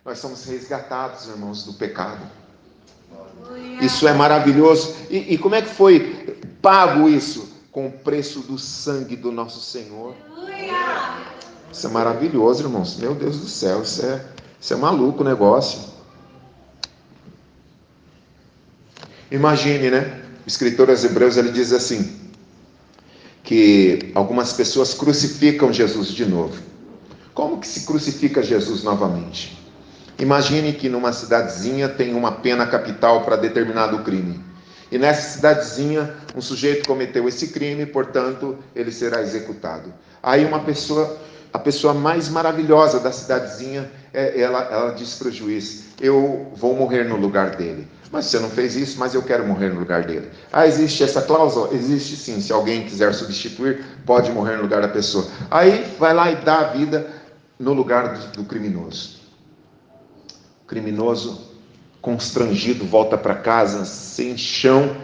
Nós 0.08 0.20
somos 0.20 0.44
resgatados, 0.46 1.28
irmãos, 1.28 1.64
do 1.64 1.74
pecado. 1.74 2.26
Isso 3.82 4.08
é 4.08 4.14
maravilhoso. 4.14 4.96
E, 5.10 5.34
e 5.34 5.38
como 5.38 5.54
é 5.54 5.60
que 5.60 5.68
foi 5.68 6.40
pago 6.62 7.08
isso? 7.08 7.58
com 7.70 7.86
o 7.86 7.92
preço 7.92 8.40
do 8.40 8.58
sangue 8.58 9.14
do 9.14 9.30
nosso 9.30 9.60
Senhor. 9.60 10.14
Isso 11.70 11.86
é 11.86 11.90
maravilhoso, 11.90 12.64
irmãos. 12.64 12.96
Meu 12.96 13.14
Deus 13.14 13.38
do 13.38 13.46
céu, 13.46 13.82
isso 13.82 14.04
é, 14.04 14.24
isso 14.60 14.74
é 14.74 14.76
maluco 14.76 15.22
o 15.22 15.24
negócio. 15.24 15.78
Imagine, 19.30 19.90
né? 19.90 20.24
O 20.44 20.48
escritor 20.48 20.88
aos 20.90 21.04
Hebreus 21.04 21.36
ele 21.36 21.52
diz 21.52 21.72
assim: 21.72 22.18
que 23.44 24.10
algumas 24.14 24.54
pessoas 24.54 24.94
crucificam 24.94 25.72
Jesus 25.72 26.08
de 26.08 26.24
novo. 26.24 26.60
Como 27.34 27.60
que 27.60 27.68
se 27.68 27.86
crucifica 27.86 28.42
Jesus 28.42 28.82
novamente? 28.82 29.67
Imagine 30.18 30.72
que 30.72 30.88
numa 30.88 31.12
cidadezinha 31.12 31.88
tem 31.88 32.14
uma 32.14 32.32
pena 32.32 32.66
capital 32.66 33.22
para 33.24 33.36
determinado 33.36 34.00
crime. 34.00 34.44
E 34.90 34.98
nessa 34.98 35.36
cidadezinha, 35.36 36.12
um 36.34 36.40
sujeito 36.40 36.88
cometeu 36.88 37.28
esse 37.28 37.48
crime, 37.48 37.86
portanto, 37.86 38.56
ele 38.74 38.90
será 38.90 39.22
executado. 39.22 39.92
Aí 40.20 40.44
uma 40.44 40.60
pessoa, 40.60 41.18
a 41.52 41.58
pessoa 41.58 41.94
mais 41.94 42.28
maravilhosa 42.28 42.98
da 42.98 43.12
cidadezinha, 43.12 43.90
é, 44.12 44.40
ela, 44.40 44.62
ela 44.62 44.90
diz 44.92 45.14
para 45.14 45.28
o 45.28 45.32
juiz: 45.32 45.84
Eu 46.00 46.50
vou 46.56 46.74
morrer 46.74 47.04
no 47.04 47.16
lugar 47.16 47.56
dele. 47.56 47.86
Mas 48.10 48.24
você 48.24 48.38
não 48.38 48.48
fez 48.48 48.74
isso, 48.74 48.98
mas 48.98 49.14
eu 49.14 49.22
quero 49.22 49.46
morrer 49.46 49.68
no 49.68 49.80
lugar 49.80 50.04
dele. 50.04 50.30
Ah, 50.50 50.66
existe 50.66 51.04
essa 51.04 51.20
cláusula? 51.20 51.74
Existe 51.74 52.16
sim. 52.16 52.40
Se 52.40 52.52
alguém 52.52 52.84
quiser 52.86 53.12
substituir, 53.12 53.84
pode 54.06 54.32
morrer 54.32 54.56
no 54.56 54.62
lugar 54.62 54.80
da 54.80 54.88
pessoa. 54.88 55.28
Aí 55.50 55.94
vai 55.98 56.14
lá 56.14 56.32
e 56.32 56.36
dá 56.36 56.60
a 56.60 56.64
vida 56.64 57.06
no 57.58 57.74
lugar 57.74 58.14
do, 58.14 58.38
do 58.38 58.44
criminoso. 58.44 59.17
Criminoso 60.68 61.48
constrangido, 62.00 62.84
volta 62.84 63.18
para 63.18 63.34
casa 63.34 63.84
sem 63.84 64.38
chão 64.38 64.96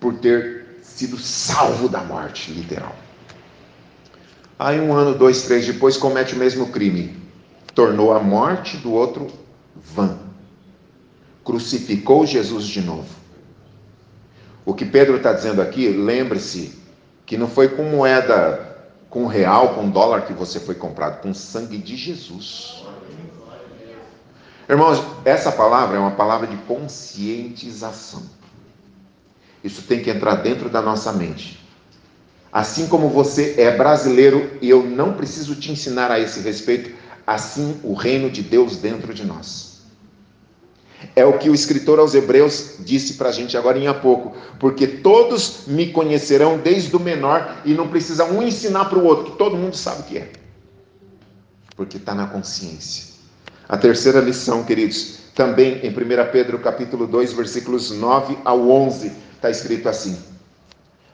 por 0.00 0.14
ter 0.14 0.80
sido 0.82 1.16
salvo 1.16 1.88
da 1.88 2.00
morte, 2.00 2.50
literal. 2.50 2.96
Aí 4.58 4.80
um 4.80 4.92
ano, 4.92 5.16
dois, 5.16 5.42
três 5.42 5.66
depois 5.66 5.96
comete 5.96 6.34
o 6.34 6.38
mesmo 6.38 6.68
crime, 6.68 7.16
tornou 7.74 8.12
a 8.12 8.20
morte 8.20 8.76
do 8.76 8.92
outro 8.92 9.28
vã, 9.76 10.18
crucificou 11.44 12.26
Jesus 12.26 12.66
de 12.66 12.80
novo. 12.80 13.08
O 14.64 14.74
que 14.74 14.84
Pedro 14.84 15.16
está 15.16 15.32
dizendo 15.32 15.60
aqui, 15.60 15.88
lembre-se 15.88 16.78
que 17.26 17.36
não 17.36 17.48
foi 17.48 17.68
com 17.68 17.84
moeda, 17.84 18.90
com 19.10 19.26
real, 19.26 19.74
com 19.74 19.88
dólar 19.90 20.22
que 20.22 20.32
você 20.32 20.60
foi 20.60 20.74
comprado, 20.74 21.20
com 21.20 21.34
sangue 21.34 21.78
de 21.78 21.96
Jesus. 21.96 22.81
Irmãos, 24.72 25.02
essa 25.26 25.52
palavra 25.52 25.98
é 25.98 26.00
uma 26.00 26.12
palavra 26.12 26.46
de 26.46 26.56
conscientização. 26.56 28.22
Isso 29.62 29.82
tem 29.82 30.02
que 30.02 30.08
entrar 30.08 30.36
dentro 30.36 30.70
da 30.70 30.80
nossa 30.80 31.12
mente. 31.12 31.62
Assim 32.50 32.86
como 32.86 33.10
você 33.10 33.54
é 33.58 33.76
brasileiro 33.76 34.56
e 34.62 34.70
eu 34.70 34.82
não 34.82 35.12
preciso 35.12 35.54
te 35.56 35.70
ensinar 35.70 36.10
a 36.10 36.18
esse 36.18 36.40
respeito, 36.40 36.90
assim 37.26 37.78
o 37.84 37.92
reino 37.92 38.30
de 38.30 38.40
Deus 38.40 38.78
dentro 38.78 39.12
de 39.12 39.26
nós. 39.26 39.82
É 41.14 41.22
o 41.22 41.38
que 41.38 41.50
o 41.50 41.54
escritor 41.54 41.98
aos 41.98 42.14
Hebreus 42.14 42.76
disse 42.80 43.14
para 43.14 43.28
a 43.28 43.32
gente 43.32 43.58
agora 43.58 43.90
há 43.90 43.92
pouco, 43.92 44.34
porque 44.58 44.86
todos 44.86 45.66
me 45.66 45.92
conhecerão 45.92 46.56
desde 46.56 46.96
o 46.96 47.00
menor 47.00 47.58
e 47.66 47.74
não 47.74 47.88
precisa 47.88 48.24
um 48.24 48.42
ensinar 48.42 48.86
para 48.86 48.98
o 48.98 49.04
outro, 49.04 49.32
que 49.32 49.36
todo 49.36 49.54
mundo 49.54 49.76
sabe 49.76 50.00
o 50.00 50.04
que 50.04 50.16
é, 50.16 50.32
porque 51.76 51.98
está 51.98 52.14
na 52.14 52.26
consciência. 52.26 53.11
A 53.72 53.78
terceira 53.78 54.20
lição, 54.20 54.62
queridos, 54.64 55.14
também 55.34 55.80
em 55.82 55.88
1 55.88 56.30
Pedro 56.30 56.58
capítulo 56.58 57.06
2, 57.06 57.32
versículos 57.32 57.90
9 57.90 58.36
ao 58.44 58.68
11, 58.68 59.10
está 59.34 59.48
escrito 59.48 59.88
assim: 59.88 60.18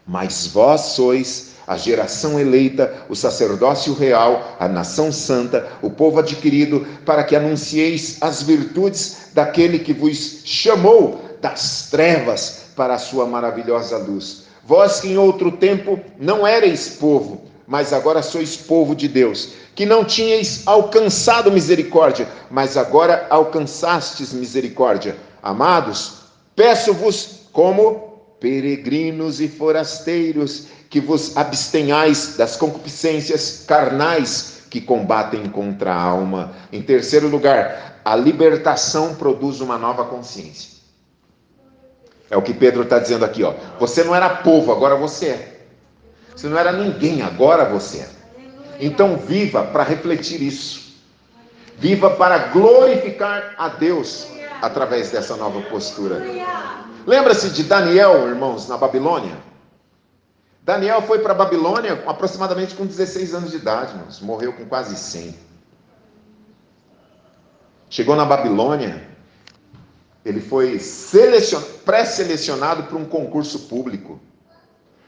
Mas 0.05 0.49
vós 0.49 0.81
sois 0.81 1.51
a 1.69 1.77
geração 1.77 2.41
eleita, 2.41 2.93
o 3.09 3.15
sacerdócio 3.15 3.95
real, 3.95 4.57
a 4.59 4.67
nação 4.67 5.13
santa, 5.13 5.69
o 5.81 5.89
povo 5.89 6.19
adquirido, 6.19 6.85
para 7.07 7.23
que 7.23 7.37
anuncieis 7.37 8.19
as 8.21 8.43
virtudes 8.43 9.29
daquele 9.33 9.79
que 9.79 9.93
vos 9.93 10.41
chamou 10.45 11.39
das 11.41 11.87
trevas 11.89 12.65
para 12.75 12.95
a 12.95 12.99
sua 12.99 13.25
maravilhosa 13.25 13.99
luz. 13.99 14.47
Vós 14.65 14.99
que 14.99 15.07
em 15.07 15.17
outro 15.17 15.53
tempo 15.53 16.01
não 16.19 16.45
erais 16.45 16.89
povo, 16.89 17.48
mas 17.69 17.93
agora 17.93 18.23
sois 18.23 18.57
povo 18.57 18.97
de 18.97 19.07
Deus, 19.07 19.51
que 19.75 19.85
não 19.85 20.03
tinhais 20.03 20.63
alcançado 20.65 21.53
misericórdia, 21.53 22.27
mas 22.51 22.79
agora 22.79 23.27
alcançastes 23.29 24.33
misericórdia. 24.33 25.17
Amados, 25.43 26.15
peço-vos 26.57 27.43
como 27.53 28.23
peregrinos 28.41 29.39
e 29.39 29.49
forasteiros, 29.49 30.69
que 30.89 30.99
vos 30.99 31.37
abstenhais 31.37 32.37
das 32.39 32.57
concupiscências 32.57 33.65
carnais 33.67 34.63
que 34.71 34.81
combatem 34.81 35.47
contra 35.51 35.93
a 35.93 36.03
alma. 36.03 36.55
Em 36.73 36.81
terceiro 36.81 37.29
lugar, 37.29 38.01
a 38.03 38.17
libertação 38.17 39.15
produz 39.15 39.61
uma 39.61 39.77
nova 39.77 40.07
consciência. 40.07 40.79
É 42.31 42.37
o 42.37 42.43
que 42.43 42.55
Pedro 42.55 42.85
está 42.85 42.99
dizendo 42.99 43.27
aqui, 43.27 43.43
ó. 43.43 43.53
Você 43.79 44.03
não 44.03 44.15
era 44.15 44.29
povo, 44.37 44.73
agora 44.73 44.97
você 44.97 45.27
é. 45.27 45.58
Você 46.39 46.47
não 46.47 46.57
era 46.57 46.71
ninguém, 46.71 47.21
agora 47.21 47.65
você 47.65 47.99
é. 47.99 48.09
Então 48.79 49.17
viva 49.17 49.65
para 49.65 49.83
refletir 49.83 50.41
isso. 50.41 50.95
Viva 51.77 52.11
para 52.11 52.39
glorificar 52.39 53.57
a 53.59 53.69
Deus 53.69 54.29
através 54.63 55.11
dessa 55.11 55.35
nova 55.35 55.61
postura. 55.63 56.23
Lembra-se 57.05 57.51
de 57.51 57.65
Daniel, 57.65 58.29
irmãos, 58.29 58.69
na 58.69 58.77
Babilônia? 58.77 59.37
Daniel 60.63 61.03
foi 61.03 61.19
para 61.19 61.33
a 61.33 61.37
Babilônia 61.37 62.05
aproximadamente 62.07 62.73
com 62.77 62.87
16 62.87 63.35
anos 63.35 63.51
de 63.51 63.57
idade, 63.57 63.95
irmãos. 63.95 64.21
Morreu 64.21 64.53
com 64.53 64.65
quase 64.65 64.95
100. 64.95 65.37
Chegou 67.91 68.15
na 68.15 68.25
Babilônia, 68.25 69.09
ele 70.25 70.41
foi 70.41 70.79
pré-selecionado 71.85 72.85
para 72.85 72.97
um 72.97 73.07
concurso 73.07 73.67
público. 73.67 74.21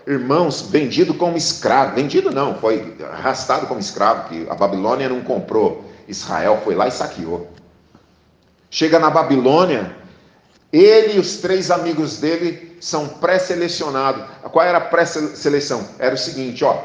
Irmãos, 0.07 0.63
vendido 0.63 1.15
como 1.15 1.37
escravo. 1.37 1.95
Vendido 1.95 2.31
não, 2.31 2.55
foi 2.55 2.97
arrastado 3.11 3.67
como 3.67 3.81
escravo, 3.81 4.29
que 4.29 4.47
a 4.49 4.55
Babilônia 4.55 5.09
não 5.09 5.21
comprou. 5.21 5.85
Israel 6.09 6.61
foi 6.65 6.75
lá 6.75 6.89
e 6.89 6.91
saqueou. 6.91 7.51
Chega 8.71 8.99
na 8.99 9.11
Babilônia, 9.11 9.95
ele 10.73 11.17
e 11.17 11.19
os 11.19 11.37
três 11.39 11.71
amigos 11.71 12.19
dele 12.19 12.77
são 12.81 13.09
pré-selecionados. 13.09 14.25
Qual 14.51 14.65
era 14.65 14.79
a 14.79 14.81
pré-seleção? 14.81 15.89
Era 15.99 16.15
o 16.15 16.19
seguinte, 16.19 16.65
ó. 16.65 16.77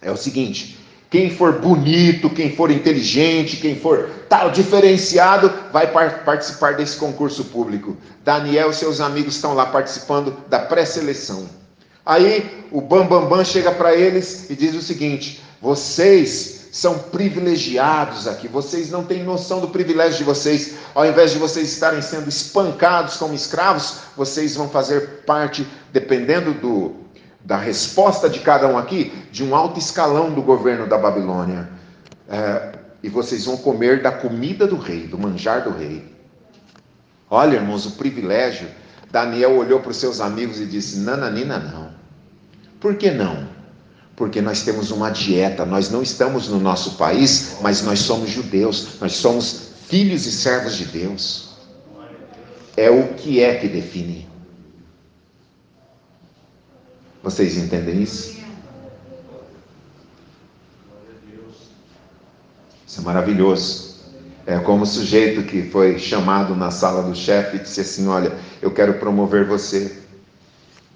É 0.00 0.10
o 0.10 0.16
seguinte: 0.16 0.78
quem 1.10 1.30
for 1.30 1.60
bonito, 1.60 2.30
quem 2.30 2.56
for 2.56 2.70
inteligente, 2.70 3.58
quem 3.58 3.78
for 3.78 4.08
tal 4.28 4.50
diferenciado, 4.50 5.52
vai 5.70 5.92
par 5.92 6.24
participar 6.24 6.74
desse 6.74 6.96
concurso 6.96 7.44
público. 7.44 7.96
Daniel 8.24 8.70
e 8.70 8.74
seus 8.74 9.00
amigos 9.00 9.36
estão 9.36 9.52
lá 9.52 9.66
participando 9.66 10.34
da 10.48 10.58
pré-seleção. 10.58 11.61
Aí 12.04 12.66
o 12.70 12.80
Bambambam 12.80 13.20
Bam 13.22 13.36
Bam 13.36 13.44
chega 13.44 13.70
para 13.70 13.94
eles 13.94 14.50
e 14.50 14.56
diz 14.56 14.74
o 14.74 14.82
seguinte: 14.82 15.42
vocês 15.60 16.68
são 16.72 16.98
privilegiados 16.98 18.26
aqui, 18.26 18.48
vocês 18.48 18.90
não 18.90 19.04
têm 19.04 19.22
noção 19.22 19.60
do 19.60 19.68
privilégio 19.68 20.18
de 20.18 20.24
vocês. 20.24 20.74
Ao 20.94 21.06
invés 21.06 21.30
de 21.30 21.38
vocês 21.38 21.70
estarem 21.70 22.00
sendo 22.00 22.28
espancados 22.28 23.16
como 23.18 23.34
escravos, 23.34 23.98
vocês 24.16 24.56
vão 24.56 24.68
fazer 24.68 25.22
parte, 25.26 25.66
dependendo 25.92 26.54
do, 26.54 26.96
da 27.44 27.56
resposta 27.56 28.28
de 28.28 28.40
cada 28.40 28.66
um 28.66 28.78
aqui, 28.78 29.12
de 29.30 29.44
um 29.44 29.54
alto 29.54 29.78
escalão 29.78 30.30
do 30.30 30.42
governo 30.42 30.88
da 30.88 30.96
Babilônia. 30.96 31.68
É, 32.28 32.72
e 33.02 33.08
vocês 33.08 33.44
vão 33.44 33.56
comer 33.56 34.00
da 34.00 34.10
comida 34.10 34.66
do 34.66 34.76
rei, 34.76 35.06
do 35.06 35.18
manjar 35.18 35.64
do 35.64 35.70
rei. 35.70 36.10
Olha, 37.28 37.56
irmãos, 37.56 37.84
o 37.84 37.92
privilégio. 37.92 38.68
Daniel 39.12 39.58
olhou 39.58 39.80
para 39.80 39.90
os 39.90 39.98
seus 39.98 40.20
amigos 40.22 40.58
e 40.58 40.64
disse: 40.64 41.00
Nananina, 41.00 41.58
não. 41.58 41.90
Por 42.80 42.96
que 42.96 43.10
não? 43.10 43.46
Porque 44.16 44.40
nós 44.40 44.62
temos 44.62 44.90
uma 44.90 45.10
dieta, 45.10 45.66
nós 45.66 45.90
não 45.90 46.02
estamos 46.02 46.48
no 46.48 46.58
nosso 46.58 46.96
país, 46.96 47.58
mas 47.60 47.82
nós 47.82 48.00
somos 48.00 48.30
judeus, 48.30 48.98
nós 49.00 49.12
somos 49.12 49.72
filhos 49.86 50.26
e 50.26 50.32
servos 50.32 50.76
de 50.76 50.86
Deus. 50.86 51.50
É 52.74 52.90
o 52.90 53.14
que 53.14 53.42
é 53.42 53.56
que 53.56 53.68
define. 53.68 54.26
Vocês 57.22 57.56
entendem 57.56 58.02
isso? 58.02 58.36
Isso 62.86 63.00
é 63.00 63.04
maravilhoso. 63.04 63.91
É 64.46 64.58
como 64.58 64.82
o 64.82 64.86
sujeito 64.86 65.42
que 65.44 65.62
foi 65.62 65.98
chamado 65.98 66.54
na 66.56 66.70
sala 66.70 67.02
do 67.02 67.14
chefe 67.14 67.56
e 67.56 67.60
disse 67.60 67.80
assim: 67.80 68.08
Olha, 68.08 68.32
eu 68.60 68.70
quero 68.70 68.94
promover 68.94 69.46
você. 69.46 69.98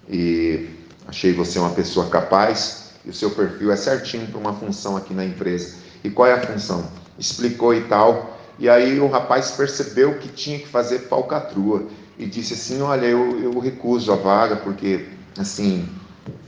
E 0.09 0.68
achei 1.07 1.32
você 1.32 1.59
uma 1.59 1.70
pessoa 1.70 2.09
capaz 2.09 2.90
e 3.05 3.11
o 3.11 3.14
seu 3.14 3.30
perfil 3.30 3.70
é 3.70 3.76
certinho 3.76 4.26
para 4.26 4.38
uma 4.38 4.53
função 4.53 4.97
aqui 4.97 5.14
na 5.14 5.24
empresa. 5.24 5.76
E 6.03 6.11
qual 6.11 6.28
é 6.28 6.32
a 6.32 6.44
função? 6.44 6.84
Explicou 7.16 7.72
e 7.72 7.82
tal. 7.82 8.36
E 8.59 8.68
aí 8.68 8.99
o 8.99 9.09
rapaz 9.09 9.53
percebeu 9.53 10.18
que 10.18 10.28
tinha 10.28 10.59
que 10.59 10.66
fazer 10.66 11.01
falcatrua 11.01 11.84
e 12.18 12.26
disse 12.26 12.55
assim: 12.55 12.82
Olha, 12.82 13.07
eu, 13.07 13.40
eu 13.40 13.59
recuso 13.61 14.12
a 14.12 14.16
vaga 14.16 14.57
porque, 14.57 15.07
assim, 15.38 15.88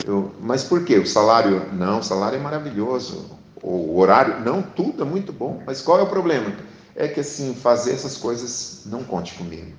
eu, 0.04 0.32
mas 0.40 0.64
por 0.64 0.84
quê? 0.84 0.98
O 0.98 1.06
salário? 1.06 1.62
Não, 1.72 2.00
o 2.00 2.02
salário 2.02 2.36
é 2.36 2.40
maravilhoso. 2.40 3.38
O 3.62 3.98
horário? 3.98 4.40
Não, 4.40 4.62
tudo 4.62 5.02
é 5.02 5.06
muito 5.06 5.32
bom. 5.32 5.62
Mas 5.64 5.80
qual 5.80 5.98
é 5.98 6.02
o 6.02 6.06
problema? 6.06 6.52
É 7.00 7.06
que 7.06 7.20
assim, 7.20 7.54
fazer 7.54 7.92
essas 7.92 8.16
coisas 8.16 8.80
não 8.84 9.04
conte 9.04 9.34
comigo. 9.34 9.72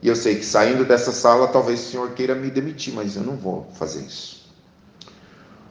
E 0.00 0.08
eu 0.08 0.16
sei 0.16 0.36
que 0.36 0.44
saindo 0.44 0.86
dessa 0.86 1.12
sala, 1.12 1.48
talvez 1.48 1.80
o 1.80 1.90
senhor 1.90 2.10
queira 2.12 2.34
me 2.34 2.50
demitir, 2.50 2.94
mas 2.94 3.14
eu 3.14 3.22
não 3.22 3.36
vou 3.36 3.70
fazer 3.74 4.00
isso. 4.00 4.46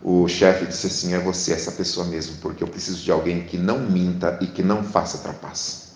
O 0.03 0.27
chefe 0.27 0.67
disse 0.67 0.86
assim: 0.86 1.15
é 1.15 1.19
você, 1.19 1.53
essa 1.53 1.71
pessoa 1.71 2.05
mesmo, 2.05 2.38
porque 2.38 2.63
eu 2.63 2.67
preciso 2.67 3.03
de 3.03 3.11
alguém 3.11 3.41
que 3.45 3.57
não 3.57 3.79
minta 3.79 4.38
e 4.39 4.45
que 4.45 4.61
não 4.61 4.83
faça 4.83 5.17
trapaça. 5.17 5.95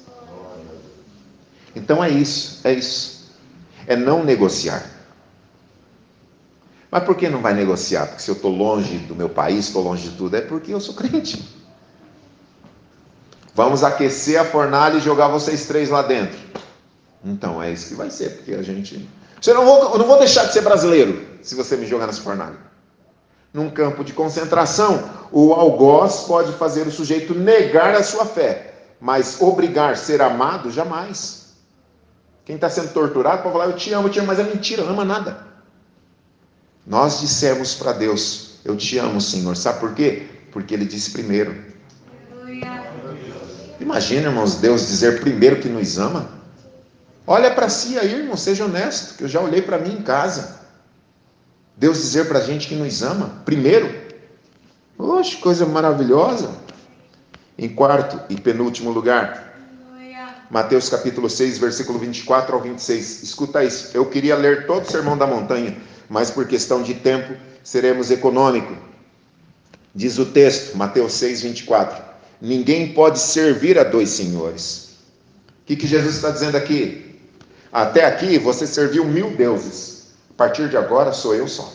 Então 1.76 2.04
é 2.04 2.10
isso, 2.10 2.60
é 2.64 2.74
isso. 2.74 3.30
É 3.86 3.96
não 3.96 4.24
negociar. 4.24 4.84
Mas 6.90 7.04
por 7.04 7.16
que 7.16 7.30
não 7.30 7.44
vai 7.44 7.54
negociar? 7.54 8.08
Porque 8.08 8.24
se 8.24 8.32
eu 8.32 8.36
estou 8.36 8.50
longe 8.50 8.98
do 8.98 9.14
meu 9.14 9.30
país, 9.30 9.68
estou 9.68 9.84
longe 9.84 10.10
de 10.10 10.18
tudo, 10.18 10.36
é 10.36 10.42
porque 10.42 10.74
eu 10.74 10.80
sou 10.80 10.96
crente. 10.96 11.59
Vamos 13.54 13.84
aquecer 13.84 14.40
a 14.40 14.46
fornalha 14.46 14.98
e 14.98 15.02
jogar 15.02 15.28
vocês 15.28 15.66
três 15.66 15.90
lá 15.90 16.02
dentro. 16.02 16.38
Então 17.24 17.62
é 17.62 17.72
isso 17.72 17.90
que 17.90 17.96
vai 17.96 18.10
ser, 18.10 18.38
porque 18.38 18.54
a 18.54 18.62
gente. 18.62 19.08
Você 19.42 19.54
não 19.54 19.66
vou, 19.66 19.94
eu 19.94 19.98
não 19.98 20.06
vou 20.06 20.18
deixar 20.20 20.46
de 20.46 20.54
ser 20.54 20.62
brasileiro 20.62 21.26
se 21.42 21.56
você 21.56 21.76
me 21.76 21.86
jogar 21.86 22.08
nessa 22.08 22.22
fornalha. 22.22 22.58
Num 23.54 23.70
campo 23.70 24.04
de 24.04 24.14
concentração, 24.14 25.10
o 25.32 25.54
algoz 25.54 26.22
pode 26.28 26.52
fazer 26.54 26.86
o 26.88 26.92
sujeito 26.92 27.34
negar 27.34 27.96
a 27.96 28.04
sua 28.04 28.26
fé, 28.26 28.74
mas 29.02 29.42
obrigar 29.42 29.94
a 29.94 29.96
ser 29.96 30.22
amado, 30.22 30.72
jamais. 30.72 31.56
Quem 32.46 32.56
está 32.56 32.70
sendo 32.70 32.94
torturado 32.94 33.42
pode 33.42 33.54
falar, 33.54 33.66
eu 33.66 33.76
te 33.76 33.92
amo, 33.94 34.08
eu 34.08 34.12
te 34.12 34.20
amo, 34.20 34.28
mas 34.28 34.40
é 34.40 34.44
mentira, 34.44 34.84
não 34.84 34.92
ama 34.92 35.06
nada. 35.06 35.48
Nós 36.86 37.20
dissemos 37.20 37.76
para 37.76 37.92
Deus: 37.92 38.60
Eu 38.66 38.76
te 38.76 38.98
amo, 38.98 39.22
Senhor. 39.22 39.56
Sabe 39.56 39.80
por 39.80 39.94
quê? 39.94 40.28
Porque 40.52 40.74
Ele 40.74 40.86
disse 40.86 41.12
primeiro. 41.12 41.69
Imagina, 43.80 44.28
irmãos, 44.28 44.56
Deus 44.56 44.88
dizer 44.88 45.22
primeiro 45.22 45.62
que 45.62 45.70
nos 45.70 45.98
ama. 45.98 46.30
Olha 47.26 47.52
para 47.52 47.70
si 47.70 47.98
aí, 47.98 48.14
irmão, 48.14 48.36
seja 48.36 48.66
honesto, 48.66 49.16
que 49.16 49.24
eu 49.24 49.28
já 49.28 49.40
olhei 49.40 49.62
para 49.62 49.78
mim 49.78 49.94
em 49.94 50.02
casa. 50.02 50.60
Deus 51.78 51.98
dizer 51.98 52.28
para 52.28 52.40
a 52.40 52.42
gente 52.42 52.68
que 52.68 52.76
nos 52.76 53.02
ama, 53.04 53.42
primeiro. 53.46 53.90
Oxe, 54.98 55.38
coisa 55.38 55.66
maravilhosa. 55.66 56.52
Em 57.58 57.70
quarto 57.70 58.20
e 58.30 58.40
penúltimo 58.40 58.90
lugar, 58.90 59.50
Mateus 60.50 60.90
capítulo 60.90 61.30
6, 61.30 61.60
versículo 61.60 62.00
24 62.00 62.56
ao 62.56 62.62
26. 62.62 63.22
Escuta 63.22 63.64
isso. 63.64 63.96
Eu 63.96 64.06
queria 64.08 64.36
ler 64.36 64.66
todo 64.66 64.84
o 64.84 64.92
sermão 64.92 65.16
da 65.16 65.28
montanha, 65.28 65.78
mas 66.10 66.32
por 66.32 66.48
questão 66.48 66.82
de 66.82 66.96
tempo 66.96 67.36
seremos 67.64 68.10
econômicos. 68.10 68.76
Diz 69.94 70.18
o 70.18 70.26
texto, 70.26 70.76
Mateus 70.76 71.14
6, 71.14 71.42
24: 71.44 72.09
Ninguém 72.42 72.94
pode 72.94 73.20
servir 73.20 73.78
a 73.78 73.84
dois 73.84 74.10
senhores. 74.10 74.98
O 75.62 75.66
que, 75.66 75.76
que 75.76 75.88
Jesus 75.88 76.16
está 76.16 76.32
dizendo 76.32 76.56
aqui? 76.56 77.20
Até 77.72 78.06
aqui 78.06 78.38
você 78.40 78.66
serviu 78.66 79.06
mil 79.06 79.32
deuses, 79.32 80.14
a 80.32 80.34
partir 80.34 80.70
de 80.70 80.78
agora 80.78 81.12
sou 81.14 81.36
eu 81.36 81.48
só. 81.48 81.72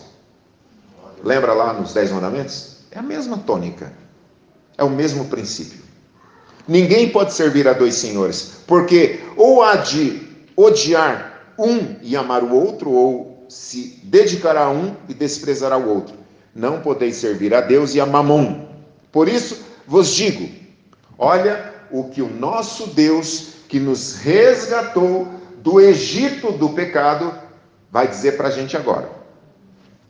Lembra 1.22 1.52
lá 1.52 1.72
nos 1.72 1.92
Dez 1.92 2.10
Mandamentos? 2.10 2.78
É 2.90 2.98
a 2.98 3.02
mesma 3.02 3.38
tônica, 3.38 3.92
é 4.76 4.84
o 4.84 4.90
mesmo 4.90 5.26
princípio. 5.26 5.82
Ninguém 6.66 7.10
pode 7.10 7.34
servir 7.34 7.68
a 7.68 7.72
dois 7.72 7.94
senhores, 7.94 8.52
porque 8.66 9.20
ou 9.36 9.62
há 9.62 9.76
de 9.76 10.22
odiar 10.56 11.54
um 11.58 11.96
e 12.02 12.16
amar 12.16 12.42
o 12.42 12.54
outro, 12.54 12.90
ou 12.90 13.46
se 13.48 14.00
dedicará 14.04 14.64
a 14.64 14.70
um 14.70 14.96
e 15.08 15.14
desprezará 15.14 15.76
o 15.76 15.88
outro. 15.88 16.16
Não 16.54 16.80
podeis 16.80 17.16
servir 17.16 17.54
a 17.54 17.60
Deus 17.60 17.94
e 17.94 18.00
a 18.00 18.06
Mamon. 18.06 18.66
Por 19.12 19.28
isso 19.28 19.64
vos 19.86 20.14
digo: 20.14 20.48
olha 21.18 21.72
o 21.90 22.04
que 22.04 22.22
o 22.22 22.28
nosso 22.28 22.88
Deus, 22.88 23.54
que 23.68 23.78
nos 23.78 24.16
resgatou 24.16 25.28
do 25.58 25.80
Egito 25.80 26.52
do 26.52 26.70
pecado, 26.70 27.32
vai 27.90 28.08
dizer 28.08 28.36
para 28.36 28.48
a 28.48 28.50
gente 28.50 28.76
agora. 28.76 29.08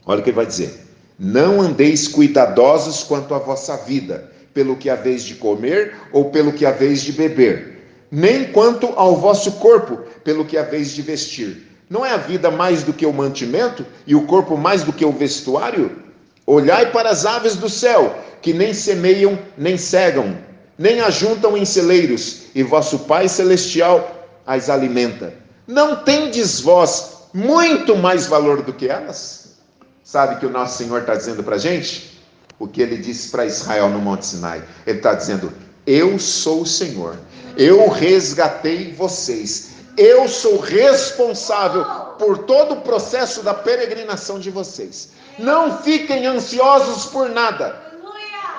Olha 0.07 0.20
o 0.20 0.22
que 0.22 0.31
ele 0.31 0.37
vai 0.37 0.47
dizer: 0.47 0.87
Não 1.18 1.61
andeis 1.61 2.09
cuidadosos 2.09 3.03
quanto 3.03 3.35
à 3.35 3.39
vossa 3.39 3.77
vida, 3.77 4.31
pelo 4.53 4.77
que 4.77 4.89
haveis 4.89 5.22
de 5.22 5.35
comer 5.35 5.95
ou 6.12 6.31
pelo 6.31 6.53
que 6.53 6.64
haveis 6.64 7.03
de 7.03 7.12
beber, 7.12 7.83
nem 8.11 8.53
quanto 8.53 8.87
ao 8.97 9.16
vosso 9.16 9.53
corpo, 9.53 9.99
pelo 10.22 10.45
que 10.45 10.57
haveis 10.57 10.93
de 10.93 11.03
vestir. 11.03 11.70
Não 11.91 12.05
é 12.05 12.12
a 12.12 12.16
vida 12.16 12.51
mais 12.51 12.83
do 12.83 12.93
que 12.93 13.05
o 13.05 13.12
mantimento 13.12 13.85
e 14.07 14.14
o 14.14 14.27
corpo 14.27 14.57
mais 14.57 14.83
do 14.83 14.93
que 14.93 15.05
o 15.05 15.12
vestuário? 15.12 16.03
Olhai 16.47 16.91
para 16.91 17.11
as 17.11 17.25
aves 17.25 17.57
do 17.57 17.68
céu, 17.68 18.24
que 18.45 18.53
nem 18.53 18.74
semeiam, 18.74 19.38
nem 19.57 19.78
cegam, 19.78 20.36
nem 20.76 21.01
ajuntam 21.01 21.57
em 21.57 21.64
celeiros, 21.64 22.42
e 22.55 22.62
vosso 22.62 22.99
Pai 23.01 23.26
celestial 23.26 24.28
as 24.47 24.68
alimenta. 24.68 25.32
Não 25.66 26.05
tendes 26.05 26.61
vós 26.61 27.22
muito 27.32 27.97
mais 27.97 28.26
valor 28.26 28.61
do 28.61 28.74
que 28.74 28.86
elas? 28.86 29.55
Sabe 30.05 30.38
que 30.38 30.45
o 30.45 30.51
nosso 30.51 30.76
Senhor 30.76 31.01
está 31.01 31.14
dizendo 31.14 31.42
para 31.42 31.57
a 31.57 31.59
gente? 31.59 32.20
O 32.59 32.68
que 32.68 32.82
ele 32.82 32.99
disse 32.99 33.30
para 33.30 33.47
Israel 33.47 33.88
no 33.88 33.99
Monte 33.99 34.26
Sinai. 34.26 34.62
Ele 34.86 34.99
está 34.99 35.14
dizendo: 35.14 35.51
Eu 35.86 36.18
sou 36.18 36.61
o 36.61 36.66
Senhor, 36.66 37.16
eu 37.57 37.88
resgatei 37.88 38.92
vocês, 38.92 39.70
eu 39.97 40.28
sou 40.28 40.61
responsável 40.61 41.82
por 42.18 42.40
todo 42.40 42.74
o 42.74 42.80
processo 42.82 43.42
da 43.42 43.55
peregrinação 43.55 44.38
de 44.38 44.51
vocês. 44.51 45.09
Não 45.38 45.78
fiquem 45.78 46.26
ansiosos 46.26 47.07
por 47.07 47.30
nada. 47.30 47.84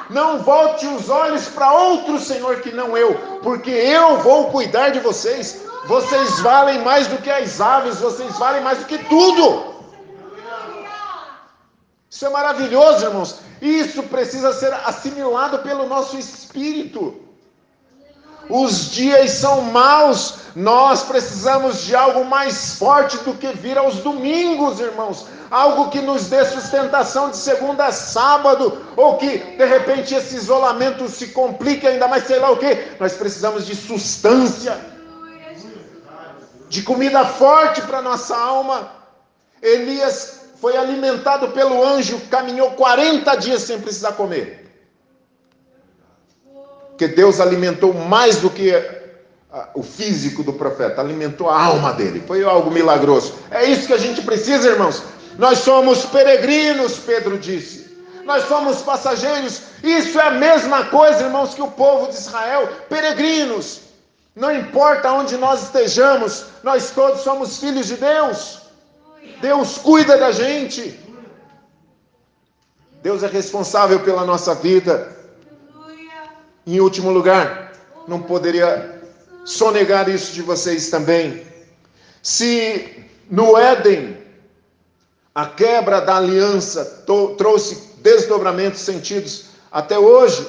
Não 0.09 0.39
volte 0.39 0.85
os 0.87 1.09
olhos 1.09 1.47
para 1.47 1.73
outro 1.73 2.19
Senhor 2.19 2.61
que 2.61 2.71
não 2.71 2.95
eu, 2.95 3.15
porque 3.41 3.71
eu 3.71 4.17
vou 4.19 4.51
cuidar 4.51 4.89
de 4.89 4.99
vocês. 4.99 5.63
Vocês 5.87 6.39
valem 6.39 6.83
mais 6.83 7.07
do 7.07 7.17
que 7.17 7.29
as 7.29 7.59
aves, 7.61 7.99
vocês 7.99 8.37
valem 8.37 8.61
mais 8.61 8.79
do 8.79 8.85
que 8.85 8.97
tudo. 9.05 9.75
Isso 12.09 12.25
é 12.25 12.29
maravilhoso, 12.29 13.05
irmãos. 13.05 13.39
Isso 13.61 14.03
precisa 14.03 14.53
ser 14.53 14.73
assimilado 14.85 15.59
pelo 15.59 15.87
nosso 15.87 16.17
espírito. 16.17 17.24
Os 18.49 18.91
dias 18.91 19.31
são 19.31 19.61
maus, 19.61 20.35
nós 20.55 21.03
precisamos 21.03 21.83
de 21.83 21.95
algo 21.95 22.25
mais 22.25 22.77
forte 22.77 23.17
do 23.19 23.33
que 23.33 23.47
vir 23.53 23.77
aos 23.77 23.95
domingos, 23.95 24.79
irmãos. 24.79 25.25
Algo 25.49 25.89
que 25.89 26.01
nos 26.01 26.27
dê 26.27 26.43
sustentação 26.45 27.29
de 27.29 27.37
segunda 27.37 27.85
a 27.85 27.91
sábado, 27.91 28.85
ou 28.95 29.17
que 29.17 29.37
de 29.37 29.65
repente 29.65 30.13
esse 30.13 30.35
isolamento 30.35 31.07
se 31.07 31.27
complique 31.29 31.87
ainda 31.87 32.07
mais, 32.07 32.25
sei 32.25 32.39
lá 32.39 32.51
o 32.51 32.57
que. 32.57 32.77
Nós 32.99 33.13
precisamos 33.13 33.65
de 33.65 33.75
sustância, 33.75 34.77
de 36.69 36.81
comida 36.83 37.25
forte 37.25 37.81
para 37.81 38.01
nossa 38.01 38.35
alma. 38.35 38.91
Elias 39.61 40.41
foi 40.61 40.77
alimentado 40.77 41.49
pelo 41.49 41.83
anjo, 41.83 42.19
caminhou 42.29 42.71
40 42.71 43.35
dias 43.35 43.63
sem 43.63 43.79
precisar 43.79 44.13
comer 44.13 44.64
que 46.97 47.07
Deus 47.07 47.39
alimentou 47.39 47.93
mais 47.93 48.37
do 48.37 48.49
que 48.49 48.73
ah, 49.51 49.69
o 49.73 49.83
físico 49.83 50.43
do 50.43 50.53
profeta, 50.53 51.01
alimentou 51.01 51.49
a 51.49 51.61
alma 51.61 51.93
dele. 51.93 52.23
Foi 52.27 52.43
algo 52.43 52.71
milagroso. 52.71 53.35
É 53.51 53.65
isso 53.65 53.87
que 53.87 53.93
a 53.93 53.97
gente 53.97 54.21
precisa, 54.21 54.69
irmãos. 54.69 55.03
Nós 55.37 55.59
somos 55.59 56.05
peregrinos, 56.05 56.97
Pedro 56.97 57.37
disse. 57.37 57.85
Nós 58.25 58.43
somos 58.47 58.81
passageiros. 58.81 59.61
Isso 59.83 60.19
é 60.19 60.27
a 60.27 60.31
mesma 60.31 60.85
coisa, 60.85 61.23
irmãos, 61.23 61.53
que 61.53 61.61
o 61.61 61.71
povo 61.71 62.07
de 62.07 62.15
Israel, 62.15 62.67
peregrinos. 62.89 63.81
Não 64.35 64.53
importa 64.53 65.11
onde 65.11 65.37
nós 65.37 65.63
estejamos, 65.63 66.45
nós 66.63 66.91
todos 66.91 67.21
somos 67.21 67.57
filhos 67.57 67.87
de 67.87 67.95
Deus. 67.95 68.61
Deus 69.39 69.77
cuida 69.77 70.17
da 70.17 70.31
gente. 70.31 70.99
Deus 73.01 73.23
é 73.23 73.27
responsável 73.27 73.99
pela 74.01 74.25
nossa 74.25 74.53
vida. 74.55 75.14
Em 76.68 76.80
último 76.80 77.11
lugar, 77.11 77.74
não 78.07 78.22
poderia 78.22 79.01
sonegar 79.45 80.09
isso 80.09 80.34
de 80.34 80.41
vocês 80.41 80.89
também. 80.89 81.45
Se 82.22 83.05
no 83.30 83.57
Éden 83.57 84.18
a 85.34 85.45
quebra 85.45 86.01
da 86.01 86.18
aliança 86.18 87.03
trouxe 87.38 87.89
desdobramentos 87.97 88.82
sentidos 88.82 89.45
até 89.72 89.99
hoje, 89.99 90.47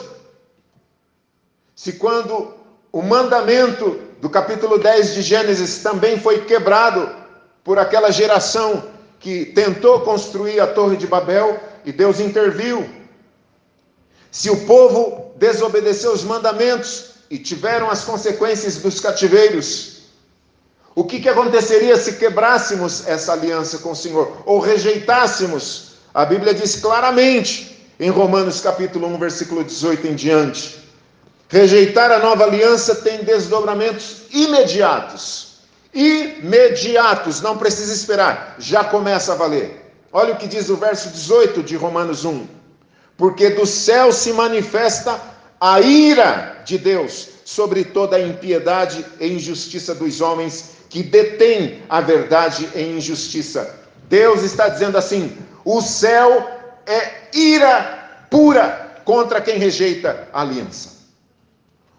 se 1.74 1.94
quando 1.94 2.54
o 2.90 3.02
mandamento 3.02 4.00
do 4.20 4.30
capítulo 4.30 4.78
10 4.78 5.14
de 5.14 5.22
Gênesis 5.22 5.82
também 5.82 6.18
foi 6.18 6.44
quebrado 6.44 7.10
por 7.62 7.78
aquela 7.78 8.10
geração 8.10 8.82
que 9.20 9.44
tentou 9.46 10.00
construir 10.00 10.60
a 10.60 10.66
Torre 10.66 10.96
de 10.96 11.06
Babel 11.06 11.60
e 11.84 11.92
Deus 11.92 12.20
interviu. 12.20 12.88
Se 14.36 14.50
o 14.50 14.66
povo 14.66 15.32
desobedeceu 15.36 16.12
os 16.12 16.22
mandamentos 16.22 17.06
e 17.30 17.38
tiveram 17.38 17.90
as 17.90 18.04
consequências 18.04 18.76
dos 18.76 19.00
cativeiros. 19.00 20.02
O 20.94 21.04
que, 21.04 21.20
que 21.20 21.28
aconteceria 21.30 21.96
se 21.96 22.16
quebrássemos 22.16 23.08
essa 23.08 23.32
aliança 23.32 23.78
com 23.78 23.92
o 23.92 23.96
Senhor 23.96 24.42
ou 24.44 24.60
rejeitássemos? 24.60 25.92
A 26.12 26.26
Bíblia 26.26 26.52
diz 26.52 26.76
claramente 26.76 27.88
em 27.98 28.10
Romanos 28.10 28.60
capítulo 28.60 29.06
1, 29.06 29.18
versículo 29.18 29.64
18 29.64 30.06
em 30.06 30.14
diante. 30.14 30.80
Rejeitar 31.48 32.12
a 32.12 32.18
nova 32.18 32.44
aliança 32.44 32.94
tem 32.94 33.24
desdobramentos 33.24 34.24
imediatos. 34.30 35.60
Imediatos, 35.94 37.40
não 37.40 37.56
precisa 37.56 37.90
esperar, 37.90 38.56
já 38.58 38.84
começa 38.84 39.32
a 39.32 39.34
valer. 39.34 39.90
Olha 40.12 40.34
o 40.34 40.36
que 40.36 40.46
diz 40.46 40.68
o 40.68 40.76
verso 40.76 41.08
18 41.08 41.62
de 41.62 41.74
Romanos 41.74 42.26
1 42.26 42.55
porque 43.16 43.50
do 43.50 43.66
céu 43.66 44.12
se 44.12 44.32
manifesta 44.32 45.20
a 45.60 45.80
ira 45.80 46.62
de 46.64 46.78
Deus 46.78 47.28
sobre 47.44 47.84
toda 47.84 48.16
a 48.16 48.22
impiedade 48.22 49.04
e 49.18 49.28
injustiça 49.28 49.94
dos 49.94 50.20
homens 50.20 50.76
que 50.88 51.02
detêm 51.02 51.82
a 51.88 52.00
verdade 52.00 52.68
em 52.74 52.98
injustiça. 52.98 53.78
Deus 54.08 54.42
está 54.42 54.68
dizendo 54.68 54.98
assim: 54.98 55.36
o 55.64 55.80
céu 55.80 56.48
é 56.86 57.28
ira 57.32 58.26
pura 58.30 59.00
contra 59.04 59.40
quem 59.40 59.58
rejeita 59.58 60.28
a 60.32 60.42
aliança. 60.42 60.96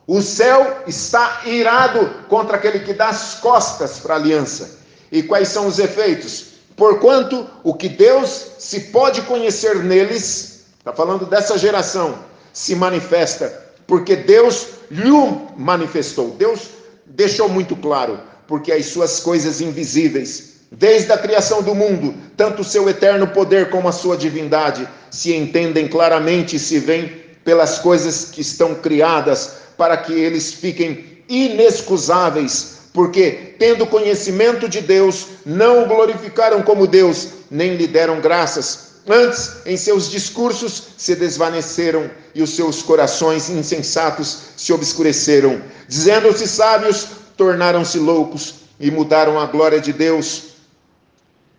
O 0.06 0.22
céu 0.22 0.84
está 0.88 1.42
irado 1.46 2.24
contra 2.30 2.56
aquele 2.56 2.80
que 2.80 2.94
dá 2.94 3.10
as 3.10 3.36
costas 3.36 4.00
para 4.00 4.14
a 4.14 4.18
aliança. 4.18 4.80
E 5.12 5.22
quais 5.22 5.50
são 5.50 5.68
os 5.68 5.80
efeitos? 5.80 6.54
Porquanto 6.78 7.46
o 7.64 7.74
que 7.74 7.90
Deus 7.90 8.52
se 8.58 8.80
pode 8.92 9.22
conhecer 9.24 9.84
neles 9.84 10.57
Está 10.88 10.96
falando 10.96 11.26
dessa 11.26 11.58
geração. 11.58 12.18
Se 12.54 12.74
manifesta, 12.74 13.52
porque 13.86 14.16
Deus 14.16 14.68
lhe 14.90 15.12
manifestou. 15.58 16.30
Deus 16.30 16.62
deixou 17.06 17.50
muito 17.50 17.76
claro, 17.76 18.18
porque 18.48 18.72
as 18.72 18.86
suas 18.86 19.20
coisas 19.20 19.60
invisíveis, 19.60 20.62
desde 20.72 21.12
a 21.12 21.18
criação 21.18 21.62
do 21.62 21.76
mundo, 21.76 22.16
tanto 22.38 22.62
o 22.62 22.66
seu 22.66 22.88
eterno 22.88 23.28
poder 23.28 23.70
como 23.70 23.90
a 23.90 23.92
sua 23.92 24.16
divindade, 24.16 24.88
se 25.12 25.36
entendem 25.36 25.90
claramente 25.90 26.56
e 26.56 26.60
se 26.60 26.80
veem 26.80 27.10
pelas 27.44 27.80
coisas 27.80 28.24
que 28.32 28.40
estão 28.40 28.74
criadas, 28.74 29.56
para 29.78 29.98
que 29.98 30.14
eles 30.14 30.54
fiquem 30.54 31.22
inexcusáveis, 31.28 32.78
porque, 32.94 33.56
tendo 33.60 33.86
conhecimento 33.86 34.70
de 34.70 34.80
Deus, 34.80 35.28
não 35.46 35.84
o 35.84 35.86
glorificaram 35.86 36.62
como 36.62 36.88
Deus, 36.88 37.28
nem 37.52 37.76
lhe 37.76 37.88
deram 37.88 38.22
graças 38.22 38.87
Antes, 39.08 39.66
em 39.66 39.78
seus 39.78 40.12
discursos 40.12 40.90
se 40.98 41.16
desvaneceram 41.16 42.12
e 42.36 42.42
os 42.42 42.56
seus 42.56 42.82
corações 42.82 43.50
insensatos 43.50 44.50
se 44.58 44.74
obscureceram. 44.74 45.62
Dizendo-se 45.88 46.46
sábios, 46.46 47.08
tornaram-se 47.38 47.98
loucos 48.00 48.56
e 48.78 48.92
mudaram 48.92 49.40
a 49.40 49.46
glória 49.46 49.80
de 49.80 49.94
Deus. 49.94 50.56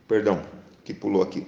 Perdão, 0.06 0.42
que 0.84 0.92
pulou 0.92 1.22
aqui. 1.22 1.46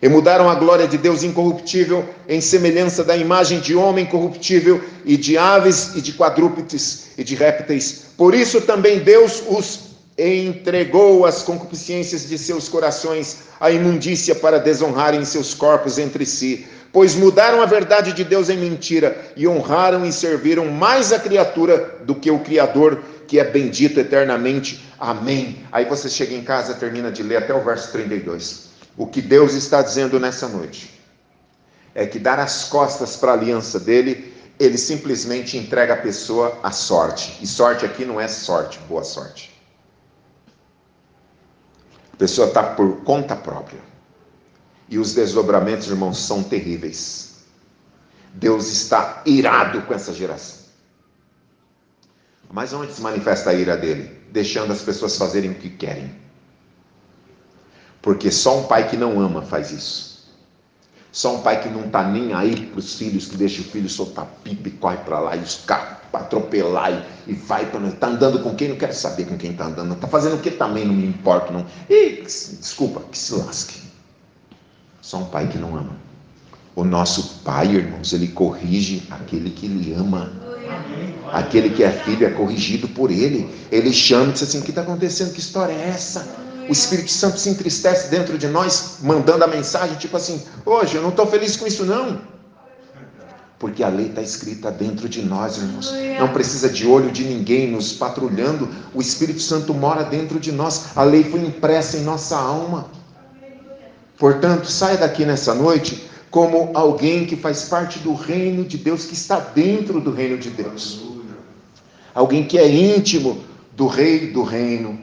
E 0.00 0.08
mudaram 0.08 0.48
a 0.48 0.54
glória 0.54 0.86
de 0.86 0.96
Deus 0.96 1.24
incorruptível 1.24 2.08
em 2.28 2.40
semelhança 2.40 3.02
da 3.02 3.16
imagem 3.16 3.58
de 3.58 3.74
homem 3.74 4.06
corruptível 4.06 4.80
e 5.04 5.16
de 5.16 5.36
aves 5.36 5.96
e 5.96 6.00
de 6.00 6.12
quadrúpedes 6.12 7.08
e 7.18 7.24
de 7.24 7.34
répteis. 7.34 8.06
Por 8.16 8.32
isso 8.32 8.60
também 8.60 9.00
Deus 9.00 9.42
os 9.48 9.87
entregou 10.18 11.24
as 11.24 11.42
concupiscências 11.42 12.28
de 12.28 12.36
seus 12.36 12.68
corações 12.68 13.44
à 13.60 13.70
imundícia 13.70 14.34
para 14.34 14.58
desonrarem 14.58 15.24
seus 15.24 15.54
corpos 15.54 15.96
entre 15.96 16.26
si, 16.26 16.66
pois 16.92 17.14
mudaram 17.14 17.62
a 17.62 17.66
verdade 17.66 18.12
de 18.12 18.24
Deus 18.24 18.50
em 18.50 18.56
mentira 18.56 19.16
e 19.36 19.46
honraram 19.46 20.04
e 20.04 20.12
serviram 20.12 20.66
mais 20.66 21.12
a 21.12 21.20
criatura 21.20 22.00
do 22.04 22.16
que 22.16 22.30
o 22.30 22.40
Criador, 22.40 23.00
que 23.28 23.38
é 23.38 23.44
bendito 23.44 24.00
eternamente. 24.00 24.84
Amém. 24.98 25.64
Aí 25.70 25.84
você 25.84 26.08
chega 26.08 26.34
em 26.34 26.42
casa, 26.42 26.74
termina 26.74 27.12
de 27.12 27.22
ler 27.22 27.36
até 27.36 27.54
o 27.54 27.62
verso 27.62 27.92
32. 27.92 28.70
O 28.96 29.06
que 29.06 29.22
Deus 29.22 29.54
está 29.54 29.80
dizendo 29.82 30.18
nessa 30.18 30.48
noite 30.48 30.98
é 31.94 32.06
que 32.06 32.18
dar 32.18 32.40
as 32.40 32.64
costas 32.64 33.14
para 33.14 33.30
a 33.30 33.34
aliança 33.34 33.78
dele, 33.78 34.34
ele 34.58 34.76
simplesmente 34.76 35.56
entrega 35.56 35.94
a 35.94 35.96
pessoa 35.96 36.58
à 36.62 36.72
sorte. 36.72 37.38
E 37.40 37.46
sorte 37.46 37.84
aqui 37.84 38.04
não 38.04 38.20
é 38.20 38.26
sorte, 38.26 38.80
boa 38.88 39.04
sorte. 39.04 39.57
A 42.18 42.26
pessoa 42.26 42.48
está 42.48 42.64
por 42.64 43.04
conta 43.04 43.36
própria. 43.36 43.78
E 44.88 44.98
os 44.98 45.14
desdobramentos, 45.14 45.86
irmãos, 45.86 46.18
são 46.18 46.42
terríveis. 46.42 47.44
Deus 48.34 48.72
está 48.72 49.22
irado 49.24 49.82
com 49.82 49.94
essa 49.94 50.12
geração. 50.12 50.66
Mas 52.50 52.72
onde 52.72 52.92
se 52.92 53.00
manifesta 53.00 53.50
a 53.50 53.54
ira 53.54 53.76
dele? 53.76 54.20
Deixando 54.32 54.72
as 54.72 54.82
pessoas 54.82 55.16
fazerem 55.16 55.52
o 55.52 55.54
que 55.54 55.70
querem. 55.70 56.12
Porque 58.02 58.32
só 58.32 58.58
um 58.58 58.64
pai 58.64 58.88
que 58.88 58.96
não 58.96 59.20
ama 59.20 59.42
faz 59.42 59.70
isso. 59.70 60.28
Só 61.12 61.36
um 61.36 61.42
pai 61.42 61.62
que 61.62 61.68
não 61.68 61.86
está 61.86 62.02
nem 62.02 62.34
aí 62.34 62.66
para 62.66 62.80
os 62.80 62.94
filhos, 62.94 63.28
que 63.28 63.36
deixa 63.36 63.60
o 63.60 63.64
filho 63.64 63.88
soltar 63.88 64.26
pipa 64.42 64.66
e 64.66 64.72
corre 64.72 64.96
para 64.96 65.20
lá 65.20 65.36
e 65.36 65.40
os 65.40 65.58
carros 65.58 65.97
para 66.10 66.20
atropelar 66.20 67.04
e, 67.26 67.32
e 67.32 67.34
vai 67.34 67.66
para. 67.66 67.86
Está 67.88 68.08
andando 68.08 68.40
com 68.40 68.54
quem? 68.54 68.68
Não 68.68 68.76
quero 68.76 68.94
saber 68.94 69.26
com 69.26 69.36
quem 69.36 69.52
está 69.52 69.66
andando. 69.66 69.94
Está 69.94 70.08
fazendo 70.08 70.36
o 70.36 70.38
que 70.38 70.50
também? 70.50 70.84
Não 70.84 70.94
me 70.94 71.06
importa. 71.06 71.52
Não. 71.52 71.66
E, 71.88 72.22
desculpa, 72.22 73.02
que 73.10 73.18
se 73.18 73.34
lasque. 73.34 73.80
Só 75.00 75.18
um 75.18 75.24
pai 75.26 75.48
que 75.48 75.58
não 75.58 75.76
ama. 75.76 75.96
O 76.74 76.84
nosso 76.84 77.40
pai, 77.44 77.68
irmãos, 77.68 78.12
ele 78.12 78.28
corrige 78.28 79.02
aquele 79.10 79.50
que 79.50 79.66
ele 79.66 79.94
ama. 79.94 80.32
Aquele 81.32 81.70
que 81.70 81.82
é 81.82 81.90
filho 81.90 82.26
é 82.26 82.30
corrigido 82.30 82.88
por 82.88 83.10
ele. 83.10 83.50
Ele 83.70 83.92
chama 83.92 84.30
e 84.30 84.32
diz 84.32 84.42
assim: 84.42 84.60
O 84.60 84.62
que 84.62 84.70
está 84.70 84.82
acontecendo? 84.82 85.32
Que 85.32 85.40
história 85.40 85.72
é 85.72 85.88
essa? 85.88 86.26
O 86.68 86.72
Espírito 86.72 87.10
Santo 87.10 87.38
se 87.38 87.48
entristece 87.48 88.08
dentro 88.08 88.36
de 88.36 88.46
nós, 88.46 88.98
mandando 89.02 89.44
a 89.44 89.46
mensagem, 89.46 89.96
tipo 89.96 90.16
assim: 90.16 90.42
Hoje 90.64 90.96
eu 90.96 91.02
não 91.02 91.10
estou 91.10 91.26
feliz 91.26 91.56
com 91.56 91.66
isso, 91.66 91.84
não 91.84 92.37
porque 93.58 93.82
a 93.82 93.88
lei 93.88 94.06
está 94.06 94.22
escrita 94.22 94.70
dentro 94.70 95.08
de 95.08 95.22
nós, 95.22 95.56
irmãos. 95.56 95.92
Não 96.18 96.28
precisa 96.28 96.68
de 96.68 96.86
olho 96.86 97.10
de 97.10 97.24
ninguém 97.24 97.68
nos 97.68 97.92
patrulhando. 97.92 98.68
O 98.94 99.00
Espírito 99.00 99.40
Santo 99.40 99.74
mora 99.74 100.04
dentro 100.04 100.38
de 100.38 100.52
nós. 100.52 100.96
A 100.96 101.02
lei 101.02 101.24
foi 101.24 101.40
impressa 101.40 101.96
em 101.96 102.02
nossa 102.02 102.36
alma. 102.36 102.88
Portanto, 104.16 104.70
saia 104.70 104.96
daqui 104.96 105.24
nessa 105.24 105.54
noite 105.54 106.08
como 106.30 106.70
alguém 106.74 107.26
que 107.26 107.36
faz 107.36 107.64
parte 107.64 107.98
do 107.98 108.14
reino 108.14 108.64
de 108.64 108.76
Deus, 108.76 109.06
que 109.06 109.14
está 109.14 109.40
dentro 109.40 110.00
do 110.00 110.12
reino 110.12 110.38
de 110.38 110.50
Deus. 110.50 111.00
Alguém 112.14 112.44
que 112.44 112.58
é 112.58 112.68
íntimo 112.68 113.42
do 113.76 113.88
rei 113.88 114.30
do 114.30 114.42
reino. 114.42 115.00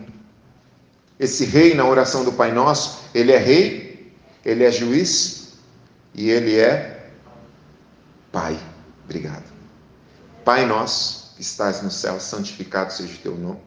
Esse 1.20 1.44
rei, 1.46 1.74
na 1.74 1.86
oração 1.86 2.24
do 2.24 2.32
Pai 2.32 2.54
Nosso, 2.54 3.00
ele 3.14 3.32
é 3.32 3.38
rei, 3.38 4.14
ele 4.46 4.64
é 4.64 4.72
juiz 4.72 5.54
e 6.14 6.30
ele 6.30 6.58
é 6.58 6.95
pai. 8.36 8.60
Obrigado. 9.06 9.46
Pai 10.44 10.66
nosso, 10.66 11.34
que 11.38 11.42
estás 11.42 11.82
no 11.82 11.90
céu, 11.90 12.20
santificado 12.20 12.92
seja 12.92 13.14
o 13.14 13.18
teu 13.20 13.38
nome. 13.38 13.62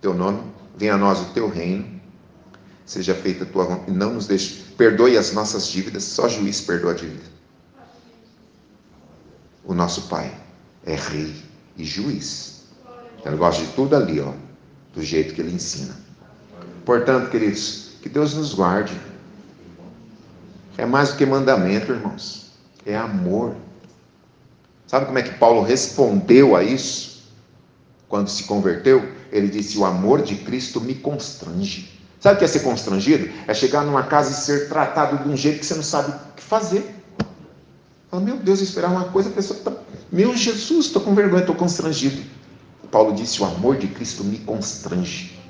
Teu 0.00 0.12
nome, 0.12 0.42
venha 0.76 0.94
a 0.94 0.98
nós 0.98 1.20
o 1.20 1.26
teu 1.26 1.48
reino. 1.48 2.00
Seja 2.84 3.14
feita 3.14 3.44
a 3.44 3.46
tua 3.46 3.64
vontade. 3.64 3.92
Não 3.92 4.14
nos 4.14 4.26
deixe, 4.26 4.60
perdoe 4.76 5.16
as 5.16 5.32
nossas 5.32 5.68
dívidas, 5.68 6.02
só 6.02 6.28
juiz 6.28 6.60
perdoa 6.60 6.90
a 6.90 6.94
dívida. 6.94 7.30
O 9.64 9.72
nosso 9.72 10.08
Pai 10.08 10.36
é 10.84 10.96
rei 10.96 11.40
e 11.76 11.84
juiz. 11.84 12.64
Ele 13.24 13.36
gosta 13.36 13.64
de 13.64 13.70
tudo 13.70 13.94
ali, 13.94 14.20
ó, 14.20 14.32
do 14.92 15.00
jeito 15.04 15.32
que 15.32 15.40
ele 15.40 15.54
ensina. 15.54 15.94
Portanto, 16.84 17.30
queridos, 17.30 17.92
que 18.02 18.08
Deus 18.08 18.34
nos 18.34 18.52
guarde. 18.52 19.00
É 20.76 20.84
mais 20.84 21.10
do 21.12 21.18
que 21.18 21.24
mandamento, 21.24 21.92
irmãos. 21.92 22.50
É 22.84 22.96
amor. 22.96 23.54
Sabe 24.92 25.06
como 25.06 25.18
é 25.18 25.22
que 25.22 25.38
Paulo 25.38 25.62
respondeu 25.62 26.54
a 26.54 26.62
isso? 26.62 27.22
Quando 28.10 28.28
se 28.28 28.44
converteu, 28.44 29.02
ele 29.32 29.48
disse: 29.48 29.78
O 29.78 29.86
amor 29.86 30.20
de 30.20 30.34
Cristo 30.34 30.82
me 30.82 30.94
constrange. 30.94 31.98
Sabe 32.20 32.34
o 32.34 32.38
que 32.38 32.44
é 32.44 32.48
ser 32.48 32.60
constrangido? 32.60 33.26
É 33.48 33.54
chegar 33.54 33.86
numa 33.86 34.02
casa 34.02 34.32
e 34.32 34.34
ser 34.34 34.68
tratado 34.68 35.24
de 35.24 35.30
um 35.30 35.34
jeito 35.34 35.60
que 35.60 35.64
você 35.64 35.76
não 35.76 35.82
sabe 35.82 36.10
o 36.10 36.34
que 36.36 36.42
fazer. 36.42 36.94
Fala, 38.10 38.22
meu 38.22 38.36
Deus, 38.36 38.60
esperar 38.60 38.90
uma 38.90 39.04
coisa, 39.04 39.30
a 39.30 39.32
pessoa 39.32 39.58
está. 39.58 39.72
Meu 40.12 40.36
Jesus, 40.36 40.86
estou 40.86 41.00
com 41.00 41.14
vergonha, 41.14 41.40
estou 41.40 41.56
constrangido. 41.56 42.22
Paulo 42.90 43.14
disse: 43.14 43.40
O 43.40 43.46
amor 43.46 43.78
de 43.78 43.86
Cristo 43.86 44.22
me 44.22 44.40
constrange. 44.40 45.40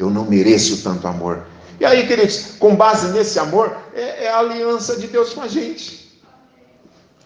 Eu 0.00 0.10
não 0.10 0.24
mereço 0.24 0.82
tanto 0.82 1.06
amor. 1.06 1.46
E 1.78 1.84
aí, 1.84 2.08
queridos, 2.08 2.56
com 2.58 2.74
base 2.74 3.12
nesse 3.12 3.38
amor, 3.38 3.72
é, 3.94 4.24
é 4.24 4.32
a 4.32 4.40
aliança 4.40 4.96
de 4.96 5.06
Deus 5.06 5.32
com 5.32 5.42
a 5.42 5.46
gente. 5.46 5.99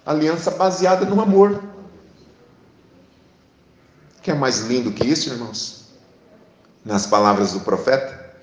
Aliança 0.04 0.50
baseada 0.50 1.04
no 1.06 1.20
amor. 1.20 1.62
Que 4.22 4.30
é 4.30 4.34
mais 4.34 4.60
lindo 4.60 4.92
que 4.92 5.06
isso, 5.06 5.30
irmãos? 5.30 5.84
Nas 6.84 7.06
palavras 7.06 7.52
do 7.52 7.60
profeta, 7.60 8.34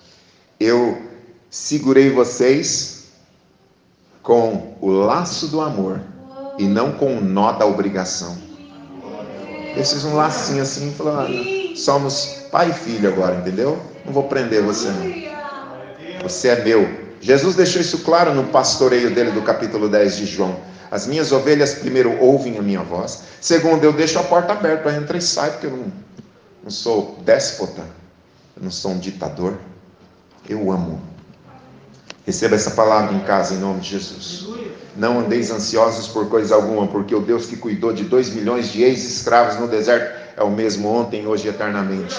eu 0.60 1.02
segurei 1.50 2.10
vocês 2.10 3.08
com 4.24 4.78
o 4.80 4.90
laço 4.90 5.48
do 5.48 5.62
amor 5.62 6.00
e 6.58 6.66
não 6.66 6.92
com 6.92 7.18
o 7.18 7.22
nó 7.22 7.52
da 7.52 7.66
obrigação. 7.66 8.38
Fiz 9.76 10.04
um 10.04 10.16
lacinho 10.16 10.62
assim, 10.64 10.94
ah, 11.06 11.76
somos 11.76 12.46
pai 12.52 12.70
e 12.70 12.74
filho 12.74 13.10
agora, 13.10 13.38
entendeu? 13.38 13.80
Não 14.06 14.14
vou 14.14 14.24
prender 14.24 14.62
você 14.62 14.90
não. 14.90 16.22
Você 16.24 16.50
é 16.50 16.64
meu. 16.64 17.12
Jesus 17.22 17.56
deixou 17.56 17.82
isso 17.82 18.00
claro 18.00 18.34
no 18.34 18.46
pastoreio 18.46 19.14
dele 19.14 19.32
do 19.32 19.42
capítulo 19.42 19.88
10 19.88 20.18
de 20.18 20.26
João. 20.26 20.71
As 20.92 21.08
minhas 21.08 21.32
ovelhas, 21.32 21.74
primeiro, 21.74 22.20
ouvem 22.20 22.58
a 22.58 22.62
minha 22.62 22.84
voz. 22.84 23.24
Segundo, 23.40 23.82
eu 23.86 23.94
deixo 23.94 24.20
a 24.20 24.24
porta 24.24 24.52
aberta 24.52 24.84
para 24.84 24.98
entrar 24.98 25.18
e 25.18 25.22
sair, 25.22 25.52
porque 25.52 25.68
eu 25.68 25.72
não, 25.72 25.86
não 26.66 26.70
sou 26.70 27.18
déspota. 27.24 27.82
Eu 28.58 28.64
não 28.64 28.72
sou 28.72 28.92
um 28.92 29.00
ditador. 29.00 29.58
Eu 30.50 30.70
amo. 30.70 31.02
Receba 32.26 32.56
essa 32.56 32.72
palavra 32.72 33.16
em 33.16 33.22
casa, 33.22 33.54
em 33.54 33.58
nome 33.58 33.80
de 33.80 33.90
Jesus. 33.92 34.48
Não 34.98 35.22
andeis 35.22 35.50
ansiosos 35.50 36.10
por 36.10 36.28
coisa 36.28 36.56
alguma, 36.56 36.86
porque 36.86 37.16
o 37.16 37.22
Deus 37.22 37.46
que 37.46 37.56
cuidou 37.56 37.94
de 37.94 38.04
dois 38.04 38.30
milhões 38.30 38.70
de 38.70 38.84
ex-escravos 38.84 39.58
no 39.58 39.70
deserto 39.70 40.20
é 40.36 40.44
o 40.44 40.52
mesmo 40.52 40.90
ontem, 40.90 41.26
hoje 41.26 41.48
e 41.48 41.50
eternamente. 41.50 42.16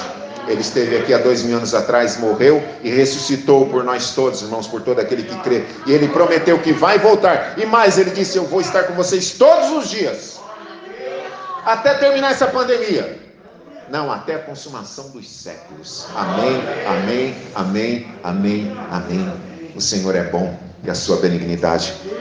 Ele 0.49 0.61
esteve 0.61 0.97
aqui 0.97 1.14
há 1.14 1.18
dois 1.18 1.43
mil 1.43 1.57
anos 1.57 1.74
atrás, 1.74 2.18
morreu 2.18 2.62
e 2.82 2.90
ressuscitou 2.90 3.66
por 3.66 3.84
nós 3.84 4.14
todos, 4.14 4.43
irmãos, 4.43 4.66
por 4.66 4.82
todo 4.82 5.01
aquele 5.01 5.22
que 5.22 5.36
crê. 5.40 5.64
E 5.86 5.93
ele 5.93 6.09
prometeu 6.09 6.59
que 6.59 6.72
vai 6.72 6.99
voltar. 6.99 7.55
E 7.59 7.64
mais, 7.64 7.99
ele 7.99 8.11
disse: 8.11 8.36
Eu 8.36 8.45
vou 8.45 8.61
estar 8.61 8.84
com 8.84 8.95
vocês 8.95 9.32
todos 9.32 9.70
os 9.70 9.90
dias, 9.90 10.40
até 11.64 11.95
terminar 11.95 12.32
essa 12.32 12.47
pandemia. 12.47 13.20
Não, 13.88 14.11
até 14.11 14.36
a 14.36 14.38
consumação 14.38 15.11
dos 15.11 15.28
séculos. 15.28 16.07
Amém, 16.16 16.62
amém, 16.86 17.36
amém, 17.55 18.14
amém, 18.24 18.76
amém. 18.90 19.32
O 19.76 19.80
Senhor 19.80 20.14
é 20.16 20.24
bom 20.24 20.59
e 20.82 20.90
a 20.90 20.95
sua 20.95 21.18
benignidade 21.18 21.95